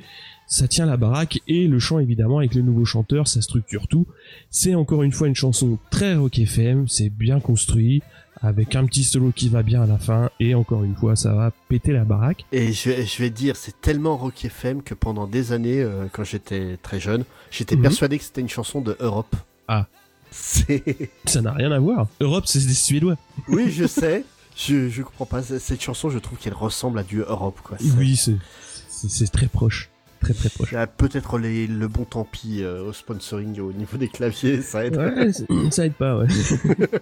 ça 0.49 0.67
tient 0.67 0.87
la 0.87 0.97
baraque 0.97 1.41
et 1.47 1.69
le 1.69 1.79
chant 1.79 2.01
évidemment 2.01 2.39
avec 2.39 2.55
le 2.57 2.63
nouveau 2.63 2.85
chanteur, 2.85 3.29
ça 3.29 3.41
structure 3.41 3.87
tout. 3.87 4.07
C'est 4.51 4.75
encore 4.75 5.03
une 5.05 5.13
fois 5.13 5.29
une 5.29 5.35
chanson 5.37 5.79
très 5.91 6.17
rock 6.17 6.39
FM, 6.39 6.89
c'est 6.89 7.11
bien 7.11 7.39
construit 7.39 8.03
avec 8.43 8.77
un 8.77 8.85
petit 8.87 9.05
solo 9.05 9.33
qui 9.35 9.49
va 9.49 9.63
bien 9.63 9.83
à 9.83 9.87
la 9.87 9.99
fin 9.99 10.31
et 10.41 10.55
encore 10.55 10.85
une 10.85 10.95
fois 10.97 11.17
ça 11.17 11.33
va 11.35 11.51
péter 11.69 11.93
la 11.93 12.05
baraque. 12.05 12.45
Et 12.53 12.73
je 12.73 12.91
vais, 12.91 13.07
je 13.07 13.23
vais 13.23 13.31
te 13.31 13.37
dire, 13.37 13.57
c'est 13.57 13.81
tellement 13.81 14.17
Rock 14.17 14.45
FM 14.45 14.83
que 14.83 14.95
pendant 14.95 15.27
des 15.27 15.53
années, 15.53 15.81
euh, 15.81 16.07
quand 16.13 16.25
j'étais 16.25 16.77
très 16.83 17.01
jeune, 17.01 17.25
j'étais 17.51 17.77
Mhm. 17.77 17.83
persuadé 17.83 18.19
que 18.19 18.25
c'était 18.25 18.41
une 18.41 18.49
chanson 18.49 18.81
de 18.81 18.97
Europe. 19.01 19.35
Ah. 19.69 19.87
Ça 21.25 21.41
n'a 21.43 21.53
rien 21.53 21.73
à 21.73 21.79
voir. 21.79 22.07
Europe 22.21 22.45
c'est 22.47 22.61
des 22.67 22.75
Suédois. 22.75 23.17
Oui, 23.49 23.71
je 23.71 23.87
sais. 23.87 24.25
Je, 24.57 24.89
je 24.89 25.03
comprends 25.03 25.27
pas. 25.27 25.43
Cette 25.43 25.81
chanson, 25.81 26.11
je 26.11 26.19
trouve 26.19 26.37
qu'elle 26.39 26.53
ressemble 26.55 26.99
à 26.99 27.03
du 27.05 27.21
Europe, 27.21 27.59
quoi. 27.63 27.77
Oui, 27.97 28.17
c'est 28.17 29.33
très 29.33 29.47
proche, 29.47 29.89
très 30.21 30.35
très 30.35 30.49
proche. 30.49 30.75
Peut-être 30.97 31.39
le 31.39 31.87
bon 31.87 32.05
tant 32.05 32.25
pis 32.25 32.63
euh, 32.63 32.89
au 32.89 32.93
sponsoring 32.93 33.61
au 33.61 33.73
niveau 33.73 33.97
des 33.97 34.09
claviers, 34.09 34.63
ça 34.63 34.85
aide. 34.85 34.97
Ouais, 34.97 35.31
ça 35.71 35.87
aide 35.87 35.95
pas, 35.95 36.19
ouais. 36.19 36.27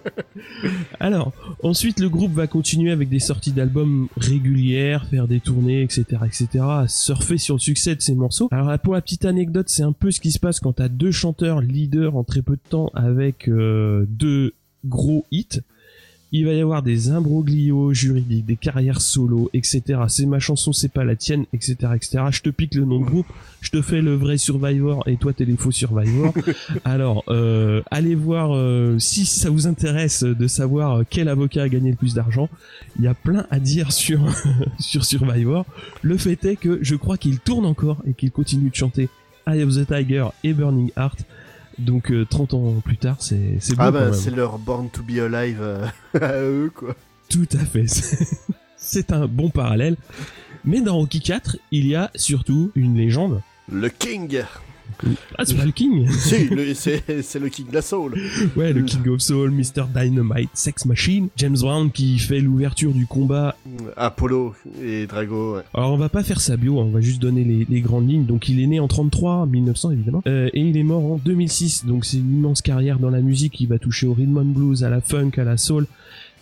Alors, 0.99 1.33
ensuite, 1.63 1.99
le 1.99 2.09
groupe 2.09 2.33
va 2.33 2.47
continuer 2.47 2.91
avec 2.91 3.09
des 3.09 3.19
sorties 3.19 3.51
d'albums 3.51 4.07
régulières, 4.17 5.05
faire 5.07 5.27
des 5.27 5.39
tournées, 5.39 5.81
etc., 5.81 6.05
etc., 6.25 6.47
à 6.61 6.85
surfer 6.87 7.37
sur 7.37 7.55
le 7.55 7.59
succès 7.59 7.95
de 7.95 8.01
ces 8.01 8.15
morceaux. 8.15 8.47
Alors, 8.51 8.77
pour 8.79 8.93
la 8.93 9.01
petite 9.01 9.25
anecdote, 9.25 9.69
c'est 9.69 9.83
un 9.83 9.93
peu 9.93 10.11
ce 10.11 10.19
qui 10.19 10.31
se 10.31 10.39
passe 10.39 10.59
quand 10.59 10.73
t'as 10.73 10.89
deux 10.89 11.11
chanteurs 11.11 11.61
leaders 11.61 12.15
en 12.15 12.23
très 12.23 12.41
peu 12.41 12.53
de 12.53 12.69
temps 12.69 12.91
avec 12.93 13.47
euh, 13.47 14.05
deux 14.07 14.53
gros 14.85 15.25
hits. 15.31 15.61
Il 16.33 16.45
va 16.45 16.53
y 16.53 16.59
avoir 16.59 16.83
des 16.83 17.09
imbroglios 17.09 17.93
juridiques, 17.93 18.45
des 18.45 18.57
carrières 18.57 18.99
solo, 18.99 19.49
etc. 19.53 20.01
C'est 20.09 20.25
ma 20.25 20.39
chanson, 20.39 20.73
c'est 20.73 20.91
pas 20.91 21.05
la 21.05 21.15
tienne, 21.15 21.45
etc., 21.53 21.75
etc. 21.95 22.23
Je 22.31 22.41
te 22.41 22.49
pique 22.49 22.75
le 22.75 22.83
nom 22.83 22.99
de 22.99 23.05
groupe, 23.05 23.27
je 23.61 23.71
te 23.71 23.81
fais 23.81 24.01
le 24.01 24.13
vrai 24.13 24.37
Survivor 24.37 25.03
et 25.07 25.15
toi 25.15 25.31
t'es 25.31 25.45
les 25.45 25.55
faux 25.55 25.71
Survivor. 25.71 26.33
Alors, 26.85 27.23
euh, 27.29 27.81
allez 27.91 28.15
voir 28.15 28.53
euh, 28.53 28.99
si 28.99 29.25
ça 29.25 29.49
vous 29.49 29.67
intéresse 29.67 30.23
de 30.23 30.47
savoir 30.47 31.03
quel 31.09 31.29
avocat 31.29 31.63
a 31.63 31.69
gagné 31.69 31.91
le 31.91 31.97
plus 31.97 32.13
d'argent. 32.13 32.49
Il 32.97 33.05
y 33.05 33.07
a 33.07 33.13
plein 33.13 33.45
à 33.49 33.59
dire 33.59 33.93
sur 33.93 34.19
sur 34.79 35.05
Survivor. 35.05 35.65
Le 36.01 36.17
fait 36.17 36.43
est 36.43 36.57
que 36.57 36.79
je 36.81 36.95
crois 36.95 37.17
qu'il 37.17 37.39
tourne 37.39 37.65
encore 37.65 38.01
et 38.05 38.13
qu'il 38.13 38.31
continue 38.31 38.69
de 38.69 38.75
chanter 38.75 39.07
Eye 39.47 39.63
of 39.63 39.73
the 39.73 39.87
Tiger 39.87 40.27
et 40.43 40.53
Burning 40.53 40.91
Heart. 40.97 41.25
Donc 41.79 42.11
euh, 42.11 42.25
30 42.25 42.53
ans 42.55 42.73
plus 42.83 42.97
tard, 42.97 43.17
c'est 43.19 43.57
c'est 43.59 43.75
Ah 43.77 43.91
bah, 43.91 44.11
c'est 44.13 44.31
leur 44.35 44.57
Born 44.57 44.89
to 44.89 45.03
be 45.03 45.19
Alive 45.19 45.59
euh, 45.61 45.85
à 46.19 46.39
eux, 46.41 46.71
quoi. 46.73 46.95
Tout 47.29 47.47
à 47.53 47.59
fait. 47.65 47.87
C'est- 47.87 48.25
C'est 48.79 49.11
un 49.11 49.27
bon 49.27 49.49
parallèle. 49.49 49.97
Mais 50.63 50.81
dans 50.81 50.95
Rocky 50.97 51.19
4, 51.19 51.57
il 51.71 51.87
y 51.87 51.95
a 51.95 52.09
surtout 52.15 52.71
une 52.75 52.95
légende. 52.95 53.41
Le 53.69 53.89
King 53.89 54.43
Ah, 55.37 55.45
c'est 55.45 55.55
pas 55.55 55.65
le 55.65 55.71
King 55.71 56.07
Si, 56.11 56.49
c'est 57.21 57.39
le 57.39 57.49
King 57.49 57.67
de 57.69 57.73
la 57.73 57.81
Soul. 57.81 58.15
Ouais, 58.55 58.73
le 58.73 58.81
King 58.83 59.07
of 59.09 59.21
Soul, 59.21 59.51
Mr. 59.51 59.85
Dynamite, 59.93 60.49
Sex 60.53 60.85
Machine, 60.85 61.29
James 61.37 61.57
Brown 61.59 61.91
qui 61.91 62.17
fait 62.19 62.39
l'ouverture 62.39 62.91
du 62.91 63.05
combat. 63.05 63.55
Apollo 63.95 64.55
et 64.83 65.07
Drago, 65.07 65.55
ouais. 65.55 65.61
Alors 65.73 65.93
on 65.93 65.97
va 65.97 66.09
pas 66.09 66.23
faire 66.23 66.41
sa 66.41 66.57
bio, 66.57 66.79
hein, 66.79 66.85
on 66.87 66.91
va 66.91 67.01
juste 67.01 67.21
donner 67.21 67.43
les, 67.43 67.65
les 67.69 67.81
grandes 67.81 68.09
lignes. 68.09 68.25
Donc 68.25 68.49
il 68.49 68.59
est 68.61 68.67
né 68.67 68.79
en 68.79 68.87
33, 68.87 69.45
1900 69.45 69.91
évidemment, 69.91 70.23
euh, 70.27 70.49
et 70.53 70.61
il 70.61 70.77
est 70.77 70.83
mort 70.83 71.03
en 71.03 71.17
2006. 71.17 71.85
Donc 71.85 72.05
c'est 72.05 72.17
une 72.17 72.37
immense 72.37 72.61
carrière 72.61 72.99
dans 72.99 73.09
la 73.09 73.21
musique. 73.21 73.59
Il 73.59 73.67
va 73.67 73.79
toucher 73.79 74.07
au 74.07 74.13
rhythm 74.13 74.37
and 74.37 74.45
blues, 74.45 74.83
à 74.83 74.89
la 74.89 75.01
funk, 75.01 75.31
à 75.37 75.43
la 75.43 75.57
soul. 75.57 75.85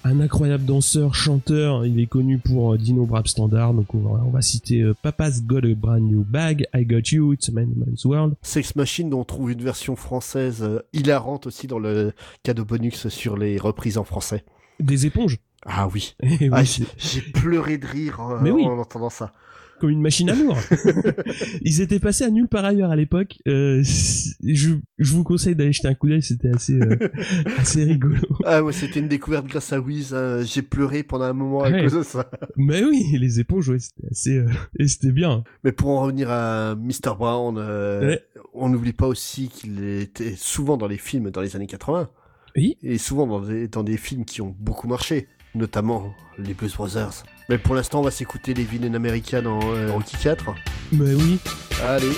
Un 0.07 0.19
incroyable 0.19 0.65
danseur, 0.65 1.15
chanteur. 1.15 1.83
Il 1.83 1.99
est 1.99 2.05
connu 2.05 2.37
pour 2.37 2.73
euh, 2.73 2.77
Dino 2.77 3.05
Brab 3.07 3.25
Standard. 3.25 3.73
Donc 3.73 3.95
on 3.95 4.01
va, 4.01 4.21
on 4.23 4.29
va 4.29 4.43
citer 4.43 4.81
euh, 4.81 4.93
Papa's 5.01 5.41
Got 5.43 5.65
a 5.65 5.73
Brand 5.75 5.99
New 6.03 6.23
Bag, 6.23 6.67
I 6.75 6.85
Got 6.85 7.09
You, 7.11 7.33
It's 7.33 7.49
a 7.49 7.51
Man 7.51 7.73
Man's 7.75 8.05
World. 8.05 8.35
Sex 8.43 8.75
Machine, 8.75 9.09
dont 9.09 9.21
on 9.21 9.23
trouve 9.23 9.51
une 9.51 9.63
version 9.63 9.95
française 9.95 10.61
euh, 10.61 10.79
hilarante 10.93 11.47
aussi 11.47 11.65
dans 11.65 11.79
le 11.79 12.13
cadeau 12.43 12.65
bonus 12.65 13.07
sur 13.07 13.35
les 13.35 13.57
reprises 13.57 13.97
en 13.97 14.03
français. 14.03 14.45
Des 14.79 15.07
éponges. 15.07 15.39
Ah 15.65 15.87
oui. 15.91 16.15
Eh 16.21 16.27
oui, 16.41 16.49
Ah, 16.51 16.63
j'ai 16.63 17.21
pleuré 17.21 17.79
de 17.79 17.87
rire 17.87 18.19
Mais 18.43 18.51
oui. 18.51 18.63
en 18.67 18.77
entendant 18.77 19.09
ça. 19.09 19.33
Comme 19.80 19.89
une 19.89 20.01
machine 20.01 20.30
à 20.30 20.36
lourd. 20.36 20.57
Ils 21.61 21.82
étaient 21.82 21.99
passés 21.99 22.23
à 22.23 22.30
nulle 22.30 22.47
part 22.47 22.65
ailleurs 22.65 22.91
à 22.91 22.95
l'époque. 22.95 23.38
Euh, 23.47 23.82
je, 23.84 24.76
je 24.97 25.13
vous 25.13 25.23
conseille 25.23 25.55
d'aller 25.55 25.73
jeter 25.73 25.88
un 25.88 25.93
coup 25.95 26.07
d'œil, 26.07 26.21
c'était 26.21 26.49
assez, 26.49 26.73
euh, 26.73 26.97
assez 27.57 27.84
rigolo. 27.84 28.17
Ah 28.45 28.63
ouais, 28.63 28.73
c'était 28.73 28.99
une 28.99 29.07
découverte 29.07 29.47
grâce 29.47 29.73
à 29.73 29.80
Wiz. 29.80 30.13
hein. 30.13 30.43
J'ai 30.43 30.61
pleuré 30.61 31.03
pendant 31.03 31.26
un 31.26 31.34
moment 31.34 31.63
à 31.63 31.71
cause 31.71 31.93
de 31.93 32.03
ça. 32.03 32.30
Mais 32.55 32.84
oui, 32.84 33.03
les 33.19 33.39
éponges, 33.39 33.69
ouais, 33.69 33.80
c'était 33.80 34.07
assez, 34.09 34.38
euh, 34.38 34.47
et 34.80 34.88
c'était 34.88 35.11
bien. 35.11 35.43
Mais 35.63 35.71
pour 35.71 35.89
en 35.89 36.01
revenir 36.01 36.30
à 36.32 36.76
Mr. 36.76 37.15
Brown, 37.17 37.57
Ouais. 37.57 38.21
on 38.53 38.69
n'oublie 38.69 38.93
pas 38.93 39.07
aussi 39.07 39.49
qu'il 39.49 39.84
était 39.84 40.36
souvent 40.38 40.78
dans 40.78 40.88
les 40.88 40.97
films 40.97 41.32
dans 41.32 41.41
les 41.41 41.55
années 41.55 41.67
80. 41.67 42.09
Oui. 42.57 42.78
Et 42.82 42.97
souvent 42.97 43.28
dans 43.28 43.41
des, 43.41 43.67
dans 43.67 43.84
des 43.84 43.97
films 43.97 44.23
qui 44.23 44.41
ont 44.41 44.55
beaucoup 44.57 44.88
marché, 44.88 45.28
notamment 45.55 46.13
les 46.37 46.53
Blues 46.53 46.73
Brothers. 46.75 47.23
Mais 47.49 47.57
pour 47.57 47.75
l'instant, 47.75 47.99
on 47.99 48.03
va 48.03 48.11
s'écouter 48.11 48.53
les 48.53 48.63
Villains 48.63 48.93
Americans 48.93 49.43
dans 49.43 49.59
euh, 49.63 49.91
Rocky 49.91 50.17
4. 50.17 50.53
Mais 50.91 51.13
oui. 51.13 51.39
Allez. 51.83 52.11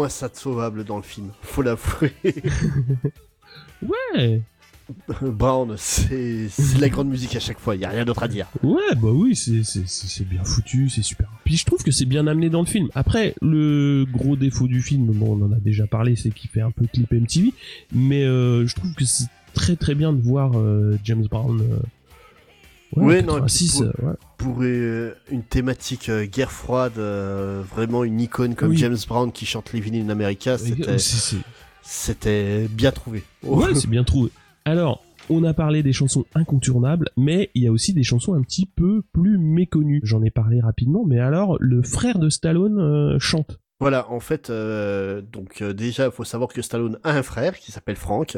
Moins 0.00 0.08
ça 0.08 0.30
de 0.30 0.36
sauvable 0.36 0.84
dans 0.84 0.96
le 0.96 1.02
film. 1.02 1.28
Faut 1.42 1.62
l'avouer. 1.62 2.14
Ouais. 3.82 4.42
Brown, 5.22 5.74
c'est 5.78 6.48
de 6.48 6.80
la 6.80 6.90
grande 6.90 7.08
musique 7.08 7.34
à 7.34 7.40
chaque 7.40 7.58
fois. 7.58 7.74
Il 7.74 7.80
y 7.80 7.86
a 7.86 7.88
rien 7.88 8.04
d'autre 8.04 8.22
à 8.22 8.28
dire. 8.28 8.46
Ouais, 8.62 8.94
bah 8.94 9.08
oui, 9.10 9.34
c'est 9.34 10.28
bien 10.28 10.44
foutu, 10.44 10.90
c'est 10.90 11.02
super. 11.02 11.30
Puis 11.44 11.56
je 11.56 11.64
trouve 11.64 11.82
que 11.82 11.90
c'est 11.90 12.04
bien 12.04 12.26
amené 12.26 12.50
dans 12.50 12.60
le 12.60 12.66
film. 12.66 12.88
Après, 12.94 13.34
le 13.40 14.04
gros 14.04 14.36
défaut 14.36 14.68
du 14.68 14.82
film, 14.82 15.06
bon, 15.06 15.38
on 15.40 15.46
en 15.46 15.52
a 15.52 15.58
déjà 15.58 15.86
parlé, 15.86 16.14
c'est 16.14 16.30
qu'il 16.30 16.50
fait 16.50 16.60
un 16.60 16.70
peu 16.70 16.84
clip 16.86 17.10
MTV. 17.10 17.54
Mais 17.94 18.24
euh, 18.24 18.66
je 18.66 18.74
trouve 18.74 18.92
que 18.92 19.06
c'est 19.06 19.28
très 19.54 19.76
très 19.76 19.94
bien 19.94 20.12
de 20.12 20.20
voir 20.20 20.52
euh, 20.56 20.98
James 21.04 21.26
Brown. 21.26 21.58
Euh, 21.58 21.78
Ouais, 22.96 23.22
non, 23.22 23.38
et 23.38 23.42
puis 23.42 23.52
86, 23.68 23.72
pour- 23.72 23.82
euh, 23.82 23.92
ouais. 24.08 24.14
Pour 24.38 24.56
euh, 24.62 25.14
une 25.30 25.42
thématique 25.42 26.08
euh, 26.08 26.24
guerre 26.26 26.50
froide, 26.50 26.94
euh, 26.98 27.62
vraiment 27.68 28.04
une 28.04 28.20
icône 28.20 28.54
comme 28.54 28.70
Oui. 28.70 28.76
James 28.78 28.96
Brown 29.06 29.30
qui 29.32 29.46
chante 29.46 29.72
vinyles 29.72 30.06
in 30.06 30.08
America, 30.10 30.56
c'était 31.82 32.68
bien 32.68 32.92
trouvé. 32.92 33.22
Ouais, 33.42 33.74
c'est 33.74 33.88
bien 33.88 34.04
trouvé. 34.04 34.30
Alors, 34.64 35.02
on 35.28 35.44
a 35.44 35.54
parlé 35.54 35.82
des 35.82 35.92
chansons 35.92 36.24
incontournables, 36.34 37.08
mais 37.16 37.50
il 37.54 37.62
y 37.62 37.66
a 37.66 37.72
aussi 37.72 37.92
des 37.92 38.02
chansons 38.02 38.34
un 38.34 38.42
petit 38.42 38.66
peu 38.66 39.02
plus 39.12 39.38
méconnues. 39.38 40.00
J'en 40.02 40.22
ai 40.22 40.30
parlé 40.30 40.60
rapidement, 40.60 41.04
mais 41.06 41.18
alors, 41.20 41.56
le 41.60 41.82
frère 41.82 42.18
de 42.18 42.28
Stallone 42.28 43.18
chante. 43.18 43.60
Voilà, 43.80 44.10
en 44.10 44.20
fait, 44.20 44.50
euh, 44.50 45.22
donc 45.22 45.62
euh, 45.62 45.72
déjà, 45.72 46.04
il 46.06 46.12
faut 46.12 46.24
savoir 46.24 46.50
que 46.50 46.60
Stallone 46.60 46.98
a 47.02 47.16
un 47.16 47.22
frère 47.22 47.58
qui 47.58 47.72
s'appelle 47.72 47.96
Frank, 47.96 48.36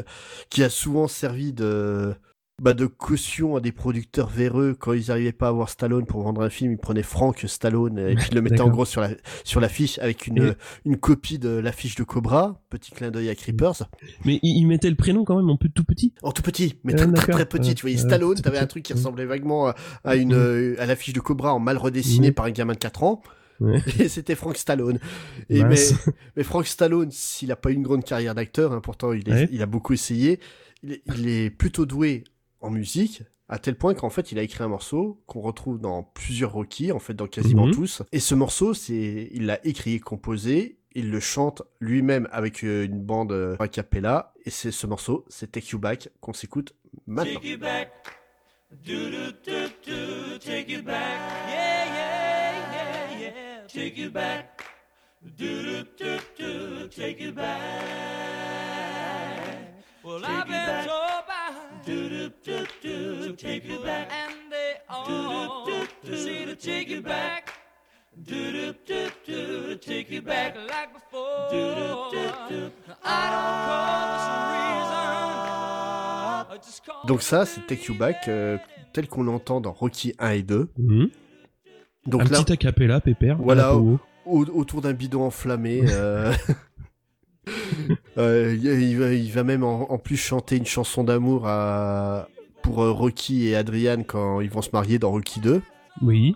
qui 0.49 0.63
a 0.63 0.69
souvent 0.69 1.09
servi 1.09 1.51
de 1.51 2.13
bah, 2.61 2.73
de 2.73 2.85
caution 2.85 3.55
à 3.55 3.61
des 3.61 3.71
producteurs 3.71 4.29
véreux 4.29 4.75
quand 4.79 4.93
ils 4.93 5.07
n'arrivaient 5.07 5.31
pas 5.31 5.47
à 5.47 5.49
avoir 5.49 5.69
Stallone 5.69 6.05
pour 6.05 6.21
vendre 6.21 6.41
un 6.43 6.49
film, 6.49 6.71
ils 6.73 6.77
prenaient 6.77 7.03
Frank 7.03 7.43
Stallone 7.47 7.97
et 7.97 8.15
puis 8.15 8.27
ils 8.31 8.35
le 8.35 8.41
mettaient 8.41 8.61
en 8.61 8.69
gros 8.69 8.85
sur 8.85 9.01
la 9.01 9.09
sur 9.43 9.59
l'affiche 9.59 9.97
avec 9.99 10.27
une 10.27 10.37
Et- 10.37 10.51
une 10.85 10.97
copie 10.97 11.39
de 11.39 11.49
l'affiche 11.49 11.95
de 11.95 12.03
Cobra, 12.03 12.61
petit 12.69 12.91
clin 12.91 13.09
d'œil 13.11 13.29
à 13.29 13.35
Creepers. 13.35 13.89
Mais 14.23 14.39
il, 14.43 14.57
il 14.59 14.65
mettait 14.67 14.89
le 14.89 14.95
prénom 14.95 15.23
quand 15.25 15.35
même 15.35 15.49
en 15.49 15.57
tout 15.57 15.83
petit. 15.83 16.13
En 16.21 16.31
tout 16.31 16.43
petit, 16.43 16.79
mais 16.83 16.93
très, 16.93 17.11
très, 17.11 17.31
très 17.31 17.45
petit. 17.45 17.69
Ouais, 17.69 17.75
tu 17.75 17.81
voyais 17.81 17.97
Stallone, 17.97 18.35
t'avais 18.39 18.59
un 18.59 18.67
truc 18.67 18.83
qui 18.83 18.93
ressemblait 18.93 19.25
vaguement 19.25 19.67
à, 19.67 19.75
à 20.03 20.15
une 20.15 20.33
euh, 20.33 20.75
à 20.79 20.85
l'affiche 20.85 21.13
de 21.13 21.19
Cobra 21.19 21.53
en 21.53 21.59
mal 21.59 21.77
redessiné 21.77 22.31
par 22.31 22.45
un 22.45 22.51
gamin 22.51 22.73
de 22.73 22.77
4 22.79 23.03
ans. 23.03 23.21
Ouais. 23.59 23.81
Et 23.99 24.07
c'était 24.07 24.35
Frank 24.35 24.57
Stallone. 24.57 24.99
Et 25.49 25.63
mais, 25.63 25.75
mais 26.37 26.43
Frank 26.43 26.67
Stallone, 26.67 27.09
s'il 27.11 27.51
a 27.51 27.55
pas 27.55 27.71
une 27.71 27.81
grande 27.81 28.03
carrière 28.03 28.35
d'acteur, 28.35 28.73
hein, 28.73 28.79
pourtant 28.81 29.11
il, 29.13 29.27
est- 29.27 29.33
Ouais. 29.33 29.49
il 29.51 29.61
a 29.61 29.65
beaucoup 29.65 29.93
essayé, 29.93 30.39
il 30.83 30.93
est, 30.93 31.01
il 31.15 31.27
est 31.29 31.49
plutôt 31.49 31.85
doué 31.85 32.23
en 32.63 32.69
musique, 32.71 33.23
à 33.49 33.59
tel 33.59 33.75
point 33.75 33.93
qu'en 33.93 34.09
fait 34.09 34.31
il 34.31 34.39
a 34.39 34.41
écrit 34.41 34.63
un 34.63 34.67
morceau 34.69 35.21
qu'on 35.27 35.41
retrouve 35.41 35.79
dans 35.79 36.01
plusieurs 36.03 36.53
Rocky, 36.53 36.91
en 36.91 36.99
fait 36.99 37.13
dans 37.13 37.27
quasiment 37.27 37.67
Mhm. 37.67 37.73
tous. 37.73 38.01
Et 38.11 38.19
ce 38.19 38.33
morceau, 38.35 38.73
c'est, 38.73 39.29
il 39.31 39.45
l'a 39.45 39.59
écrit 39.65 39.95
et 39.95 39.99
composé, 39.99 40.79
il 40.95 41.11
le 41.11 41.19
chante 41.19 41.61
lui-même 41.79 42.27
avec 42.31 42.63
euh, 42.63 42.85
une 42.85 43.01
bande 43.01 43.31
euh, 43.31 43.55
a 43.59 43.67
cappella, 43.67 44.33
et 44.45 44.49
c'est 44.49 44.71
ce 44.71 44.87
morceau, 44.87 45.25
c'est 45.27 45.51
Take 45.51 45.69
You 45.73 45.79
Back, 45.79 46.09
qu'on 46.21 46.33
s'écoute 46.33 46.73
maintenant. 47.05 47.39
Take 47.39 47.49
you 47.49 47.57
back. 47.57 47.91
Do 48.85 48.93
do 49.11 49.31
do 49.45 49.67
do. 49.85 50.37
Take 50.39 50.67
you 50.71 50.81
back. 50.81 51.19
Yeah 51.47 51.85
yeah 51.85 52.53
yeah 52.71 53.19
yeah. 53.21 53.67
Take 53.67 53.97
you 53.99 54.09
back. 54.09 54.61
Do 55.21 55.45
do 55.63 55.83
do 55.97 56.17
do. 56.39 56.87
Take 56.87 57.19
you 57.21 57.31
back. 57.33 57.59
Well, 60.03 60.25
I've 60.25 60.47
been 60.47 60.85
told 60.85 60.87
by 60.87 61.02
do 62.43 62.65
do 62.81 62.81
do 62.81 63.27
do. 63.27 63.33
Take 63.35 63.65
you 63.65 63.79
back. 63.83 64.09
And 64.11 64.51
they 64.51 64.75
all 64.89 65.65
see 66.03 66.45
to 66.45 66.55
take 66.55 66.89
you 66.89 67.01
back. 67.01 67.53
Do 68.15 68.51
do 68.51 68.73
do 68.85 69.09
do. 69.25 69.75
Take 69.77 70.11
you 70.11 70.21
back 70.21 70.55
like 70.55 70.93
before. 70.93 71.49
Do 71.51 71.75
do 71.75 72.11
do 72.11 72.29
do. 72.49 72.71
I 73.03 73.29
don't 73.31 73.65
call 73.65 74.05
this 74.13 74.27
a 74.27 74.29
reason. 74.53 75.09
I 76.49 76.57
just 76.63 76.81
call 76.85 77.05
Donc 77.07 77.21
ça, 77.21 77.45
c'est 77.45 77.65
Take 77.67 77.85
You 77.87 77.95
Back, 77.97 78.27
euh, 78.27 78.57
tel 78.93 79.07
qu'on 79.07 79.23
l'entend 79.23 79.61
dans 79.61 79.71
Rocky 79.71 80.13
1 80.19 80.31
et 80.31 80.43
2. 80.43 80.69
Mhm. 80.77 81.09
Donc 82.05 82.21
un 82.21 82.25
là, 82.25 82.43
petit 82.43 82.53
acapella, 82.53 82.99
pépère. 83.01 83.37
Voilà. 83.39 83.75
au- 83.75 83.99
autour 84.25 84.81
d'un 84.81 84.93
bidon 84.93 85.23
enflammé. 85.23 85.81
euh, 85.89 86.33
euh, 88.17 88.55
il, 88.61 88.97
va, 88.99 89.13
il 89.13 89.31
va 89.31 89.43
même 89.43 89.63
en, 89.63 89.91
en 89.91 89.97
plus 89.97 90.17
chanter 90.17 90.57
une 90.57 90.65
chanson 90.65 91.03
d'amour 91.03 91.47
à, 91.47 92.27
pour 92.61 92.81
euh, 92.83 92.91
Rocky 92.91 93.47
et 93.47 93.55
Adrian 93.55 94.03
quand 94.03 94.41
ils 94.41 94.49
vont 94.49 94.61
se 94.61 94.69
marier 94.73 94.99
dans 94.99 95.11
Rocky 95.11 95.39
2. 95.39 95.61
Oui. 96.01 96.35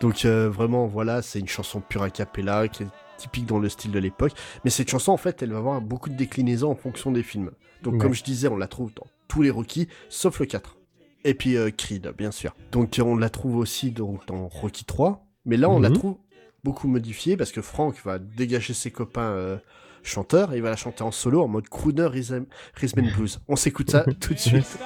Donc 0.00 0.24
euh, 0.24 0.48
vraiment, 0.48 0.86
voilà, 0.86 1.22
c'est 1.22 1.38
une 1.38 1.48
chanson 1.48 1.80
pure 1.80 2.02
a 2.02 2.10
cappella 2.10 2.68
qui 2.68 2.84
est 2.84 2.86
typique 3.18 3.46
dans 3.46 3.58
le 3.58 3.68
style 3.68 3.92
de 3.92 3.98
l'époque. 3.98 4.32
Mais 4.64 4.70
cette 4.70 4.90
chanson, 4.90 5.12
en 5.12 5.16
fait, 5.16 5.42
elle 5.42 5.52
va 5.52 5.58
avoir 5.58 5.80
beaucoup 5.80 6.08
de 6.08 6.16
déclinaisons 6.16 6.70
en 6.70 6.74
fonction 6.74 7.12
des 7.12 7.22
films. 7.22 7.50
Donc 7.82 7.94
Ouais. 7.94 7.98
comme 8.00 8.14
je 8.14 8.22
disais, 8.24 8.48
on 8.48 8.56
la 8.56 8.66
trouve 8.68 8.92
dans 8.94 9.06
tous 9.28 9.42
les 9.42 9.50
Rocky, 9.50 9.88
sauf 10.08 10.40
le 10.40 10.46
4. 10.46 10.76
Et 11.24 11.34
puis 11.34 11.56
euh, 11.56 11.70
Creed, 11.70 12.12
bien 12.18 12.32
sûr. 12.32 12.54
Donc 12.72 12.98
on 13.04 13.16
la 13.16 13.30
trouve 13.30 13.56
aussi 13.56 13.92
donc, 13.92 14.26
dans 14.26 14.48
Rocky 14.48 14.84
3. 14.84 15.24
Mais 15.46 15.56
là, 15.56 15.70
on 15.70 15.78
la 15.80 15.88
Mhm. 15.90 15.94
trouve 15.96 16.16
beaucoup 16.64 16.86
modifiée 16.88 17.36
parce 17.36 17.50
que 17.52 17.62
Frank 17.62 17.94
va 18.04 18.18
dégager 18.18 18.72
ses 18.74 18.90
copains 18.90 19.60
chanteurs 20.02 20.52
et 20.52 20.56
il 20.56 20.62
va 20.62 20.70
la 20.70 20.76
chanter 20.76 21.02
en 21.02 21.10
solo 21.10 21.42
en 21.42 21.48
mode 21.48 21.68
crooner 21.68 22.06
rhythm, 22.06 22.44
rhythm 22.74 23.00
and 23.00 23.16
blues. 23.16 23.40
On 23.48 23.56
s'écoute 23.56 23.90
ça 23.90 24.04
tout 24.20 24.34
de 24.34 24.38
suite. 24.38 24.78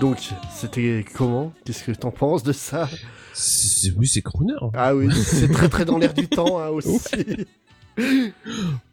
Donc 0.00 0.18
c'était 0.56 1.04
comment? 1.14 1.52
Qu'est-ce 1.64 1.84
que 1.84 1.92
t'en 1.92 2.10
penses 2.10 2.42
de 2.42 2.52
ça? 2.52 2.88
C'est- 3.32 3.92
Oui, 3.96 4.06
c'est 4.06 4.22
crooner. 4.22 4.54
Ah 4.74 4.94
oui, 4.94 5.08
c'est 5.12 5.48
très 5.48 5.68
très 5.68 5.84
dans 5.84 5.98
l'air 5.98 6.14
du 6.14 6.26
temps 6.28 6.58
hein, 6.60 6.68
aussi. 6.70 7.00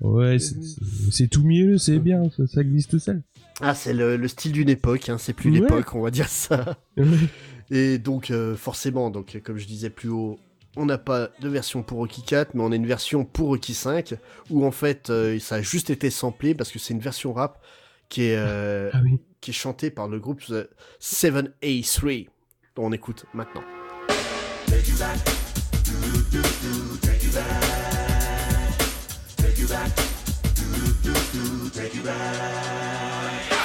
Ouais, 0.01 0.37
c'est- 0.39 1.27
tout 1.27 1.43
mielleux, 1.43 1.77
c'est 1.77 1.99
bien, 1.99 2.29
ça, 2.35 2.47
ça 2.47 2.63
glisse 2.63 2.87
tout 2.87 2.99
seul. 2.99 3.21
Ah, 3.61 3.75
c'est 3.75 3.93
le, 3.93 4.17
le 4.17 4.27
style 4.27 4.51
d'une 4.51 4.69
époque, 4.69 5.09
hein, 5.09 5.17
c'est 5.17 5.33
plus 5.33 5.51
Ouais. 5.51 5.59
l'époque, 5.59 5.93
on 5.95 6.01
va 6.01 6.11
dire 6.11 6.27
ça. 6.29 6.77
Et 7.71 7.97
donc, 7.97 8.31
euh, 8.31 8.55
forcément, 8.55 9.09
donc, 9.09 9.39
comme 9.43 9.57
je 9.57 9.65
disais 9.67 9.89
plus 9.89 10.09
haut, 10.09 10.39
on 10.75 10.85
n'a 10.85 10.97
pas 10.97 11.29
de 11.39 11.47
version 11.49 11.83
pour 11.83 11.99
Rocky 11.99 12.23
4, 12.23 12.55
mais 12.55 12.61
on 12.63 12.71
a 12.71 12.75
une 12.75 12.87
version 12.87 13.25
pour 13.25 13.47
Rocky 13.49 13.73
5, 13.73 14.15
où 14.49 14.65
en 14.65 14.71
fait, 14.71 15.09
euh, 15.09 15.37
ça 15.39 15.55
a 15.55 15.61
juste 15.61 15.89
été 15.89 16.09
samplé 16.09 16.55
parce 16.55 16.71
que 16.71 16.79
c'est 16.79 16.93
une 16.93 16.99
version 16.99 17.31
rap 17.33 17.61
qui 18.09 18.23
est, 18.25 18.35
euh, 18.37 18.89
Ah 18.93 18.99
oui. 19.03 19.19
qui 19.41 19.51
est 19.51 19.53
chantée 19.53 19.89
par 19.91 20.07
le 20.07 20.19
groupe 20.19 20.41
euh, 20.51 20.65
7A3, 21.01 22.27
dont 22.75 22.85
on 22.85 22.91
écoute 22.91 23.25
maintenant. 23.33 23.63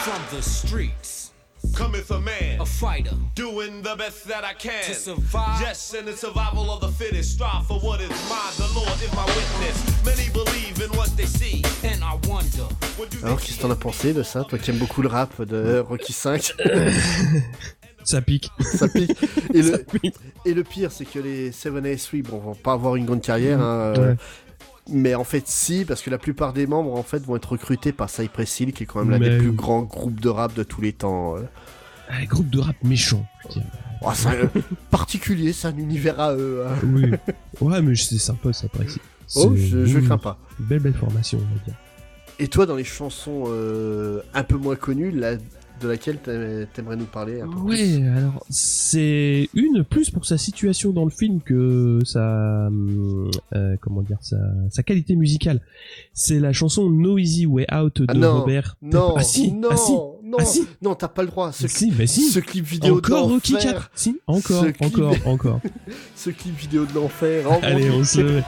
From 0.05 0.23
the 0.31 0.41
streets, 0.43 1.28
Cometh 1.79 2.11
a 2.11 2.21
man, 2.21 2.61
a 2.61 2.67
fighter 2.67 3.15
doing 3.37 3.83
the 3.83 3.95
best 3.97 4.27
that 4.27 4.43
I 4.45 4.53
can. 4.55 4.83
to 4.85 4.95
survive. 4.95 5.61
Yes, 5.61 5.95
in 5.95 6.07
the 6.07 6.13
survival 6.17 6.71
of 6.73 6.81
the 6.81 6.89
fittest, 6.89 7.35
strive 7.35 7.67
for 7.69 7.79
what 7.79 8.01
is 8.01 8.11
mine. 8.29 8.53
The 8.57 8.69
Lord 8.75 9.01
is 9.01 9.13
my 9.15 9.25
witness. 9.27 10.05
Many 10.05 10.29
believe 10.33 10.81
in 10.83 10.91
what 10.99 11.17
they 11.17 11.27
see. 11.27 11.63
And 11.85 12.03
I 12.03 12.15
wonder, 12.27 12.65
What 12.97 13.11
do 13.11 13.19
they 13.19 13.27
Alors, 13.27 13.41
qu'est-ce 13.41 13.59
que 13.59 13.63
t'en 13.63 13.71
as 13.71 13.77
pensé 13.77 14.13
de 14.13 14.25
ça? 14.25 14.43
Toi 14.43 14.59
qui 14.59 14.71
aimes 14.73 14.79
beaucoup 14.79 15.03
le 15.03 15.09
rap 15.09 15.41
de 15.43 15.79
Rocky 15.89 16.13
5, 16.13 16.53
Ça 18.05 18.23
pique. 18.23 18.51
ça 18.61 18.89
pique. 18.89 19.13
Et 19.55 19.63
Ça 19.71 19.77
le, 19.77 19.85
pique. 19.85 20.17
et 20.47 20.55
le 20.55 20.65
pire, 20.65 20.91
c'est 20.91 21.05
que 21.05 21.19
les 21.21 21.51
7A3, 21.53 22.23
bon, 22.25 22.39
vont 22.39 22.55
pas 22.57 22.73
avoir 22.73 22.97
une 22.97 23.05
grande 23.05 23.23
carrière, 23.23 23.61
hein, 23.61 23.93
euh, 23.97 24.13
Ouais. 24.13 24.17
Mais 24.91 25.15
en 25.15 25.25
fait, 25.25 25.47
si, 25.47 25.85
parce 25.85 26.03
que 26.03 26.11
la 26.11 26.19
plupart 26.19 26.53
des 26.53 26.67
membres, 26.67 26.95
en 26.95 27.03
fait, 27.03 27.23
vont 27.25 27.37
être 27.37 27.53
recrutés 27.53 27.93
par 27.93 28.09
Cypress 28.11 28.61
Hill, 28.61 28.73
qui 28.73 28.83
est 28.85 28.87
quand 28.87 29.01
même 29.05 29.11
l'un 29.11 29.19
des 29.19 29.39
plus 29.39 29.53
grands 29.53 29.83
groupes 29.83 30.21
de 30.21 30.29
rap 30.29 30.55
de 30.55 30.63
tous 30.63 30.81
les 30.81 30.93
temps. 30.93 31.37
euh. 31.37 31.43
Un 32.11 32.25
groupe 32.25 32.49
de 32.49 32.59
rap 32.61 32.77
méchant. 32.83 33.27
Oh, 34.03 34.11
c'est 34.15 34.29
un- 34.29 34.51
particulier, 34.91 35.53
c'est 35.53 35.69
un 35.69 35.77
univers 35.77 36.19
à 36.21 36.35
eux. 36.35 36.65
hein. 36.67 36.75
Oui. 36.85 37.11
Ouais, 37.61 37.83
mais 37.83 37.95
c'est 37.97 38.19
sympa, 38.19 38.53
ça. 38.53 38.67
Oh, 39.37 39.53
je, 39.55 39.99
crains 40.01 40.17
pas. 40.19 40.39
Belle, 40.59 40.79
belle 40.81 40.95
formation, 40.95 41.39
on 41.39 41.55
va 41.59 41.65
dire. 41.65 41.75
Et 42.39 42.49
toi, 42.49 42.65
dans 42.67 42.77
les 42.77 42.85
chansons 42.85 43.45
euh, 43.49 44.23
un 44.33 44.43
peu 44.45 44.57
moins 44.57 44.77
connues, 44.77 45.11
la- 45.11 45.37
de 45.81 45.89
laquelle 45.89 46.19
t'a- 46.19 46.67
t'aimerais 46.73 46.97
nous 46.97 47.05
parler 47.05 47.41
un 47.41 47.49
peu 47.49 47.57
Ouais, 47.59 48.03
alors 48.17 48.45
c'est 48.51 49.49
une 49.55 49.85
plus 49.85 50.11
pour 50.11 50.27
sa 50.27 50.39
situation 50.39 50.93
dans 50.93 51.05
le 51.05 51.11
film 51.11 51.41
que 51.41 52.01
sa 52.05 52.69
euh, 53.55 53.77
comment 53.81 54.03
dire 54.03 54.19
sa, 54.21 54.37
sa 54.71 54.83
qualité 54.83 55.15
musicale. 55.17 55.61
C'est 56.13 56.41
la 56.41 56.53
chanson 56.53 56.91
No 56.91 57.19
Easy 57.19 57.47
Way 57.47 57.67
Out 57.75 58.01
de 58.03 58.07
Ah 58.09 58.15
non, 58.15 58.41
Robert. 58.41 58.77
Non, 58.83 59.15
ah 59.17 59.23
si, 59.23 59.53
non, 59.53 59.69
ah 59.71 59.77
si, 59.77 59.93
non, 59.93 60.37
ah 60.41 60.45
si. 60.45 60.67
non, 60.83 60.95
t'as 60.95 61.09
pas 61.09 61.23
le 61.23 61.29
droit. 61.29 61.53
Ce, 61.53 61.69
si, 61.69 61.93
mais 61.97 62.07
si. 62.07 62.31
ce 62.31 62.41
clip 62.41 62.65
vidéo 62.65 62.99
encore 62.99 63.29
de 63.29 63.33
Rocky 63.35 63.53
l'enfer, 63.53 63.73
4. 63.75 63.91
Si, 63.95 64.21
encore, 64.27 64.65
Ce 64.65 64.71
clip- 64.71 64.83
encore, 64.87 65.15
encore. 65.27 65.61
ce 66.17 66.31
clip 66.31 66.57
vidéo 66.57 66.85
de 66.87 66.95
l'enfer. 66.95 67.47
Allez, 67.63 67.91
on 67.91 68.05
se 68.05 68.41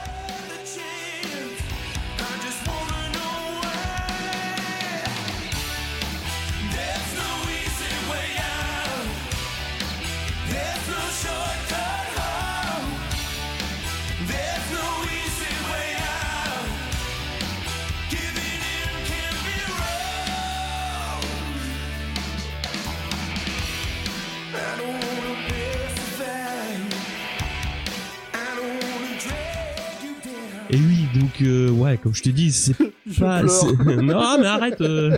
comme 32.02 32.14
je 32.14 32.22
t'ai 32.22 32.32
dit, 32.32 32.50
c'est 32.52 32.74
pas. 33.18 33.42
non, 33.86 34.38
mais 34.40 34.46
arrête. 34.46 34.80
euh. 34.80 35.16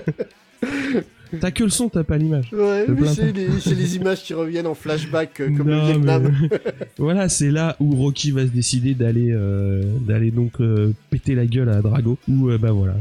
T'as 1.41 1.51
que 1.51 1.65
le 1.65 1.71
son, 1.71 1.89
t'as 1.89 2.05
pas 2.05 2.19
l'image. 2.19 2.51
Ouais, 2.53 2.85
mais 2.89 3.09
c'est 3.09 3.33
les, 3.33 3.97
images 3.97 4.23
qui 4.23 4.35
reviennent 4.35 4.67
en 4.67 4.75
flashback 4.75 5.41
euh, 5.41 5.47
comme 5.57 5.71
Non, 5.71 5.81
le 5.81 5.93
Vietnam. 5.93 6.31
mais- 6.43 6.59
voilà, 6.99 7.31
c'est 7.31 7.51
là 7.51 7.75
où 7.81 7.97
Rocky 7.97 8.33
va 8.33 8.43
se 8.43 8.51
décider 8.51 8.93
d'aller 8.93 9.31
euh, 9.33 9.83
d'aller 10.07 10.31
donc 10.31 10.61
euh, 10.61 10.93
péter 11.09 11.35
la 11.35 11.47
gueule 11.47 11.71
à 11.71 11.81
Drago. 11.81 12.19
Ou 12.29 12.51
bah 12.59 12.73
voilà. 12.73 12.97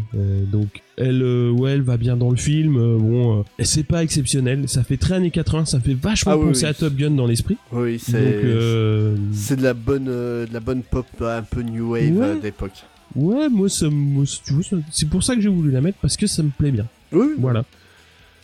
Donc 0.50 0.82
elle, 0.96 1.22
ouais, 1.24 1.72
elle 1.72 1.82
va 1.82 1.98
bien 1.98 2.16
dans 2.16 2.30
le 2.32 2.38
film. 2.38 2.76
bon, 3.00 3.44
c'est 3.60 3.84
pas 3.86 4.02
exceptionnel. 4.02 4.64
Ça 4.70 4.84
fait 4.84 4.96
très 4.98 5.16
années 5.16 5.30
80. 5.32 5.66
Ça 5.66 5.82
fait 5.82 5.94
vachement 5.94 6.32
Ah 6.32 6.38
oui, 6.38 6.48
penser 6.48 6.64
oui. 6.64 6.70
à 6.70 6.74
Top 6.74 6.96
Gun 6.96 7.12
dans 7.12 7.28
l'esprit. 7.28 7.58
Oui, 7.74 8.00
c'est 8.00 8.42
c'est 9.34 9.58
de 9.58 9.64
la 9.64 9.74
bonne 9.74 10.06
de 10.06 10.48
la 10.54 10.60
bonne 10.62 10.84
pop 10.84 11.06
un 11.20 11.42
peu 11.44 11.64
new 11.64 11.92
wave 11.92 12.16
Ouais. 12.16 12.40
d'époque. 12.42 12.86
Ouais, 13.16 13.50
moi, 13.50 13.70
ça, 13.70 13.90
moi, 13.90 14.26
c'est 14.92 15.10
pour 15.10 15.24
ça 15.24 15.36
que 15.36 15.42
j'ai 15.42 15.50
voulu 15.50 15.72
la 15.72 15.82
mettre 15.82 15.98
parce 16.02 16.18
que 16.18 16.28
ça 16.28 16.44
me 16.44 16.50
plaît 16.50 16.72
bien. 16.72 16.88
Oui, 17.12 17.28
Voilà. 17.38 17.64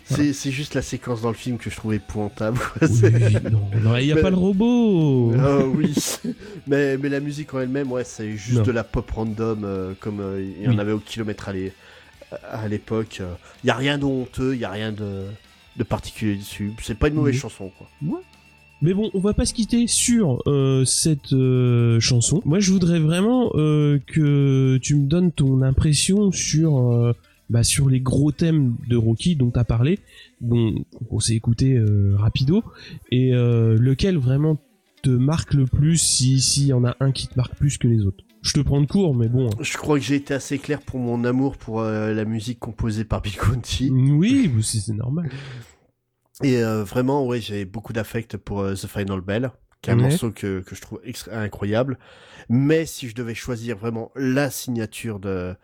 c'est 0.06 0.34
c'est 0.34 0.52
juste 0.52 0.74
la 0.74 0.82
séquence 0.82 1.22
dans 1.22 1.30
le 1.30 1.36
film 1.36 1.58
que 1.58 1.70
je 1.70 1.76
trouve 1.76 1.94
épouvantable. 1.94 2.58
quoi. 2.58 2.88
Oui, 2.88 2.96
C'est- 2.96 3.50
non, 3.52 3.70
non, 3.82 3.98
il 3.98 4.06
y 4.08 4.12
a 4.12 4.16
Mais- 4.16 4.22
pas 4.22 4.30
le 4.30 4.36
robot. 4.38 5.34
Ah 5.40 5.60
oui, 5.66 5.94
mais, 6.68 6.98
mais 6.98 7.10
la 7.10 7.20
musique 7.20 7.54
en 7.54 7.60
elle-même, 7.62 7.92
ouais, 7.92 8.04
c'est 8.04 8.32
juste 8.38 8.58
Non. 8.60 8.64
de 8.64 8.72
la 8.72 8.84
pop 8.84 9.10
random, 9.12 9.64
euh, 9.64 9.94
comme 10.00 10.20
euh, 10.20 10.42
il 10.60 10.64
y 10.64 10.68
en 10.68 10.72
Oui. 10.74 10.80
avait 10.80 10.92
au 10.94 11.00
kilomètre 11.00 11.50
à 11.50 11.54
l'é- 11.54 11.74
à 12.52 12.68
l'époque. 12.68 13.22
Il 13.64 13.68
y 13.68 13.72
a 13.72 13.76
rien 13.76 13.98
de 13.98 14.04
honteux, 14.06 14.54
il 14.54 14.60
y 14.60 14.66
a 14.66 14.72
rien 14.72 14.92
de, 14.92 15.24
de 15.78 15.84
particulier 15.84 16.36
dessus. 16.36 16.74
C'est 16.82 16.98
pas 16.98 17.08
une 17.08 17.14
mauvaise 17.16 17.36
chanson, 17.36 17.72
quoi. 17.78 17.88
Mais 18.82 18.94
bon, 18.94 19.10
on 19.14 19.20
va 19.20 19.34
pas 19.34 19.46
se 19.46 19.54
quitter 19.54 19.88
sur 19.88 20.44
euh, 20.48 20.86
cette 20.86 21.34
euh, 21.34 22.00
chanson. 22.00 22.42
Moi, 22.46 22.60
je 22.60 22.72
voudrais 22.72 23.00
vraiment 23.00 23.52
euh, 23.56 24.00
que 24.06 24.78
tu 24.82 24.96
me 24.96 25.08
donnes 25.08 25.32
ton 25.32 25.62
impression 25.64 26.32
sur 26.32 26.92
euh, 26.94 27.14
bah, 27.50 27.64
sur 27.64 27.90
les 27.90 28.00
gros 28.00 28.32
thèmes 28.32 28.76
de 28.88 28.96
Rocky 28.96 29.36
dont 29.36 29.52
tu 29.52 29.60
as 29.60 29.64
parlé, 29.64 30.00
dont 30.42 30.76
on 31.10 31.20
s'est 31.20 31.34
écouté 31.36 31.74
euh, 31.74 32.16
rapido, 32.18 32.64
et 33.12 33.34
euh, 33.34 33.78
lequel 33.80 34.18
vraiment 34.18 34.58
te 35.02 35.10
marque 35.10 35.54
le 35.54 35.66
plus 35.66 35.98
si 35.98 36.42
s'il 36.42 36.68
y 36.68 36.74
en 36.74 36.86
a 36.86 36.96
un 37.00 37.12
qui 37.12 37.28
te 37.28 37.36
marque 37.36 37.56
plus 37.56 37.78
que 37.78 37.88
les 37.88 38.06
autres. 38.06 38.24
Je 38.42 38.54
te 38.54 38.60
prends 38.60 38.82
de 38.82 38.86
court, 38.86 39.16
mais 39.16 39.28
bon. 39.28 39.50
Je 39.60 39.78
crois 39.78 39.98
que 39.98 40.06
j'ai 40.06 40.16
été 40.16 40.34
assez 40.34 40.60
clair 40.60 40.82
pour 40.82 41.00
mon 41.00 41.24
amour 41.24 41.58
pour 41.58 41.82
euh, 41.82 42.14
la 42.14 42.26
musique 42.26 42.60
composée 42.60 43.04
par 43.04 43.22
Bill 43.22 43.36
Conti. 43.38 43.90
Oui, 43.92 44.52
c'est 44.62 44.94
normal. 44.94 45.30
Et 46.44 46.58
euh, 46.64 46.84
vraiment, 46.84 47.26
ouais, 47.26 47.42
j'ai 47.42 47.66
beaucoup 47.66 47.94
d'affect 47.94 48.38
pour 48.38 48.60
euh, 48.62 48.74
The 48.76 48.88
Final 48.88 49.22
Bell, 49.22 49.52
qui 49.82 49.90
est 49.90 49.94
un 49.94 49.96
Ouais. 49.98 50.04
morceau 50.04 50.32
que, 50.32 50.62
que 50.62 50.76
je 50.76 50.82
trouve 50.82 51.02
incroyable. 51.32 51.98
Mais 52.50 52.86
si 52.86 53.10
je 53.10 53.16
devais 53.16 53.34
choisir 53.36 53.78
vraiment 53.78 54.12
la 54.16 54.52
signature 54.52 55.20
de, 55.20 55.56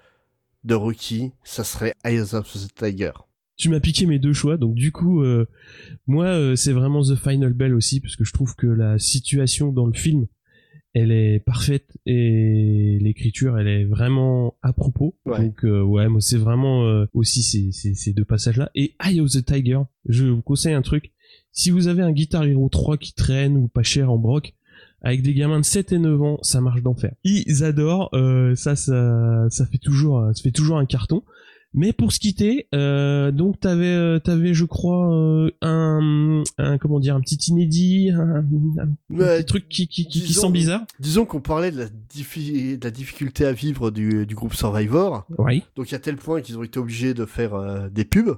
de 0.64 0.74
Rocky, 0.76 1.32
ça 1.44 1.64
serait 1.64 1.94
Eyes 2.04 2.34
of 2.34 2.52
the 2.52 2.74
Tiger. 2.74 3.12
tu 3.56 3.70
m'as 3.70 3.80
piqué 3.80 4.08
mes 4.08 4.18
deux 4.20 4.34
choix, 4.34 4.58
donc 4.58 4.74
du 4.74 4.92
coup, 4.92 5.22
euh, 5.22 5.48
moi, 6.08 6.26
euh, 6.26 6.56
c'est 6.56 6.74
vraiment 6.74 7.04
The 7.04 7.16
Final 7.16 7.54
Bell 7.54 7.76
aussi, 7.76 8.00
parce 8.02 8.16
que 8.16 8.24
je 8.24 8.34
trouve 8.34 8.56
que 8.56 8.66
la 8.68 8.98
situation 8.98 9.72
dans 9.72 9.86
le 9.86 9.94
film, 9.94 10.26
elle 10.94 11.12
est 11.12 11.40
parfaite 11.40 11.88
et 12.06 13.00
l'écriture, 13.02 13.58
elle 13.58 13.68
est 13.68 13.84
vraiment 13.84 14.56
à 14.62 14.74
propos. 14.74 15.16
Ouais. 15.26 15.40
Donc 15.40 15.66
euh, 15.66 15.82
ouais, 15.82 16.08
moi, 16.08 16.22
c'est 16.22 16.38
vraiment 16.38 16.86
euh, 16.86 17.06
aussi 17.14 17.42
ces, 17.42 17.72
ces, 17.72 17.96
ces 17.96 18.14
deux 18.14 18.26
passages-là. 18.26 18.70
Et 18.76 18.96
Eye 19.04 19.20
of 19.20 19.32
the 19.32 19.44
Tiger, 19.44 19.80
je 20.08 20.26
vous 20.26 20.42
conseille 20.42 20.74
un 20.74 20.82
truc. 20.82 21.12
Si 21.52 21.72
vous 21.72 21.88
avez 21.88 22.04
un 22.04 22.12
Guitar 22.12 22.44
Hero 22.44 22.70
3 22.70 22.98
qui 22.98 23.14
traîne 23.14 23.58
ou 23.58 23.68
pas 23.68 23.84
cher 23.84 24.12
en 24.12 24.18
broc, 24.18 24.54
avec 25.02 25.22
des 25.22 25.34
gamins 25.34 25.60
de 25.60 25.66
7 25.66 25.92
et 25.92 26.00
9 26.00 26.22
ans, 26.22 26.40
ça 26.44 26.62
marche 26.62 26.82
d'enfer. 26.82 27.14
Ils 27.24 27.64
adorent, 27.64 28.10
euh, 28.14 28.56
ça, 28.56 28.76
ça, 28.76 29.48
ça 29.50 29.66
fait 29.66 29.78
toujours, 29.78 30.30
ça 30.34 30.42
fait 30.42 30.52
toujours 30.52 30.78
un 30.78 30.86
carton. 30.86 31.24
Mais 31.76 31.92
pour 31.92 32.12
se 32.14 32.20
quitter, 32.20 32.68
euh, 32.76 33.32
donc 33.32 33.60
t'avais, 33.60 33.88
euh, 33.88 34.20
t'avais, 34.20 34.54
je 34.54 34.64
crois, 34.66 35.12
euh, 35.12 35.50
un, 35.62 36.44
un, 36.60 36.78
comment 36.78 37.00
dire, 37.00 37.16
un 37.16 37.22
petit 37.22 37.38
inédit, 37.50 38.12
un, 38.12 38.44
petit 39.10 39.46
truc 39.46 39.68
qui, 39.70 39.88
qui, 39.88 40.06
qui, 40.06 40.22
qui 40.22 40.28
disons- 40.28 40.42
sent 40.48 40.52
bizarre. 40.52 40.82
Disons 41.00 41.26
qu'on 41.26 41.42
parlait 41.42 41.72
de 41.72 41.80
la, 41.80 41.86
diffi- 42.14 42.78
de 42.78 42.84
la 42.84 42.92
difficulté 42.92 43.46
à 43.46 43.54
vivre 43.54 43.90
du, 43.90 44.26
du 44.28 44.36
groupe 44.36 44.54
Survivor. 44.54 45.26
Oui. 45.40 45.64
Donc 45.76 45.92
à 45.94 46.00
tel 46.00 46.18
point 46.18 46.42
qu'ils 46.42 46.58
ont 46.60 46.64
été 46.64 46.80
obligés 46.80 47.14
de 47.16 47.26
faire 47.26 47.56
euh, 47.56 47.90
des 47.90 48.06
pubs. 48.06 48.38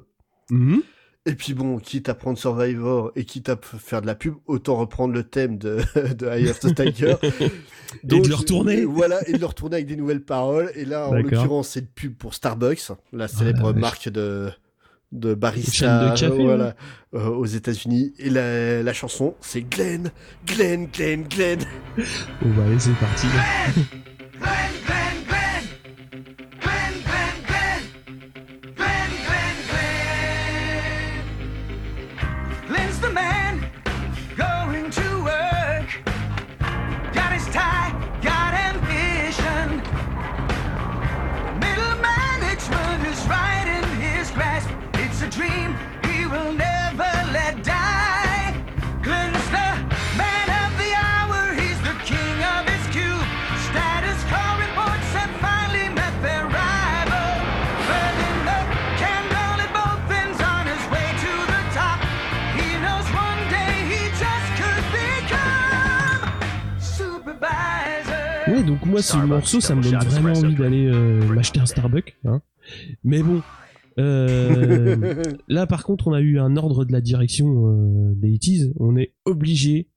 Mhm. 0.50 0.82
Et 1.28 1.34
puis 1.34 1.54
bon, 1.56 1.80
quitte 1.80 2.08
à 2.08 2.14
prendre 2.14 2.38
Survivor 2.38 3.12
et 3.16 3.26
quitte 3.26 3.50
à 3.50 3.58
faire 3.62 4.02
de 4.02 4.08
la 4.08 4.14
pub, 4.14 4.36
autant 4.46 4.76
reprendre 4.76 5.14
le 5.14 5.24
thème 5.24 5.58
de, 5.58 5.80
de 6.14 6.28
Eye 6.28 6.50
of 6.50 6.60
the 6.60 6.76
Tiger. 6.76 7.16
de 8.04 8.16
le 8.16 8.36
retourner. 8.36 8.86
Voilà, 8.86 9.28
et 9.28 9.34
de 9.34 9.40
le 9.40 9.46
retourner 9.46 9.78
avec 9.78 9.88
des 9.88 9.96
nouvelles 9.96 10.24
paroles. 10.24 10.72
Et 10.76 10.86
là, 10.86 11.08
en 11.08 11.16
l'occurrence, 11.16 11.70
c'est 11.70 11.80
une 11.80 11.88
pub 11.88 12.16
pour 12.16 12.34
Starbucks, 12.36 12.92
la 13.12 13.28
célèbre 13.28 13.72
vache. 13.72 13.82
marque 13.82 14.10
de 14.10 14.52
de 15.12 15.34
barista 15.34 16.12
de 16.12 16.20
café, 16.20 16.44
voilà, 16.44 16.76
euh, 17.14 17.28
aux 17.30 17.46
États-Unis. 17.46 18.14
Et 18.20 18.30
la, 18.30 18.84
la 18.84 18.94
chanson, 18.94 19.36
c'est 19.40 19.62
Glenn, 19.62 20.12
Glenn, 20.46 20.88
Glenn, 20.88 21.24
Glenn. 21.24 21.60
Bon 21.98 22.50
bah 22.56 22.64
allez, 22.68 22.80
c'est 22.80 22.92
parti. 22.96 23.28
Ce 69.22 69.28
morceau, 69.28 69.61
ça 69.61 69.76
me 69.76 69.82
donne 69.82 69.95
vraiment 70.03 70.34
envie 70.34 70.55
d'aller 70.55 70.88
euh, 70.88 71.26
m'acheter 71.34 71.59
un 71.59 71.66
Starbucks. 71.66 72.18
Hein. 72.26 72.41
Mais 73.03 73.22
bon, 73.22 73.41
euh, 73.99 75.24
là 75.47 75.68
par 75.68 75.84
contre, 75.84 76.07
on 76.07 76.13
a 76.13 76.22
eu 76.22 76.39
un 76.39 76.57
ordre 76.57 76.86
de 76.86 76.91
la 76.91 77.01
direction 77.01 77.68
euh, 77.68 78.13
des 78.16 78.30
Itis. 78.30 78.72
On 78.80 78.97
est 78.97 79.13
obligé 79.26 79.89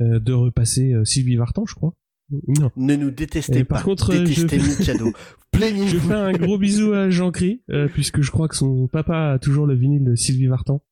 euh, 0.00 0.18
de 0.20 0.32
repasser 0.32 0.92
euh, 0.92 1.04
Sylvie 1.04 1.36
Vartan, 1.36 1.64
je 1.66 1.74
crois. 1.74 1.94
Non. 2.30 2.70
Ne 2.76 2.96
nous 2.96 3.10
détestez 3.10 3.58
Et 3.58 3.64
pas. 3.64 3.76
par 3.76 3.84
contre, 3.84 4.12
détestez 4.12 4.58
je-. 4.60 5.12
Je 5.54 5.98
fais 5.98 6.14
un 6.14 6.32
gros 6.32 6.58
bisou 6.58 6.92
à 6.92 7.10
Jean 7.10 7.30
Cri, 7.30 7.62
euh, 7.70 7.86
puisque 7.88 8.22
je 8.22 8.30
crois 8.30 8.48
que 8.48 8.56
son 8.56 8.88
papa 8.88 9.32
a 9.34 9.38
toujours 9.38 9.66
le 9.66 9.74
vinyle 9.74 10.04
de 10.04 10.14
Sylvie 10.14 10.46
Vartan. 10.46 10.82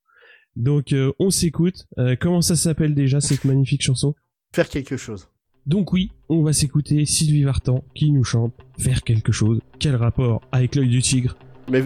Donc 0.56 0.92
euh, 0.92 1.12
on 1.18 1.30
s'écoute. 1.30 1.86
Euh, 1.98 2.14
comment 2.20 2.42
ça 2.42 2.54
s'appelle 2.56 2.94
déjà 2.94 3.20
cette 3.20 3.44
magnifique 3.44 3.82
chanson? 3.82 4.14
Faire 4.52 4.68
quelque 4.68 4.96
chose. 4.96 5.28
Donc 5.66 5.92
oui, 5.92 6.10
on 6.28 6.42
va 6.42 6.52
s'écouter 6.52 7.04
Sylvie 7.06 7.44
Vartan 7.44 7.84
qui 7.94 8.10
nous 8.10 8.24
chante 8.24 8.52
Faire 8.78 9.02
quelque 9.02 9.30
chose. 9.32 9.60
Quel 9.78 9.94
rapport 9.96 10.40
avec 10.50 10.74
l'œil 10.74 10.88
du 10.88 11.00
tigre 11.02 11.36
Mais, 11.70 11.84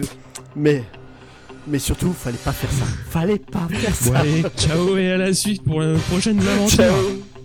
mais, 0.55 0.83
mais 1.67 1.77
surtout, 1.79 2.11
fallait 2.11 2.37
pas 2.37 2.53
faire 2.53 2.71
ça. 2.71 2.85
Fallait 2.85 3.37
pas 3.39 3.67
faire 3.69 3.89
Bon 4.05 4.11
ça. 4.13 4.19
allez, 4.19 4.43
ciao 4.57 4.97
et 4.97 5.11
à 5.11 5.17
la 5.17 5.33
suite 5.33 5.63
pour 5.63 5.81
les 5.81 5.97
prochaines 6.09 6.39
aventures. 6.39 6.77
Ciao. 6.77 7.36